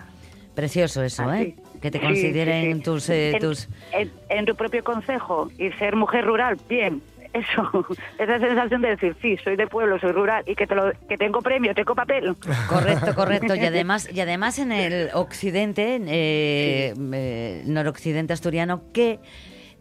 Precioso 0.55 1.03
eso, 1.03 1.29
Ah, 1.29 1.43
¿eh? 1.43 1.55
Que 1.81 1.91
te 1.91 1.99
Sí, 1.99 2.05
consideren 2.05 2.65
sí, 2.73 2.75
sí. 2.79 2.81
tus... 2.83 3.09
eh, 3.11 3.31
En- 3.33 3.39
tus... 3.41 3.69
En, 3.93 4.11
en 4.29 4.45
tu 4.47 4.55
propio 4.55 4.85
concejo 4.85 5.51
y 5.59 5.71
ser 5.73 5.97
mujer 5.97 6.25
rural, 6.27 6.57
bien. 6.69 7.03
Eso, 7.33 7.87
esa 8.19 8.39
sensación 8.41 8.83
de 8.83 8.89
decir, 8.91 9.17
sí, 9.23 9.37
soy 9.45 9.55
de 9.57 9.67
pueblo, 9.69 9.99
soy 10.01 10.11
rural 10.13 10.43
y 10.47 10.57
que, 10.57 10.67
te 10.67 10.75
lo, 10.75 10.91
que 11.09 11.17
tengo 11.17 11.41
premio, 11.41 11.73
tengo 11.75 11.95
papel. 11.95 12.35
Correcto, 12.69 13.15
correcto. 13.15 13.55
Y 13.55 13.61
además, 13.65 14.09
y 14.13 14.21
además 14.21 14.59
en 14.59 14.73
el 14.73 15.11
occidente, 15.15 16.01
eh, 16.07 16.93
eh, 17.13 17.63
noroccidente 17.67 18.33
asturiano, 18.33 18.83
que 18.93 19.21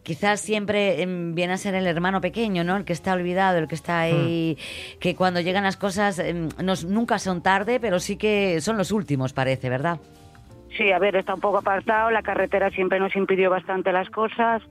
quizás 0.03 0.39
siempre 0.41 1.01
em, 1.01 1.33
viene 1.35 1.53
a 1.53 1.57
ser 1.57 1.73
el 1.75 1.85
hermano 1.87 2.21
pequeño, 2.21 2.63
¿no? 2.63 2.77
El 2.77 2.85
que 2.85 2.93
está 2.93 3.13
olvidado, 3.13 3.57
el 3.57 3.67
que 3.67 3.75
está 3.75 3.99
ahí, 4.01 4.57
que 4.99 5.15
cuando 5.15 5.41
llegan 5.41 5.63
las 5.63 5.75
cosas 5.75 6.19
em, 6.19 6.49
nos, 6.63 6.85
nunca 6.85 7.17
son 7.19 7.41
tarde, 7.41 7.79
pero 7.79 7.99
sí 7.99 8.15
que 8.15 8.61
son 8.61 8.77
los 8.77 8.91
últimos, 8.91 9.33
parece, 9.33 9.69
¿verdad? 9.69 9.99
Sí, 10.77 10.91
a 10.91 10.99
ver, 10.99 11.15
está 11.15 11.33
un 11.33 11.41
poco 11.41 11.57
apartado, 11.57 12.11
la 12.11 12.21
carretera 12.21 12.69
siempre 12.69 12.99
nos 12.99 13.15
impidió 13.15 13.49
bastante 13.49 13.91
las 13.91 14.09
cosas. 14.09 14.61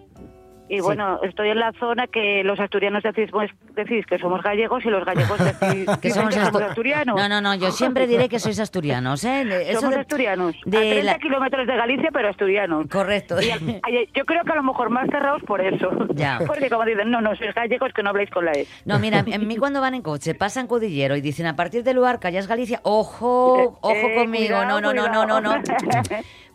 Y 0.68 0.76
Sí. 0.76 0.80
bueno, 0.82 1.18
estoy 1.22 1.48
en 1.48 1.58
la 1.58 1.72
zona 1.80 2.06
que 2.06 2.42
los 2.44 2.60
asturianos 2.60 3.02
decís, 3.02 3.30
pues, 3.30 3.50
decís 3.74 4.04
que 4.06 4.18
somos 4.18 4.42
gallegos 4.42 4.84
y 4.84 4.88
los 4.90 5.04
gallegos 5.04 5.38
decís 5.38 5.86
Que 6.02 6.10
somos 6.10 6.36
astu- 6.36 6.62
asturianos. 6.62 7.16
No, 7.16 7.28
no, 7.28 7.40
no, 7.40 7.54
yo 7.54 7.70
siempre 7.70 8.06
diré 8.06 8.28
que 8.28 8.38
sois 8.38 8.58
asturianos, 8.60 9.24
¿eh? 9.24 9.42
Eso 9.70 9.80
somos 9.80 9.94
de- 9.96 10.00
asturianos. 10.02 10.54
de 10.66 10.76
a 10.76 10.80
30 10.80 11.02
la- 11.04 11.18
kilómetros 11.18 11.66
de 11.66 11.76
Galicia, 11.76 12.10
pero 12.12 12.28
asturianos. 12.28 12.86
Correcto. 12.90 13.40
Y 13.40 13.50
al- 13.50 13.80
ay, 13.82 14.08
yo 14.14 14.24
creo 14.26 14.44
que 14.44 14.52
a 14.52 14.56
lo 14.56 14.62
mejor 14.62 14.90
más 14.90 15.08
cerrados 15.10 15.42
por 15.44 15.60
eso. 15.60 15.90
Ya. 16.14 16.38
Porque 16.46 16.68
como 16.68 16.84
dicen, 16.84 17.10
no, 17.10 17.20
no, 17.20 17.34
sois 17.36 17.54
gallegos 17.54 17.92
que 17.94 18.02
no 18.02 18.10
habláis 18.10 18.30
con 18.30 18.44
la 18.44 18.52
E. 18.52 18.66
No, 18.84 18.98
mira, 18.98 19.24
en 19.26 19.46
mí 19.46 19.56
cuando 19.56 19.80
van 19.80 19.94
en 19.94 20.02
coche, 20.02 20.34
pasan 20.34 20.66
Codillero 20.66 21.16
y 21.16 21.20
dicen 21.20 21.46
a 21.46 21.56
partir 21.56 21.82
de 21.82 21.94
Luarca 21.94 22.30
ya 22.30 22.40
es 22.40 22.46
Galicia, 22.46 22.80
ojo, 22.82 23.78
ojo 23.80 23.90
Eh, 23.94 24.14
conmigo, 24.16 24.64
no, 24.66 24.80
no, 24.80 24.92
no, 24.92 25.08
no, 25.08 25.24
no, 25.26 25.40
no. 25.40 25.62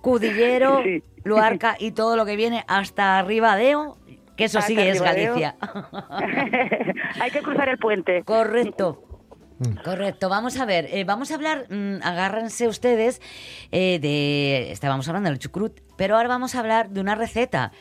Cudillero, 0.02 0.82
Sí. 0.84 1.04
Luarca 1.24 1.76
y 1.80 1.92
todo 1.92 2.18
lo 2.18 2.26
que 2.26 2.36
viene 2.36 2.66
hasta 2.68 3.22
Ribadeo, 3.22 3.96
que 4.36 4.46
eso 4.46 4.62
sí 4.62 4.78
Hasta 4.78 4.90
es. 4.90 5.02
Galicia. 5.02 5.56
Hay 7.22 7.32
que 7.32 7.42
cruzar 7.42 7.70
el 7.70 7.78
puente. 7.78 8.24
Correcto. 8.24 9.14
Correcto, 9.84 10.28
vamos 10.30 10.60
a 10.60 10.66
ver, 10.66 10.90
eh, 10.92 11.06
vamos 11.06 11.32
a 11.32 11.36
hablar, 11.36 11.68
mm, 11.70 11.98
agárrense 12.04 12.68
ustedes, 12.68 13.22
eh, 13.72 14.00
de, 14.02 14.72
estábamos 14.72 15.08
hablando 15.08 15.30
del 15.30 15.40
chucrut, 15.40 15.80
pero 15.96 16.18
ahora 16.18 16.28
vamos 16.28 16.56
a 16.56 16.60
hablar 16.60 16.90
de 16.90 17.00
una 17.00 17.16
receta, 17.16 17.72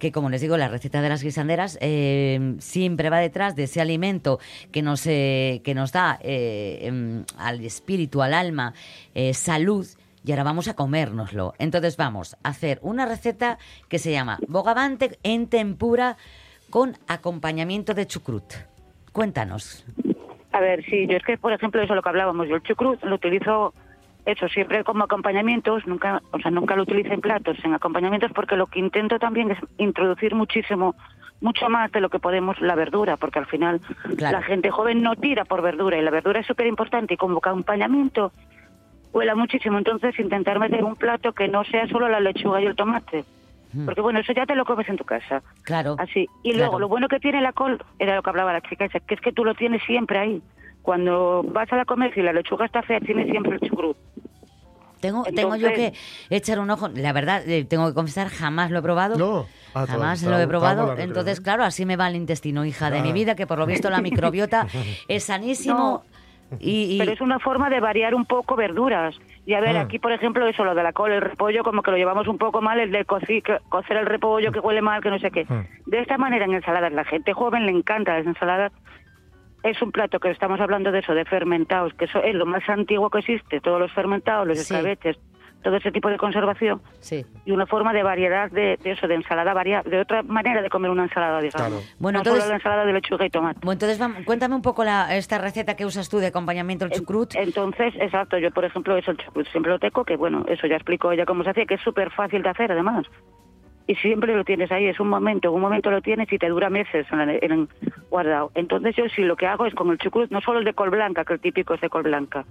que 0.00 0.10
como 0.10 0.30
les 0.30 0.40
digo, 0.40 0.56
la 0.56 0.68
receta 0.68 1.00
de 1.00 1.08
las 1.08 1.22
guisanderas 1.22 1.78
eh, 1.80 2.56
siempre 2.58 3.10
va 3.10 3.18
detrás 3.18 3.54
de 3.54 3.64
ese 3.64 3.80
alimento 3.80 4.40
que 4.72 4.82
nos, 4.82 5.06
eh, 5.06 5.60
que 5.62 5.74
nos 5.74 5.92
da 5.92 6.18
eh, 6.22 6.80
em, 6.82 7.24
al 7.38 7.64
espíritu, 7.64 8.22
al 8.22 8.34
alma, 8.34 8.74
eh, 9.14 9.34
salud, 9.34 9.86
y 10.24 10.32
ahora 10.32 10.44
vamos 10.44 10.68
a 10.68 10.74
comérnoslo. 10.74 11.54
Entonces 11.58 11.96
vamos 11.96 12.36
a 12.42 12.48
hacer 12.50 12.78
una 12.82 13.06
receta 13.06 13.58
que 13.88 13.98
se 13.98 14.12
llama 14.12 14.38
bogavante 14.48 15.18
en 15.22 15.48
tempura 15.48 16.16
con 16.70 16.96
acompañamiento 17.08 17.94
de 17.94 18.06
chucrut. 18.06 18.44
Cuéntanos. 19.12 19.84
A 20.52 20.60
ver, 20.60 20.84
sí, 20.84 21.06
yo 21.08 21.16
es 21.16 21.24
que, 21.24 21.38
por 21.38 21.52
ejemplo, 21.52 21.80
eso 21.82 21.92
es 21.92 21.96
lo 21.96 22.02
que 22.02 22.08
hablábamos, 22.08 22.48
yo 22.48 22.56
el 22.56 22.62
chucrut 22.62 23.02
lo 23.04 23.14
utilizo, 23.16 23.72
eso, 24.26 24.48
siempre 24.48 24.84
como 24.84 25.04
acompañamientos, 25.04 25.86
nunca, 25.86 26.22
o 26.32 26.38
sea, 26.38 26.50
nunca 26.50 26.76
lo 26.76 26.82
utilizo 26.82 27.12
en 27.12 27.20
platos, 27.20 27.56
en 27.64 27.72
acompañamientos, 27.74 28.32
porque 28.34 28.56
lo 28.56 28.66
que 28.66 28.80
intento 28.80 29.18
también 29.18 29.50
es 29.52 29.58
introducir 29.78 30.34
muchísimo, 30.34 30.94
mucho 31.40 31.68
más 31.68 31.90
de 31.92 32.00
lo 32.00 32.10
que 32.10 32.18
podemos 32.18 32.60
la 32.60 32.74
verdura, 32.74 33.16
porque 33.16 33.38
al 33.38 33.46
final 33.46 33.80
Claro. 34.16 34.38
la 34.38 34.44
gente 34.44 34.70
joven 34.70 35.02
no 35.02 35.14
tira 35.16 35.44
por 35.44 35.62
verdura, 35.62 35.96
y 35.98 36.02
la 36.02 36.10
verdura 36.10 36.40
es 36.40 36.46
súper 36.46 36.66
importante, 36.66 37.14
y 37.14 37.16
como 37.16 37.38
acompañamiento 37.38 38.32
huela 39.12 39.34
muchísimo, 39.34 39.78
entonces 39.78 40.18
intentar 40.18 40.58
meter 40.58 40.84
un 40.84 40.96
plato 40.96 41.32
que 41.32 41.48
no 41.48 41.64
sea 41.64 41.86
solo 41.88 42.08
la 42.08 42.20
lechuga 42.20 42.60
y 42.60 42.66
el 42.66 42.76
tomate, 42.76 43.24
Mm. 43.72 43.84
porque 43.84 44.00
bueno, 44.00 44.18
eso 44.20 44.32
ya 44.32 44.46
te 44.46 44.54
lo 44.56 44.64
comes 44.64 44.88
en 44.88 44.96
tu 44.96 45.04
casa. 45.04 45.42
Claro. 45.62 45.94
Así. 45.98 46.26
Y 46.42 46.50
Claro. 46.52 46.58
luego, 46.64 46.78
lo 46.80 46.88
bueno 46.88 47.06
que 47.08 47.20
tiene 47.20 47.40
la 47.40 47.52
col, 47.52 47.80
era 48.00 48.16
lo 48.16 48.22
que 48.22 48.30
hablaba 48.30 48.52
la 48.52 48.60
chica 48.62 48.84
esa, 48.84 48.98
que 49.00 49.14
es 49.14 49.20
que 49.20 49.32
tú 49.32 49.44
lo 49.44 49.54
tienes 49.54 49.80
siempre 49.84 50.18
ahí. 50.18 50.42
Cuando 50.82 51.42
vas 51.44 51.72
a 51.72 51.76
la 51.76 51.84
comer, 51.84 52.12
si 52.14 52.20
la 52.22 52.32
lechuga 52.32 52.66
está 52.66 52.82
fea, 52.82 52.98
tienes 53.00 53.28
siempre 53.30 53.58
el 53.60 53.60
chucrut. 53.68 53.96
Tengo, 55.00 55.24
tengo 55.34 55.56
yo 55.56 55.68
que 55.68 55.94
echar 56.28 56.58
un 56.60 56.68
ojo. 56.70 56.88
La 56.88 57.12
verdad, 57.14 57.42
eh, 57.48 57.64
tengo 57.64 57.88
que 57.88 57.94
confesar, 57.94 58.28
jamás 58.28 58.70
lo 58.70 58.80
he 58.80 58.82
probado. 58.82 59.16
No. 59.16 59.46
Ah, 59.72 59.86
Jamás 59.88 60.18
está- 60.20 60.30
lo 60.36 60.38
he 60.42 60.46
probado. 60.46 60.98
Entonces, 60.98 61.36
creo, 61.38 61.40
¿eh? 61.40 61.44
claro, 61.44 61.64
así 61.64 61.86
me 61.86 61.96
va 61.96 62.08
el 62.08 62.16
intestino, 62.16 62.64
hija 62.66 62.90
de 62.90 63.00
mi 63.00 63.12
vida, 63.12 63.34
que 63.34 63.46
por 63.46 63.58
lo 63.58 63.64
visto 63.66 63.88
la 63.88 64.00
microbiota 64.02 64.66
es 65.08 65.24
sanísimo. 65.24 66.02
Y, 66.58 66.96
y- 66.96 66.98
Pero 66.98 67.12
es 67.12 67.20
una 67.20 67.38
forma 67.38 67.70
de 67.70 67.78
variar 67.80 68.14
un 68.14 68.24
poco 68.26 68.56
verduras. 68.56 69.16
Y 69.46 69.54
a 69.54 69.60
ver, 69.60 69.76
Ah. 69.76 69.82
aquí, 69.82 69.98
por 69.98 70.12
ejemplo, 70.12 70.46
eso, 70.46 70.64
lo 70.64 70.74
de 70.74 70.82
la 70.82 70.92
col, 70.92 71.12
el 71.12 71.20
repollo, 71.20 71.62
como 71.62 71.82
que 71.82 71.90
lo 71.92 71.96
llevamos 71.96 72.26
un 72.28 72.38
poco 72.38 72.60
mal, 72.60 72.80
el 72.80 72.90
de 72.90 73.06
coci- 73.06 73.42
cocer 73.68 73.96
el 73.96 74.06
repollo 74.06 74.50
que 74.52 74.58
huele 74.60 74.82
mal, 74.82 75.00
que 75.02 75.10
no 75.10 75.18
sé 75.18 75.30
qué. 75.30 75.46
Ah. 75.48 75.64
De 75.86 76.00
esta 76.00 76.18
manera, 76.18 76.44
en 76.46 76.54
ensaladas, 76.54 76.92
la 76.92 77.04
gente 77.04 77.32
joven 77.32 77.66
le 77.66 77.72
encanta 77.72 78.16
las 78.18 78.26
ensaladas. 78.26 78.72
Es 79.62 79.80
un 79.82 79.92
plato 79.92 80.18
que 80.20 80.30
estamos 80.30 80.58
hablando 80.60 80.90
de 80.90 81.00
eso, 81.00 81.14
de 81.14 81.24
fermentados, 81.26 81.92
que 81.94 82.06
eso 82.06 82.22
es 82.22 82.34
lo 82.34 82.46
más 82.46 82.66
antiguo 82.68 83.10
que 83.10 83.18
existe, 83.18 83.60
todos 83.60 83.78
los 83.78 83.92
fermentados, 83.92 84.46
los 84.46 84.58
Sí. 84.58 84.72
escabeches, 84.74 85.18
todo 85.62 85.76
ese 85.76 85.90
tipo 85.92 86.08
de 86.08 86.16
conservación. 86.16 86.80
sí. 87.00 87.24
y 87.44 87.52
una 87.52 87.66
forma 87.66 87.92
de 87.92 88.02
variedad 88.02 88.50
de, 88.50 88.78
de 88.82 88.90
eso, 88.92 89.06
de 89.08 89.14
ensalada 89.14 89.52
variada, 89.54 89.82
de 89.88 90.00
otra 90.00 90.22
manera 90.22 90.62
de 90.62 90.70
comer 90.70 90.90
una 90.90 91.04
ensalada, 91.04 91.40
digamos. 91.40 91.68
Claro. 91.68 91.82
Bueno, 91.98 92.18
no 92.18 92.20
entonces- 92.20 92.42
solo 92.42 92.50
la 92.50 92.56
ensalada 92.56 92.84
de 92.84 92.92
lechuga 92.92 93.26
y 93.26 93.30
tomate. 93.30 93.60
Bueno, 93.62 93.72
entonces 93.72 94.24
cuéntame 94.24 94.54
un 94.54 94.62
poco 94.62 94.84
la, 94.84 95.16
esta 95.16 95.38
receta 95.38 95.74
que 95.74 95.84
usas 95.84 96.08
tú 96.08 96.18
de 96.18 96.28
acompañamiento 96.28 96.84
al 96.84 96.90
chucrut. 96.92 97.34
Entonces, 97.34 97.94
exacto, 97.98 98.38
yo 98.38 98.50
por 98.50 98.64
ejemplo 98.64 98.96
eso 98.96 99.10
el 99.10 99.16
chucrut 99.16 99.46
siempre 99.48 99.72
lo 99.72 99.78
teco, 99.78 100.04
que 100.04 100.16
bueno, 100.16 100.44
eso 100.48 100.66
ya 100.66 100.76
explicó 100.76 101.12
ella 101.12 101.24
cómo 101.26 101.44
se 101.44 101.50
hacía, 101.50 101.66
que 101.66 101.74
es 101.74 101.80
súper 101.82 102.10
fácil 102.10 102.42
de 102.42 102.48
hacer 102.50 102.70
además. 102.72 103.06
Y 103.90 103.96
siempre 103.96 104.36
lo 104.36 104.44
tienes 104.44 104.70
ahí, 104.70 104.86
es 104.86 105.00
un 105.00 105.08
momento, 105.08 105.50
un 105.50 105.60
momento 105.60 105.90
lo 105.90 106.00
tienes 106.00 106.32
y 106.32 106.38
te 106.38 106.48
dura 106.48 106.70
meses 106.70 107.08
en, 107.10 107.28
en- 107.28 107.68
guardado. 108.08 108.52
Entonces 108.54 108.94
yo 108.94 109.08
sí 109.08 109.22
lo 109.22 109.34
que 109.34 109.48
hago 109.48 109.66
es 109.66 109.74
con 109.74 109.90
el 109.90 109.98
chucrut, 109.98 110.30
no 110.30 110.40
solo 110.40 110.60
el 110.60 110.64
de 110.64 110.74
col 110.74 110.90
blanca, 110.90 111.24
que 111.24 111.32
el 111.32 111.40
típico 111.40 111.74
es 111.74 111.80
de 111.80 111.88
col 111.88 112.04
blanca, 112.04 112.44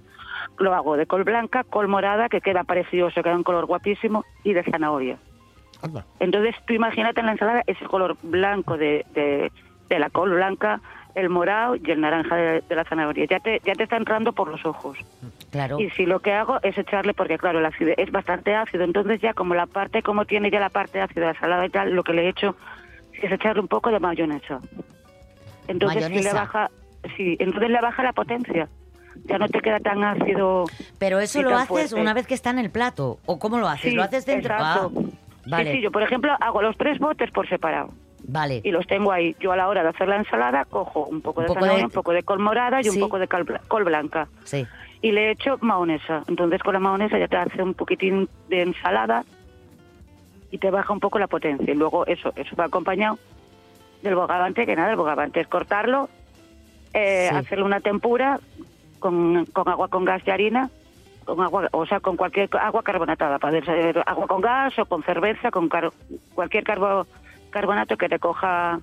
lo 0.58 0.74
hago 0.74 0.98
de 0.98 1.06
col 1.06 1.24
blanca, 1.24 1.64
col 1.64 1.88
morada, 1.88 2.28
que 2.28 2.42
queda 2.42 2.66
precioso, 2.66 3.24
queda 3.24 3.38
un 3.38 3.44
color 3.44 3.68
guapísimo, 3.68 4.26
y 4.44 4.52
de 4.52 4.64
zanahoria. 4.64 5.18
Anda. 5.82 6.04
Entonces, 6.20 6.56
tú 6.68 6.74
imagínate 6.74 7.22
en 7.22 7.28
la 7.28 7.32
ensalada 7.32 7.64
ese 7.68 7.86
color 7.86 8.18
blanco 8.22 8.76
de, 8.76 9.06
de, 9.14 9.50
de 9.88 10.00
la 10.00 10.10
col 10.10 10.32
blanca, 10.32 10.82
el 11.16 11.30
morado 11.30 11.76
y 11.76 11.92
el 11.92 12.02
naranja 12.02 12.36
de, 12.36 12.62
de 12.62 12.76
la 12.76 12.84
zanahoria. 12.84 13.26
Ya 13.30 13.40
te, 13.40 13.62
ya 13.66 13.74
te 13.74 13.84
está 13.84 13.98
entrando 13.98 14.34
por 14.34 14.50
los 14.50 14.66
ojos. 14.66 14.98
Claro. 15.52 15.80
Y 15.80 15.90
si 15.92 16.06
lo 16.06 16.20
que 16.20 16.34
hago 16.34 16.60
es 16.62 16.78
echarle, 16.78 17.14
porque 17.14 17.38
claro, 17.38 17.60
el 17.60 17.66
ácido 17.66 17.94
es 17.98 18.12
bastante 18.12 18.56
ácido, 18.56 18.84
entonces 18.84 19.20
ya 19.22 19.34
como 19.34 19.56
la 19.56 19.66
parte, 19.66 20.04
como 20.04 20.26
tiene 20.26 20.52
ya 20.52 20.60
la 20.60 20.70
parte 20.70 21.02
ácida 21.02 21.22
de 21.22 21.26
la 21.28 21.32
ensalada 21.32 21.66
y 21.66 21.70
tal, 21.70 21.92
lo 21.92 22.04
que 22.04 22.14
le 22.14 22.26
he 22.26 22.30
hecho 22.30 22.56
es 23.14 23.32
echarle 23.32 23.62
un 23.62 23.68
poco 23.68 23.90
de 23.90 24.00
mayonesa. 24.00 24.60
Entonces 25.68 26.06
sí 26.06 26.22
le 26.22 26.34
baja, 26.34 26.70
sí, 27.18 27.36
entonces 27.40 27.70
le 27.70 27.82
baja 27.82 28.04
la 28.04 28.14
potencia. 28.14 28.68
Ya 29.26 29.38
no 29.38 29.50
te 29.50 29.60
queda 29.60 29.80
tan 29.80 30.04
ácido. 30.04 30.66
Pero 30.98 31.20
eso 31.20 31.42
lo 31.42 31.54
haces 31.56 31.68
fuerte. 31.68 31.96
una 31.96 32.14
vez 32.14 32.26
que 32.26 32.34
está 32.34 32.52
en 32.52 32.60
el 32.60 32.70
plato. 32.70 33.20
¿O 33.26 33.38
cómo 33.38 33.60
lo 33.60 33.68
haces? 33.68 33.92
Sí, 33.92 33.96
¿Lo 33.96 34.04
haces 34.04 34.26
dentro? 34.26 34.54
exacto. 34.54 34.92
Ah, 34.96 35.02
vale. 35.46 35.72
Sí, 35.72 35.78
sí, 35.78 35.84
yo 35.84 35.92
por 35.92 36.04
ejemplo 36.04 36.32
hago 36.40 36.62
los 36.62 36.78
tres 36.78 37.00
botes 37.00 37.30
por 37.32 37.48
separado. 37.50 37.90
Vale. 38.28 38.62
y 38.64 38.72
los 38.72 38.86
tengo 38.88 39.12
ahí. 39.12 39.36
Yo 39.40 39.52
a 39.52 39.56
la 39.58 39.68
hora 39.68 39.82
de 39.84 39.90
hacer 39.90 40.08
la 40.08 40.18
ensalada 40.18 40.66
cojo 40.66 41.06
un 41.06 41.22
poco 41.22 41.40
Un 41.42 41.46
de 41.46 41.48
poco 41.48 41.60
zanahoria, 41.62 41.80
de- 41.84 41.86
un 41.86 41.92
poco 41.92 42.12
de 42.14 42.24
col 42.24 42.40
morada 42.40 42.82
y 42.82 42.84
Sí. 42.86 42.90
un 42.90 43.00
poco 43.00 43.18
de 43.20 43.28
col 43.28 43.84
blanca. 43.84 44.28
Sí. 44.44 44.66
Y 45.02 45.12
le 45.12 45.32
echo 45.32 45.58
mahonesa. 45.62 46.24
Entonces 46.28 46.62
con 46.62 46.74
la 46.74 46.80
mahonesa 46.80 47.18
ya 47.18 47.28
te 47.28 47.38
hace 47.38 47.64
un 47.64 47.74
poquitín 47.74 48.28
de 48.50 48.62
ensalada 48.64 49.24
y 50.52 50.58
te 50.58 50.70
baja 50.72 50.92
un 50.94 51.00
poco 51.00 51.20
la 51.20 51.28
potencia. 51.28 51.72
Y 51.72 51.76
luego 51.78 52.06
eso, 52.08 52.34
eso 52.36 52.56
va 52.56 52.66
acompañado 52.66 53.18
del 54.02 54.16
bogavante, 54.16 54.66
que 54.66 54.76
nada, 54.76 54.92
el 54.92 54.96
bogavante 54.98 55.40
es 55.42 55.48
cortarlo, 55.48 56.10
eh, 56.94 57.28
Sí. 57.30 57.36
hacerle 57.36 57.66
una 57.66 57.80
tempura 57.82 58.40
con, 59.00 59.46
con 59.54 59.68
agua 59.70 59.88
con 59.90 60.06
gas 60.06 60.22
y 60.26 60.32
harina, 60.32 60.70
con 61.26 61.40
agua, 61.42 61.68
o 61.72 61.86
sea, 61.86 62.00
con 62.00 62.18
cualquier 62.18 62.50
agua 62.60 62.82
carbonatada, 62.82 63.38
puede 63.40 63.64
ser 63.64 64.02
agua 64.06 64.26
con 64.28 64.42
gas 64.42 64.78
o 64.80 64.86
con 64.86 65.04
cerveza, 65.04 65.52
con 65.52 65.70
car- 65.70 65.92
cualquier 66.34 66.64
carbo, 66.64 67.06
carbonato 67.50 67.98
que 67.98 68.10
te 68.10 68.20
coja 68.20 68.80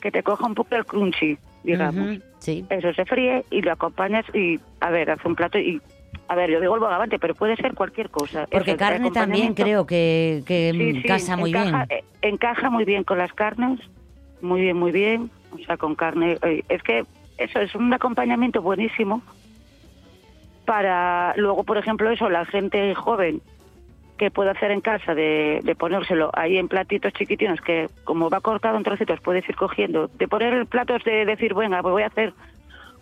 que 0.00 0.10
te 0.10 0.22
coja 0.22 0.46
un 0.46 0.54
poco 0.54 0.74
el 0.76 0.84
crunchy, 0.84 1.38
digamos. 1.62 2.18
Sí. 2.38 2.64
Eso 2.68 2.92
se 2.92 3.06
fríe 3.06 3.42
y 3.50 3.62
lo 3.62 3.72
acompañas 3.72 4.24
y, 4.34 4.60
a 4.80 4.90
ver, 4.90 5.10
hace 5.10 5.26
un 5.26 5.34
plato 5.34 5.58
y, 5.58 5.80
a 6.28 6.34
ver, 6.34 6.50
yo 6.50 6.60
digo 6.60 6.74
el 6.74 6.80
bogavante, 6.80 7.18
pero 7.18 7.34
puede 7.34 7.56
ser 7.56 7.72
cualquier 7.74 8.10
cosa. 8.10 8.46
Porque 8.50 8.72
Eso, 8.72 8.78
carne 8.78 9.10
también 9.10 9.54
creo 9.54 9.86
que, 9.86 10.42
que 10.46 10.72
Sí, 10.76 11.00
sí, 11.00 11.08
casa 11.08 11.38
muy 11.38 11.50
encaja, 11.50 11.86
bien. 11.86 12.00
eh, 12.00 12.04
Encaja 12.20 12.68
muy 12.68 12.84
bien 12.84 13.02
con 13.04 13.16
las 13.16 13.32
carnes, 13.32 13.80
muy 14.42 14.60
bien, 14.60 14.76
muy 14.76 14.92
bien. 14.92 15.30
O 15.52 15.58
sea, 15.64 15.78
con 15.78 15.94
carne. 15.94 16.36
eh, 16.42 16.62
Es 16.68 16.82
que 16.82 17.04
eso 17.38 17.60
es 17.60 17.74
un 17.74 17.90
acompañamiento 17.94 18.60
buenísimo 18.60 19.22
para 20.66 21.34
luego, 21.36 21.64
por 21.64 21.78
ejemplo, 21.78 22.10
eso, 22.10 22.28
la 22.30 22.44
gente 22.46 22.94
joven 22.94 23.40
que 24.16 24.30
puede 24.30 24.50
hacer 24.50 24.70
en 24.70 24.80
casa 24.80 25.14
de, 25.14 25.60
de 25.62 25.74
ponérselo 25.74 26.30
ahí 26.34 26.56
en 26.56 26.68
platitos 26.68 27.12
chiquitinos 27.12 27.60
que 27.60 27.88
como 28.04 28.30
va 28.30 28.40
cortado 28.40 28.76
en 28.76 28.84
trocitos 28.84 29.20
puedes 29.20 29.48
ir 29.48 29.56
cogiendo, 29.56 30.08
de 30.08 30.28
poner 30.28 30.66
platos 30.66 31.02
de 31.04 31.24
decir, 31.24 31.54
venga, 31.54 31.82
pues 31.82 31.92
voy 31.92 32.02
a 32.02 32.06
hacer 32.06 32.32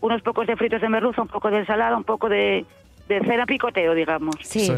unos 0.00 0.22
pocos 0.22 0.46
de 0.46 0.56
fritos 0.56 0.80
de 0.80 0.88
merluza, 0.88 1.22
un 1.22 1.28
poco 1.28 1.50
de 1.50 1.58
ensalada, 1.58 1.96
un 1.96 2.04
poco 2.04 2.28
de, 2.28 2.64
de 3.08 3.20
cena 3.20 3.46
picoteo, 3.46 3.94
digamos. 3.94 4.36
Sí. 4.42 4.72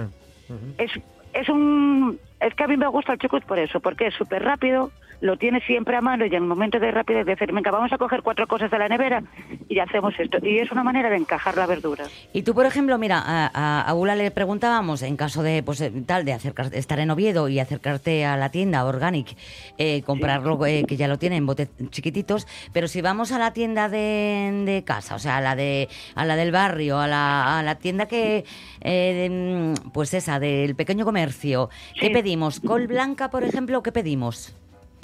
Es, 0.77 0.91
es 1.33 1.49
un 1.49 2.19
es 2.41 2.55
que 2.55 2.65
a 2.65 2.69
mí 2.69 2.77
me 2.77 2.87
gusta 2.89 3.15
el 3.15 3.19
chucrut 3.19 3.45
por 3.45 3.59
eso, 3.59 3.81
porque 3.81 4.09
es 4.09 4.15
súper 4.15 4.43
rápido, 4.43 4.91
lo 5.25 5.39
tienes 5.39 5.65
siempre 5.65 5.97
a 5.97 6.03
mano 6.03 6.27
y 6.27 6.35
en 6.35 6.47
momentos 6.47 6.83
de 6.83 6.91
rapidez 6.91 7.25
decir, 7.25 7.51
venga, 7.51 7.71
vamos 7.71 7.91
a 7.91 7.97
coger 7.97 8.21
cuatro 8.21 8.47
cosas 8.47 8.71
de 8.71 8.79
la 8.79 8.91
nevera 8.91 9.23
y 9.71 9.79
hacemos 9.79 10.13
esto. 10.19 10.37
Y 10.43 10.59
es 10.59 10.71
una 10.71 10.85
manera 10.85 11.09
de 11.09 11.17
encajar 11.17 11.57
la 11.57 11.67
verdura. 11.67 12.05
Y 12.35 12.43
tú, 12.43 12.53
por 12.53 12.67
ejemplo, 12.67 12.99
mira, 12.99 13.23
a, 13.25 13.91
a, 13.91 14.15
le 14.17 14.31
preguntábamos, 14.31 15.01
en 15.01 15.17
caso 15.17 15.43
de, 15.43 15.63
pues, 15.63 15.81
eh, 15.81 15.91
tal, 16.05 16.27
de 16.27 16.35
acercar, 16.35 16.69
estar 16.75 16.99
en 16.99 17.11
Oviedo 17.11 17.49
y 17.49 17.59
acercarte 17.59 18.27
a 18.27 18.37
la 18.37 18.51
tienda 18.51 18.85
Organic, 18.85 19.35
eh, 19.79 20.03
comprarlo, 20.03 20.67
eh, 20.67 20.85
que 20.87 20.99
ya 20.99 21.09
lo 21.09 21.19
tienen, 21.19 21.47
botes 21.47 21.71
chiquititos, 21.89 22.47
pero 22.75 22.87
si 22.87 23.01
vamos 23.01 23.33
a 23.33 23.39
la 23.39 23.55
tienda 23.55 23.89
de, 23.89 24.63
de 24.67 24.85
casa, 24.85 25.15
o 25.15 25.19
sea, 25.19 25.39
a 25.39 25.41
la, 25.41 25.57
de, 25.57 25.89
a 26.17 26.27
la 26.27 26.37
del 26.37 26.53
barrio, 26.53 26.99
a 26.99 27.09
la, 27.09 27.59
a 27.59 27.63
la 27.63 27.77
tienda 27.77 28.05
que, 28.05 28.45
eh, 28.83 29.75
mm, 29.75 29.91
pues 29.93 30.13
esa, 30.13 30.39
del 30.39 30.77
pequeño 30.77 31.07
comercio, 31.07 31.71
¿qué 31.99 32.11
pedimos? 32.11 32.61
¿Col 32.61 32.89
blanca, 32.89 33.31
por 33.31 33.43
ejemplo, 33.43 33.79
o 33.79 33.83
qué 33.83 33.91
pedimos 33.91 34.55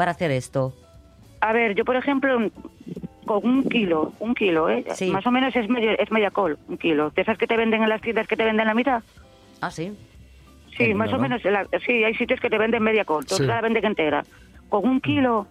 para 0.01 0.13
hacer 0.13 0.31
esto? 0.31 0.73
A 1.43 1.53
ver, 1.53 1.75
yo 1.75 1.85
por 1.85 1.95
ejemplo, 1.95 2.39
con 3.27 3.45
un 3.47 3.69
kilo, 3.69 4.15
un 4.19 4.35
kilo, 4.35 4.71
¿eh? 4.71 4.83
más 5.13 5.27
o 5.27 5.31
menos 5.31 5.55
es, 5.55 5.69
medio, 5.69 5.91
es 5.91 6.11
media 6.11 6.31
col, 6.31 6.59
un 6.69 6.79
kilo. 6.79 7.11
De 7.11 7.21
esas 7.21 7.37
que 7.37 7.47
te 7.47 7.55
venden 7.59 7.83
en 7.83 7.91
las 7.91 8.01
tiendas 8.01 8.27
que 8.27 8.35
te 8.35 8.45
venden 8.47 8.67
la 8.67 8.73
mitad. 8.73 9.03
Ah, 9.61 9.71
sí. 9.71 9.93
Sí, 10.75 10.95
más 10.95 11.11
o 11.13 11.17
¿no? 11.17 11.23
menos, 11.25 11.45
la- 11.45 11.67
sí, 11.85 12.03
hay 12.03 12.15
sitios 12.15 12.41
que 12.41 12.49
te 12.49 12.57
venden 12.57 12.83
media 12.83 13.05
col, 13.05 13.27
tú 13.27 13.35
Sí. 13.35 13.43
la 13.43 13.61
venden 13.61 13.85
entera. 13.85 14.25
Con 14.71 14.89
un 14.89 15.03
kilo 15.03 15.47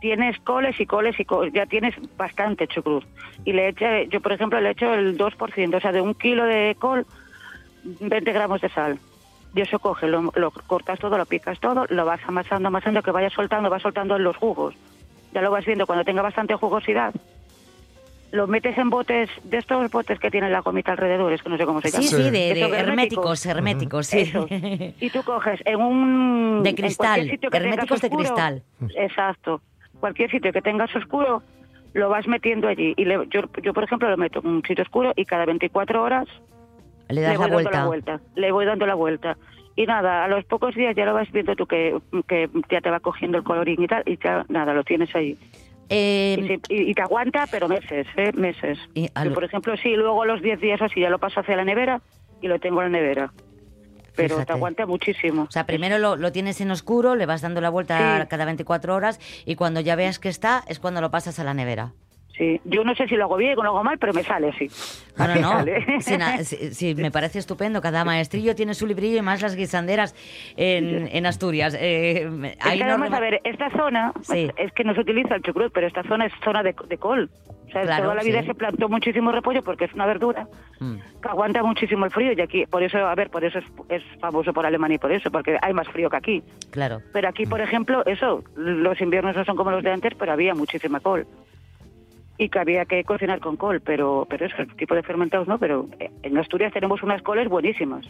tienes 0.00 0.40
coles 0.40 0.80
y 0.80 0.86
coles 0.86 1.14
y 1.20 1.24
coles, 1.24 1.52
ya 1.54 1.66
tienes 1.66 1.94
bastante 2.16 2.66
chucrut. 2.66 3.04
Y 3.44 3.52
le 3.52 3.68
eché, 3.68 4.08
yo 4.08 4.20
por 4.20 4.32
ejemplo 4.32 4.60
le 4.60 4.70
echo 4.70 4.92
el 4.92 5.16
2%, 5.16 5.76
o 5.76 5.80
sea, 5.80 5.92
de 5.92 6.00
un 6.00 6.14
kilo 6.14 6.44
de 6.46 6.74
col, 6.80 7.06
20 8.00 8.32
gramos 8.32 8.60
de 8.60 8.70
sal. 8.70 8.98
Y 9.54 9.60
eso 9.60 9.78
coge, 9.78 10.08
lo, 10.08 10.32
lo 10.34 10.50
cortas 10.50 10.98
todo, 10.98 11.16
lo 11.16 11.26
picas 11.26 11.60
todo, 11.60 11.86
lo 11.88 12.04
vas 12.04 12.20
amasando, 12.26 12.68
amasando, 12.68 13.02
que 13.02 13.10
vaya 13.12 13.30
soltando, 13.30 13.70
va 13.70 13.78
soltando 13.78 14.18
los 14.18 14.36
jugos. 14.36 14.74
Ya 15.32 15.42
lo 15.42 15.50
vas 15.50 15.64
viendo 15.64 15.86
cuando 15.86 16.04
tenga 16.04 16.22
bastante 16.22 16.54
jugosidad. 16.54 17.14
Lo 18.32 18.48
metes 18.48 18.76
en 18.78 18.90
botes, 18.90 19.30
de 19.44 19.58
estos 19.58 19.88
botes 19.92 20.18
que 20.18 20.28
tienen 20.28 20.50
la 20.50 20.60
gomita 20.60 20.90
alrededor, 20.90 21.32
es 21.32 21.40
que 21.40 21.48
no 21.50 21.56
sé 21.56 21.64
cómo 21.66 21.80
se 21.80 21.90
Sí, 21.90 22.08
llama. 22.08 22.24
sí, 22.24 22.30
de, 22.30 22.50
Esos 22.50 22.70
de 22.72 22.78
herméticos, 22.78 23.46
herméticos, 23.46 24.06
sí. 24.08 24.20
Eso. 24.22 24.48
Y 24.50 25.10
tú 25.10 25.22
coges 25.22 25.60
en 25.64 25.80
un... 25.80 26.60
De 26.64 26.70
en 26.70 26.74
cristal, 26.76 27.30
sitio 27.30 27.48
que 27.48 27.56
herméticos 27.58 28.00
de 28.00 28.10
cristal. 28.10 28.62
Exacto. 28.96 29.60
Cualquier 30.00 30.32
sitio 30.32 30.52
que 30.52 30.62
tengas 30.62 30.94
oscuro, 30.96 31.44
lo 31.92 32.08
vas 32.08 32.26
metiendo 32.26 32.66
allí. 32.66 32.92
Y 32.96 33.04
le- 33.04 33.28
yo, 33.28 33.42
yo, 33.62 33.72
por 33.72 33.84
ejemplo, 33.84 34.10
lo 34.10 34.16
meto 34.16 34.40
en 34.40 34.48
un 34.48 34.62
sitio 34.64 34.82
oscuro 34.82 35.12
y 35.14 35.24
cada 35.24 35.44
24 35.46 36.02
horas 36.02 36.26
Le 37.08 37.20
das 37.20 37.36
voy 37.36 37.38
la 37.38 37.40
dando 37.42 37.54
vuelta. 37.56 37.78
la 37.80 37.86
vuelta. 37.86 38.20
Le 38.34 38.52
voy 38.52 38.64
dando 38.66 38.86
la 38.86 38.94
vuelta. 38.94 39.36
Y 39.76 39.86
nada, 39.86 40.24
a 40.24 40.28
los 40.28 40.44
pocos 40.44 40.74
días 40.74 40.94
ya 40.96 41.04
lo 41.04 41.14
vas 41.14 41.30
viendo 41.32 41.56
tú 41.56 41.66
que, 41.66 41.98
que 42.28 42.48
ya 42.70 42.80
te 42.80 42.90
va 42.90 43.00
cogiendo 43.00 43.38
el 43.38 43.44
colorín 43.44 43.82
y 43.82 43.86
tal, 43.88 44.02
y 44.06 44.16
ya 44.22 44.44
nada, 44.48 44.72
lo 44.72 44.84
tienes 44.84 45.14
ahí. 45.16 45.36
Eh, 45.88 46.36
y, 46.40 46.46
se- 46.46 46.60
y- 46.74 46.90
y 46.90 46.94
te 46.94 47.02
aguanta, 47.02 47.46
pero 47.50 47.68
meses, 47.68 48.06
¿eh? 48.16 48.32
Meses. 48.34 48.78
Yo, 48.94 49.34
por 49.34 49.44
ejemplo, 49.44 49.76
sí, 49.76 49.90
luego 49.96 50.24
los 50.24 50.40
10 50.42 50.60
días 50.60 50.80
o 50.80 50.84
así 50.84 51.00
ya 51.00 51.10
lo 51.10 51.18
paso 51.18 51.40
hacia 51.40 51.56
la 51.56 51.64
nevera 51.64 52.00
y 52.40 52.48
lo 52.48 52.58
tengo 52.60 52.82
en 52.82 52.92
la 52.92 52.98
nevera. 52.98 53.32
Pero 54.16 54.36
Fíjate. 54.36 54.46
te 54.46 54.52
aguanta 54.52 54.86
muchísimo. 54.86 55.42
O 55.42 55.50
sea, 55.50 55.66
primero 55.66 55.98
lo, 55.98 56.14
lo 56.14 56.30
tienes 56.30 56.60
en 56.60 56.70
oscuro, 56.70 57.16
le 57.16 57.26
vas 57.26 57.42
dando 57.42 57.60
la 57.60 57.68
vuelta 57.68 58.20
Sí. 58.22 58.28
cada 58.28 58.44
24 58.44 58.94
horas 58.94 59.18
y 59.44 59.56
cuando 59.56 59.80
ya 59.80 59.96
veas 59.96 60.20
que 60.20 60.28
está 60.28 60.62
es 60.68 60.78
cuando 60.78 61.00
lo 61.00 61.10
pasas 61.10 61.40
a 61.40 61.44
la 61.44 61.52
nevera. 61.52 61.92
Sí, 62.36 62.60
yo 62.64 62.82
no 62.82 62.96
sé 62.96 63.06
si 63.06 63.14
lo 63.14 63.24
hago 63.24 63.36
bien 63.36 63.56
o 63.56 63.62
lo 63.62 63.68
hago 63.70 63.84
mal, 63.84 63.96
pero 63.96 64.12
me 64.12 64.24
sale 64.24 64.48
así. 64.48 64.66
Bueno, 65.16 65.36
no, 65.36 65.50
sale. 65.50 66.44
sí, 66.44 66.74
sí, 66.74 66.94
me 66.96 67.12
parece 67.12 67.38
estupendo. 67.38 67.80
Cada 67.80 68.04
maestrillo 68.04 68.56
tiene 68.56 68.74
su 68.74 68.88
librillo 68.88 69.18
y 69.18 69.22
más 69.22 69.40
las 69.40 69.54
guisanderas 69.54 70.16
en, 70.56 71.08
en 71.12 71.26
Asturias. 71.26 71.76
Eh, 71.78 72.22
Es 72.24 72.56
hay 72.66 72.78
que 72.78 72.84
además, 72.84 73.10
norma- 73.10 73.16
a 73.18 73.20
ver, 73.20 73.40
esta 73.44 73.70
zona, 73.70 74.12
Sí. 74.22 74.50
es 74.56 74.72
que 74.72 74.82
no 74.82 74.94
se 74.94 75.00
utiliza 75.02 75.36
el 75.36 75.42
chucrut, 75.42 75.72
pero 75.72 75.86
esta 75.86 76.02
zona 76.02 76.26
es 76.26 76.32
zona 76.42 76.64
de, 76.64 76.74
de 76.88 76.98
col. 76.98 77.30
O 77.68 77.70
sea, 77.70 77.82
Claro, 77.82 78.02
toda 78.04 78.14
la 78.16 78.22
vida 78.24 78.42
se 78.42 78.54
plantó 78.54 78.88
muchísimo 78.88 79.30
repollo 79.30 79.62
porque 79.62 79.84
es 79.84 79.94
una 79.94 80.06
verdura 80.06 80.48
Mm. 80.80 80.94
que 81.22 81.28
aguanta 81.28 81.62
muchísimo 81.62 82.04
el 82.04 82.10
frío 82.10 82.32
y 82.32 82.40
aquí, 82.40 82.66
por 82.66 82.82
eso, 82.82 82.98
a 82.98 83.14
ver, 83.14 83.30
por 83.30 83.44
eso 83.44 83.60
es, 83.60 83.64
es 83.88 84.02
famoso 84.20 84.52
por 84.52 84.66
Alemania 84.66 84.96
y 84.96 84.98
por 84.98 85.12
eso, 85.12 85.30
porque 85.30 85.56
hay 85.62 85.72
más 85.72 85.86
frío 85.86 86.10
que 86.10 86.16
aquí. 86.16 86.42
Claro. 86.72 87.00
Pero 87.12 87.28
aquí, 87.28 87.46
por 87.46 87.60
ejemplo, 87.60 88.04
eso, 88.06 88.42
los 88.56 89.00
inviernos 89.00 89.36
no 89.36 89.44
son 89.44 89.54
como 89.56 89.70
los 89.70 89.84
de 89.84 89.92
antes, 89.92 90.14
pero 90.18 90.32
había 90.32 90.52
muchísima 90.54 90.98
col. 90.98 91.28
Y 92.36 92.48
que 92.48 92.58
había 92.58 92.84
que 92.84 93.04
cocinar 93.04 93.38
con 93.40 93.56
col, 93.56 93.80
pero, 93.80 94.26
pero 94.28 94.46
eso, 94.46 94.56
el 94.58 94.74
tipo 94.76 94.94
de 94.94 95.02
fermentados 95.04 95.46
no, 95.46 95.58
pero 95.58 95.88
eh, 96.00 96.10
en 96.22 96.36
Asturias 96.36 96.72
tenemos 96.72 97.02
unas 97.02 97.22
coles 97.22 97.48
buenísimas. 97.48 98.04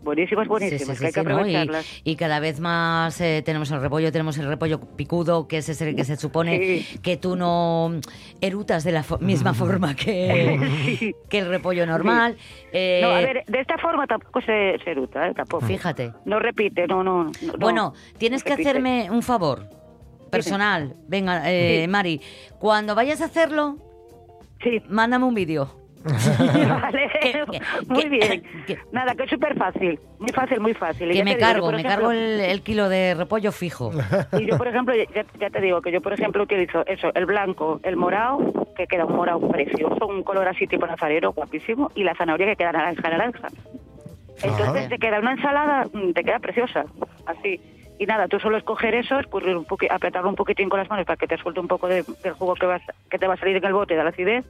Buenísimas, 0.00 0.46
buenísimas, 0.48 0.96
sí, 0.96 1.00
que 1.00 1.06
hay 1.06 1.12
sí, 1.12 1.20
que 1.20 1.20
sí, 1.20 1.26
¿no? 1.26 1.32
Y- 1.32 1.34
aprovecharlas. 1.56 2.00
Y, 2.04 2.16
cada 2.16 2.40
vez 2.40 2.60
más 2.60 3.20
eh, 3.20 3.42
tenemos 3.44 3.70
el 3.72 3.80
repollo, 3.82 4.10
tenemos 4.12 4.38
el 4.38 4.46
repollo 4.48 4.80
picudo, 4.96 5.48
que 5.48 5.58
es 5.58 5.68
ese 5.68 5.94
que 5.94 6.04
se 6.04 6.16
supone 6.16 6.82
que 7.02 7.16
tú 7.18 7.36
no 7.36 7.90
erutas 8.40 8.84
de 8.84 8.92
la 8.92 9.02
fo- 9.02 9.20
misma 9.20 9.52
forma 9.54 9.94
que, 9.96 11.12
que 11.28 11.38
el 11.40 11.48
repollo 11.48 11.84
normal. 11.84 12.36
Eh, 12.72 13.00
No, 13.02 13.10
a 13.10 13.20
ver, 13.20 13.44
de 13.46 13.60
esta 13.60 13.76
forma 13.76 14.06
tampoco 14.06 14.40
se, 14.40 14.78
se 14.82 14.92
eruta, 14.92 15.28
¿eh? 15.28 15.34
Tampoco. 15.34 15.66
Fíjate. 15.66 16.12
No 16.24 16.38
repite, 16.38 16.86
no, 16.86 17.02
no. 17.02 17.24
no, 17.24 17.52
Bueno, 17.58 17.92
no 17.92 18.18
tienes 18.18 18.42
que 18.44 18.50
repite. 18.50 18.70
hacerme 18.70 19.10
un 19.10 19.22
favor 19.22 19.64
personal. 20.30 20.94
Venga, 21.08 21.42
eh, 21.50 21.82
Sí. 21.82 21.88
Mari, 21.88 22.20
cuando 22.58 22.94
vayas 22.94 23.20
a 23.20 23.26
hacerlo, 23.26 23.76
mándame 24.88 25.24
un 25.24 25.34
vídeo. 25.34 25.68
Vale, 26.04 27.10
muy 27.88 28.08
bien. 28.08 28.42
Nada, 28.92 29.14
que 29.14 29.24
es 29.24 29.30
súper 29.30 29.56
fácil, 29.58 29.98
muy 30.18 30.30
fácil, 30.32 30.60
muy 30.60 30.72
fácil. 30.74 31.10
Y 31.10 31.14
Que 31.14 31.24
me 31.24 31.30
digo, 31.34 31.40
cargo, 31.40 31.72
me 31.72 31.78
ejemplo- 31.80 31.88
cargo 31.90 32.12
el, 32.12 32.40
el 32.40 32.62
kilo 32.62 32.88
de 32.88 33.14
repollo 33.14 33.50
fijo. 33.52 33.90
Y 34.38 34.46
yo, 34.46 34.56
por 34.56 34.68
ejemplo, 34.68 34.94
ya, 34.94 35.24
ya 35.38 35.50
te 35.50 35.60
digo 35.60 35.82
que 35.82 35.90
yo, 35.90 36.00
por 36.00 36.12
ejemplo, 36.12 36.44
utilizo 36.44 36.86
eso, 36.86 37.10
el 37.14 37.26
blanco, 37.26 37.80
el 37.82 37.96
morado, 37.96 38.38
que 38.76 38.86
queda 38.86 39.04
un 39.06 39.16
morado 39.16 39.40
precioso, 39.48 40.06
un 40.06 40.22
color 40.22 40.46
así 40.48 40.66
tipo 40.66 40.86
nazarero, 40.86 41.32
guapísimo, 41.32 41.90
y 41.96 42.04
la 42.04 42.14
zanahoria 42.14 42.46
que 42.46 42.56
queda 42.56 42.72
naranja, 42.72 43.10
naranja. 43.10 43.48
Entonces 44.40 44.68
Ajá. 44.68 44.88
te 44.88 44.98
queda 44.98 45.18
una 45.18 45.32
ensalada, 45.32 45.86
mm, 45.92 46.12
te 46.12 46.22
queda 46.22 46.38
preciosa, 46.38 46.84
así. 47.26 47.60
Y 47.98 48.06
nada, 48.06 48.28
tú 48.28 48.38
solo 48.38 48.56
escoger 48.56 48.94
eso, 48.94 49.18
escurrir 49.18 49.56
un 49.56 49.64
poqui- 49.66 49.88
apretarlo 49.90 50.28
un 50.28 50.36
poquitín 50.36 50.68
con 50.68 50.78
las 50.78 50.88
manos 50.88 51.04
para 51.04 51.16
que 51.16 51.26
te 51.26 51.36
suelte 51.36 51.60
un 51.60 51.66
poco 51.68 51.88
de- 51.88 52.04
del 52.22 52.32
jugo 52.34 52.54
que, 52.54 52.66
vas, 52.66 52.82
que 53.10 53.18
te 53.18 53.26
va 53.26 53.34
a 53.34 53.36
salir 53.36 53.56
en 53.56 53.64
el 53.64 53.72
bote 53.72 53.96
de 53.96 54.04
la 54.04 54.10
acidez. 54.10 54.44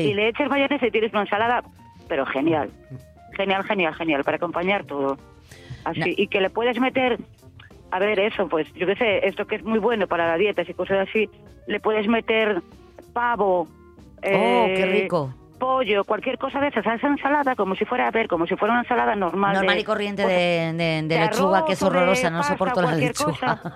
Y 0.00 0.14
le 0.14 0.28
eches 0.28 0.48
mayonesa 0.48 0.86
y 0.86 0.90
tienes 0.90 1.12
una 1.12 1.22
ensalada, 1.22 1.62
pero 2.08 2.24
genial. 2.26 2.70
Genial, 3.32 3.64
genial, 3.64 3.94
genial, 3.94 4.24
para 4.24 4.36
acompañar 4.36 4.84
todo. 4.84 5.18
Así. 5.84 6.14
Y 6.16 6.28
que 6.28 6.40
le 6.40 6.48
puedes 6.48 6.78
meter, 6.80 7.18
a 7.90 7.98
ver, 7.98 8.18
eso, 8.20 8.48
pues, 8.48 8.72
yo 8.74 8.86
qué 8.86 8.96
sé, 8.96 9.26
esto 9.26 9.46
que 9.46 9.56
es 9.56 9.64
muy 9.64 9.78
bueno 9.80 10.06
para 10.06 10.26
la 10.28 10.36
dieta 10.38 10.62
y 10.62 10.72
cosas 10.74 11.08
así, 11.08 11.28
le 11.66 11.80
puedes 11.80 12.06
meter 12.06 12.62
pavo. 13.12 13.62
Oh, 13.62 13.66
qué 14.22 14.82
eh, 14.82 15.02
rico. 15.02 15.34
Pollo, 15.58 16.04
cualquier 16.04 16.36
cosa 16.38 16.60
de 16.60 16.68
esas, 16.68 16.86
a 16.86 16.94
esa 16.94 17.06
ensalada, 17.06 17.54
como 17.56 17.74
si 17.74 17.84
fuera, 17.84 18.08
a 18.08 18.10
ver, 18.10 18.28
como 18.28 18.46
si 18.46 18.56
fuera 18.56 18.72
una 18.74 18.82
ensalada 18.82 19.14
normal. 19.16 19.54
Normal 19.54 19.74
de- 19.76 19.80
y 19.80 19.84
corriente 19.84 20.26
de, 20.26 20.72
de- 20.74 21.02
de 21.06 21.18
lechuga, 21.20 21.58
arroz 21.58 21.66
que 21.66 21.72
es 21.74 21.82
horrorosa, 21.82 22.30
no 22.30 22.38
pasta, 22.38 22.52
soporto 22.54 22.82
la 22.82 22.94
lechuga. 22.94 23.60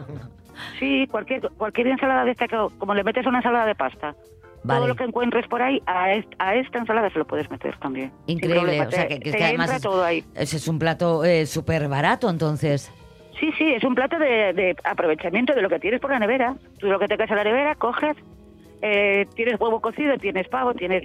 Sí, 0.81 1.07
cualquier, 1.09 1.41
cualquier 1.57 1.87
ensalada 1.87 2.25
de 2.25 2.33
esta, 2.33 2.49
que, 2.49 2.57
como 2.79 2.93
le 2.93 3.05
metes 3.05 3.25
una 3.27 3.39
ensalada 3.39 3.65
de 3.65 3.77
pasta. 3.77 4.17
Vale. 4.65 4.81
Todo 4.81 4.89
lo 4.89 4.97
que 4.97 5.05
encuentres 5.05 5.47
por 5.47 5.63
ahí, 5.63 5.81
a, 5.87 6.13
est- 6.15 6.35
a 6.41 6.57
esta 6.57 6.79
ensalada 6.81 7.09
se 7.11 7.19
lo 7.21 7.27
puedes 7.29 7.49
meter 7.49 7.77
también. 7.79 8.11
Increíble, 8.27 8.81
o 8.81 8.91
sea, 8.91 9.07
Te- 9.07 9.15
que, 9.15 9.21
que 9.21 9.31
te 9.31 9.39
que 9.39 9.45
además 9.45 9.67
entra 9.67 9.77
es, 9.77 9.83
todo 9.83 10.03
ahí. 10.05 10.25
ese 10.35 10.57
es 10.57 10.67
un 10.67 10.81
plato 10.81 11.25
eh, 11.25 11.47
súper 11.47 11.87
barato, 11.89 12.29
entonces. 12.29 12.93
Sí, 13.39 13.53
sí, 13.57 13.73
es 13.73 13.85
un 13.85 13.95
plato 13.95 14.19
de, 14.19 14.53
de 14.53 14.77
aprovechamiento 14.83 15.55
de 15.55 15.63
lo 15.63 15.69
que 15.69 15.79
tienes 15.79 16.01
por 16.01 16.11
la 16.11 16.19
nevera. 16.19 16.57
Tú 16.81 16.89
lo 16.89 16.99
que 16.99 17.07
tengas 17.07 17.31
en 17.31 17.37
la 17.37 17.45
nevera, 17.45 17.77
coges, 17.77 18.17
eh, 18.83 19.27
tienes 19.37 19.61
huevo 19.61 19.81
cocido, 19.81 20.19
tienes 20.19 20.49
pavo, 20.49 20.75
tienes 20.75 21.05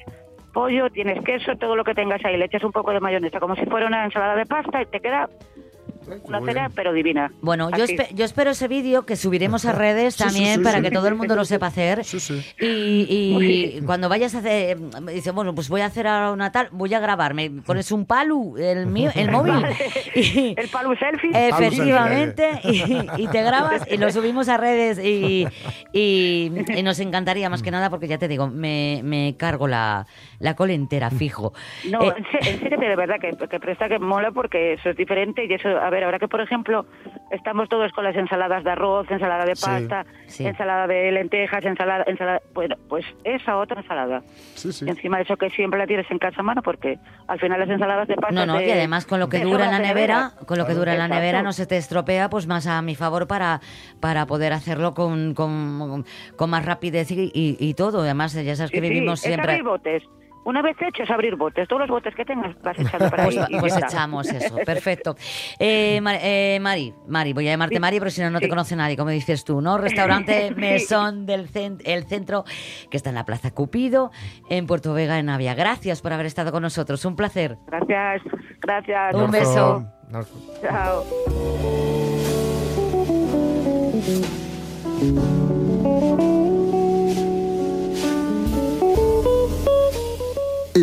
pollo, 0.53 0.89
tienes 0.89 1.23
queso, 1.25 1.55
todo 1.57 1.75
lo 1.75 1.83
que 1.83 1.93
tengas 1.93 2.23
ahí. 2.23 2.37
Le 2.37 2.45
echas 2.45 2.63
un 2.63 2.71
poco 2.71 2.91
de 2.91 2.99
mayonesa, 2.99 3.39
como 3.39 3.55
si 3.55 3.65
fuera 3.65 3.87
una 3.87 4.05
ensalada 4.05 4.35
de 4.35 4.45
pasta 4.45 4.81
y 4.81 4.85
te 4.85 5.01
queda 5.01 5.29
Una 6.23 6.39
bien. 6.39 6.67
pero 6.75 6.93
divina. 6.93 7.31
Bueno, 7.41 7.69
yo, 7.71 7.85
espe- 7.85 8.13
yo 8.13 8.25
espero 8.25 8.51
ese 8.51 8.67
vídeo 8.67 9.05
que 9.05 9.15
subiremos 9.15 9.65
a 9.65 9.71
redes 9.71 10.15
Sí, 10.15 10.23
sí, 10.23 10.29
también 10.29 10.57
sí, 10.59 10.63
para 10.63 10.77
sí. 10.77 10.83
que 10.83 10.91
todo 10.91 11.07
el 11.07 11.15
mundo 11.15 11.35
lo 11.35 11.45
sepa 11.45 11.67
hacer. 11.67 12.03
Sí, 12.03 12.19
sí. 12.19 12.43
Y, 12.59 13.77
y 13.77 13.81
cuando 13.85 14.09
vayas 14.09 14.35
a 14.35 14.39
hacer, 14.39 14.77
dice, 15.13 15.31
bueno, 15.31 15.53
pues 15.55 15.69
voy 15.69 15.81
a 15.81 15.85
hacer 15.85 16.07
ahora 16.07 16.31
una 16.31 16.51
tal, 16.51 16.69
voy 16.71 16.93
a 16.93 16.99
grabarme. 16.99 17.49
Pones 17.65 17.91
un 17.91 18.05
palu, 18.05 18.55
el 18.57 18.87
mío, 18.87 19.11
el 19.15 19.31
móvil. 19.31 19.53
Y- 20.15 20.53
El 20.57 20.69
palo 20.69 20.95
selfie. 20.97 21.31
Efectivamente, 21.49 22.59
y, 22.63 23.23
y 23.23 23.27
te 23.27 23.41
grabas 23.41 23.81
y 23.89 23.97
lo 23.97 24.11
subimos 24.11 24.47
a 24.49 24.57
redes 24.57 24.99
y, 25.03 25.47
y- 25.91 26.51
y 26.75 26.83
nos 26.83 26.99
encantaría 26.99 27.49
más 27.49 27.61
que 27.63 27.71
nada 27.71 27.89
porque 27.89 28.07
ya 28.07 28.17
te 28.17 28.27
digo, 28.27 28.47
me, 28.47 29.01
me 29.03 29.35
cargo 29.37 29.67
la, 29.67 30.05
la 30.39 30.55
col 30.55 30.69
entera, 30.71 31.09
fijo. 31.09 31.53
No, 31.89 32.01
Eh, 32.03 32.13
en 32.17 32.25
se- 32.43 32.49
en 32.51 32.59
serio, 32.59 32.77
pero 32.79 32.89
de 32.91 32.95
verdad 32.95 33.15
que, 33.19 33.31
que 33.47 33.59
presta 33.59 33.87
que 33.89 33.99
mola 33.99 34.31
porque 34.31 34.73
eso 34.73 34.89
es 34.89 34.97
diferente 34.97 35.45
y 35.45 35.53
eso, 35.53 35.69
a 35.69 35.89
ver, 35.93 36.03
ahora 36.03 36.19
que 36.19 36.27
por 36.27 36.41
ejemplo 36.41 36.85
estamos 37.31 37.69
todos 37.69 37.91
con 37.93 38.03
las 38.03 38.15
ensaladas 38.15 38.63
de 38.65 38.71
arroz, 38.71 39.09
ensalada 39.09 39.45
de 39.45 39.53
pasta, 39.55 40.05
sí. 40.27 40.45
ensalada 40.45 40.85
de 40.87 41.11
lentejas, 41.11 41.63
ensalada, 41.63 42.03
ensalada, 42.07 42.41
bueno, 42.53 42.75
pues 42.89 43.05
esa 43.23 43.57
otra 43.57 43.79
ensalada. 43.81 44.21
Sí, 44.55 44.73
sí. 44.73 44.85
Y 44.85 44.89
encima 44.89 45.17
de 45.17 45.23
eso 45.23 45.37
que 45.37 45.49
siempre 45.51 45.79
la 45.79 45.87
tienes 45.87 46.09
en 46.11 46.19
casa 46.19 46.41
a 46.41 46.43
mano 46.43 46.61
porque 46.61 46.99
al 47.27 47.39
final 47.39 47.59
las 47.59 47.69
ensaladas 47.69 48.07
de 48.07 48.15
pasta 48.15 48.33
No, 48.33 48.45
no, 48.45 48.61
y 48.61 48.69
además 48.69 49.05
con 49.05 49.19
lo 49.19 49.29
que 49.29 49.39
dura 49.39 49.65
en 49.65 49.71
la 49.71 49.79
nevera, 49.79 50.31
con 50.45 50.57
lo 50.57 50.65
que 50.67 50.73
dura 50.73 50.93
en 50.93 50.99
la 50.99 51.07
nevera 51.07 51.41
no 51.43 51.53
se 51.53 51.65
te 51.65 51.77
estropea, 51.77 52.29
pues 52.29 52.47
más 52.47 52.67
a 52.67 52.81
mi 52.81 52.95
favor 52.95 53.27
para, 53.27 53.61
para 53.99 54.25
poder 54.25 54.53
hacerlo 54.53 54.93
con, 54.93 55.33
con, 55.33 56.05
con 56.35 56.49
más 56.49 56.65
rapidez 56.65 57.11
y, 57.11 57.31
y- 57.33 57.57
y 57.59 57.73
todo. 57.75 58.01
Además, 58.01 58.33
ya 58.33 58.55
sabes 58.55 58.71
que 58.71 58.81
vivimos 58.81 59.19
siempre... 59.21 59.61
botes. 59.61 60.03
Una 60.45 60.61
vez 60.61 60.75
hecho 60.81 61.03
es 61.03 61.09
abrir 61.09 61.35
botes. 61.35 61.67
Todos 61.67 61.81
los 61.81 61.89
botes 61.89 62.13
que 62.15 62.25
tengas 62.25 62.55
vas 62.61 62.77
echando 62.79 63.09
para 63.09 63.23
Pues, 63.25 63.37
ahí. 63.37 63.45
y 63.49 63.53
ya 63.53 63.59
pues 63.59 63.77
echamos 63.77 64.29
eso, 64.29 64.55
perfecto. 64.65 65.15
Eh, 65.59 65.99
Mar- 66.01 66.19
eh, 66.21 66.59
Mari, 66.61 66.93
Mari, 67.07 67.33
voy 67.33 67.47
a 67.47 67.51
llamarte 67.51 67.75
Sí, 67.75 67.79
Mari, 67.79 67.99
pero 67.99 68.11
si 68.11 68.21
no, 68.21 68.29
no 68.29 68.39
te 68.39 68.49
conoce 68.49 68.75
nadie, 68.75 68.97
como 68.97 69.09
dices 69.09 69.43
tú, 69.43 69.61
¿no? 69.61 69.77
Restaurante 69.77 70.47
Sí. 70.49 70.53
Mesón 70.55 71.25
del 71.25 71.49
cen- 71.51 71.81
el 71.85 72.03
centro, 72.05 72.43
que 72.91 72.97
está 72.97 73.09
en 73.09 73.15
la 73.15 73.25
Plaza 73.25 73.51
Cupido, 73.51 74.11
en 74.49 74.67
Puerto 74.67 74.93
Vega, 74.93 75.17
en 75.19 75.27
Navia. 75.27 75.55
Gracias 75.55 76.01
por 76.01 76.13
haber 76.13 76.25
estado 76.25 76.51
con 76.51 76.61
nosotros, 76.63 77.03
un 77.05 77.15
placer. 77.15 77.57
Gracias, 77.67 78.21
gracias. 78.61 79.15
Un 79.15 79.31
beso. 79.31 79.85
Chao. 80.61 81.03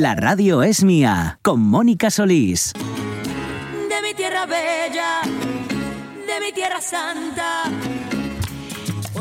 La 0.01 0.15
radio 0.15 0.63
es 0.63 0.83
mía, 0.83 1.39
con 1.43 1.61
Mónica 1.61 2.09
Solís. 2.11 2.73
de 2.73 4.03
mi 4.03 4.15
tierra 4.15 4.47
bella, 4.47 5.21
de 5.27 6.41
mi 6.47 6.53
tierra 6.55 6.81
santa. 6.81 7.65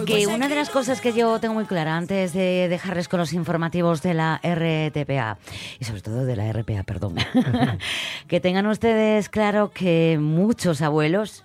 Que 0.05 0.25
una 0.27 0.47
de 0.47 0.55
las 0.55 0.69
cosas 0.69 1.01
que 1.01 1.11
yo 1.11 1.37
tengo 1.41 1.53
muy 1.53 1.65
clara 1.65 1.97
antes 1.97 2.31
de 2.31 2.69
dejarles 2.69 3.09
con 3.09 3.19
los 3.19 3.33
informativos 3.33 4.01
de 4.01 4.13
la 4.13 4.39
RTPA 4.41 5.37
y 5.81 5.83
sobre 5.83 5.99
todo 6.01 6.23
de 6.25 6.37
la 6.37 6.49
RPA, 6.53 6.83
perdón, 6.83 7.15
que 8.29 8.39
tengan 8.39 8.65
ustedes 8.67 9.27
claro 9.27 9.71
que 9.71 10.17
muchos 10.17 10.81
abuelos 10.81 11.43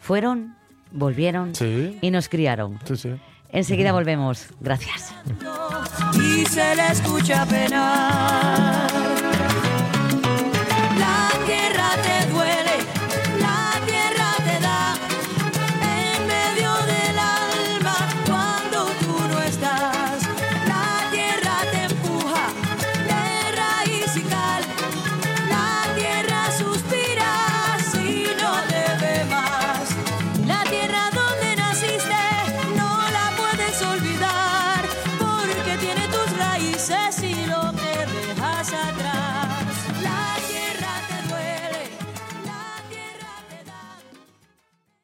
fueron, 0.00 0.56
volvieron 0.90 1.54
Sí. 1.54 1.98
y 2.02 2.10
nos 2.10 2.28
criaron. 2.28 2.80
Sí, 2.84 2.96
sí. 2.96 3.10
Enseguida 3.52 3.92
volvemos. 3.92 4.46
Gracias. 4.60 5.14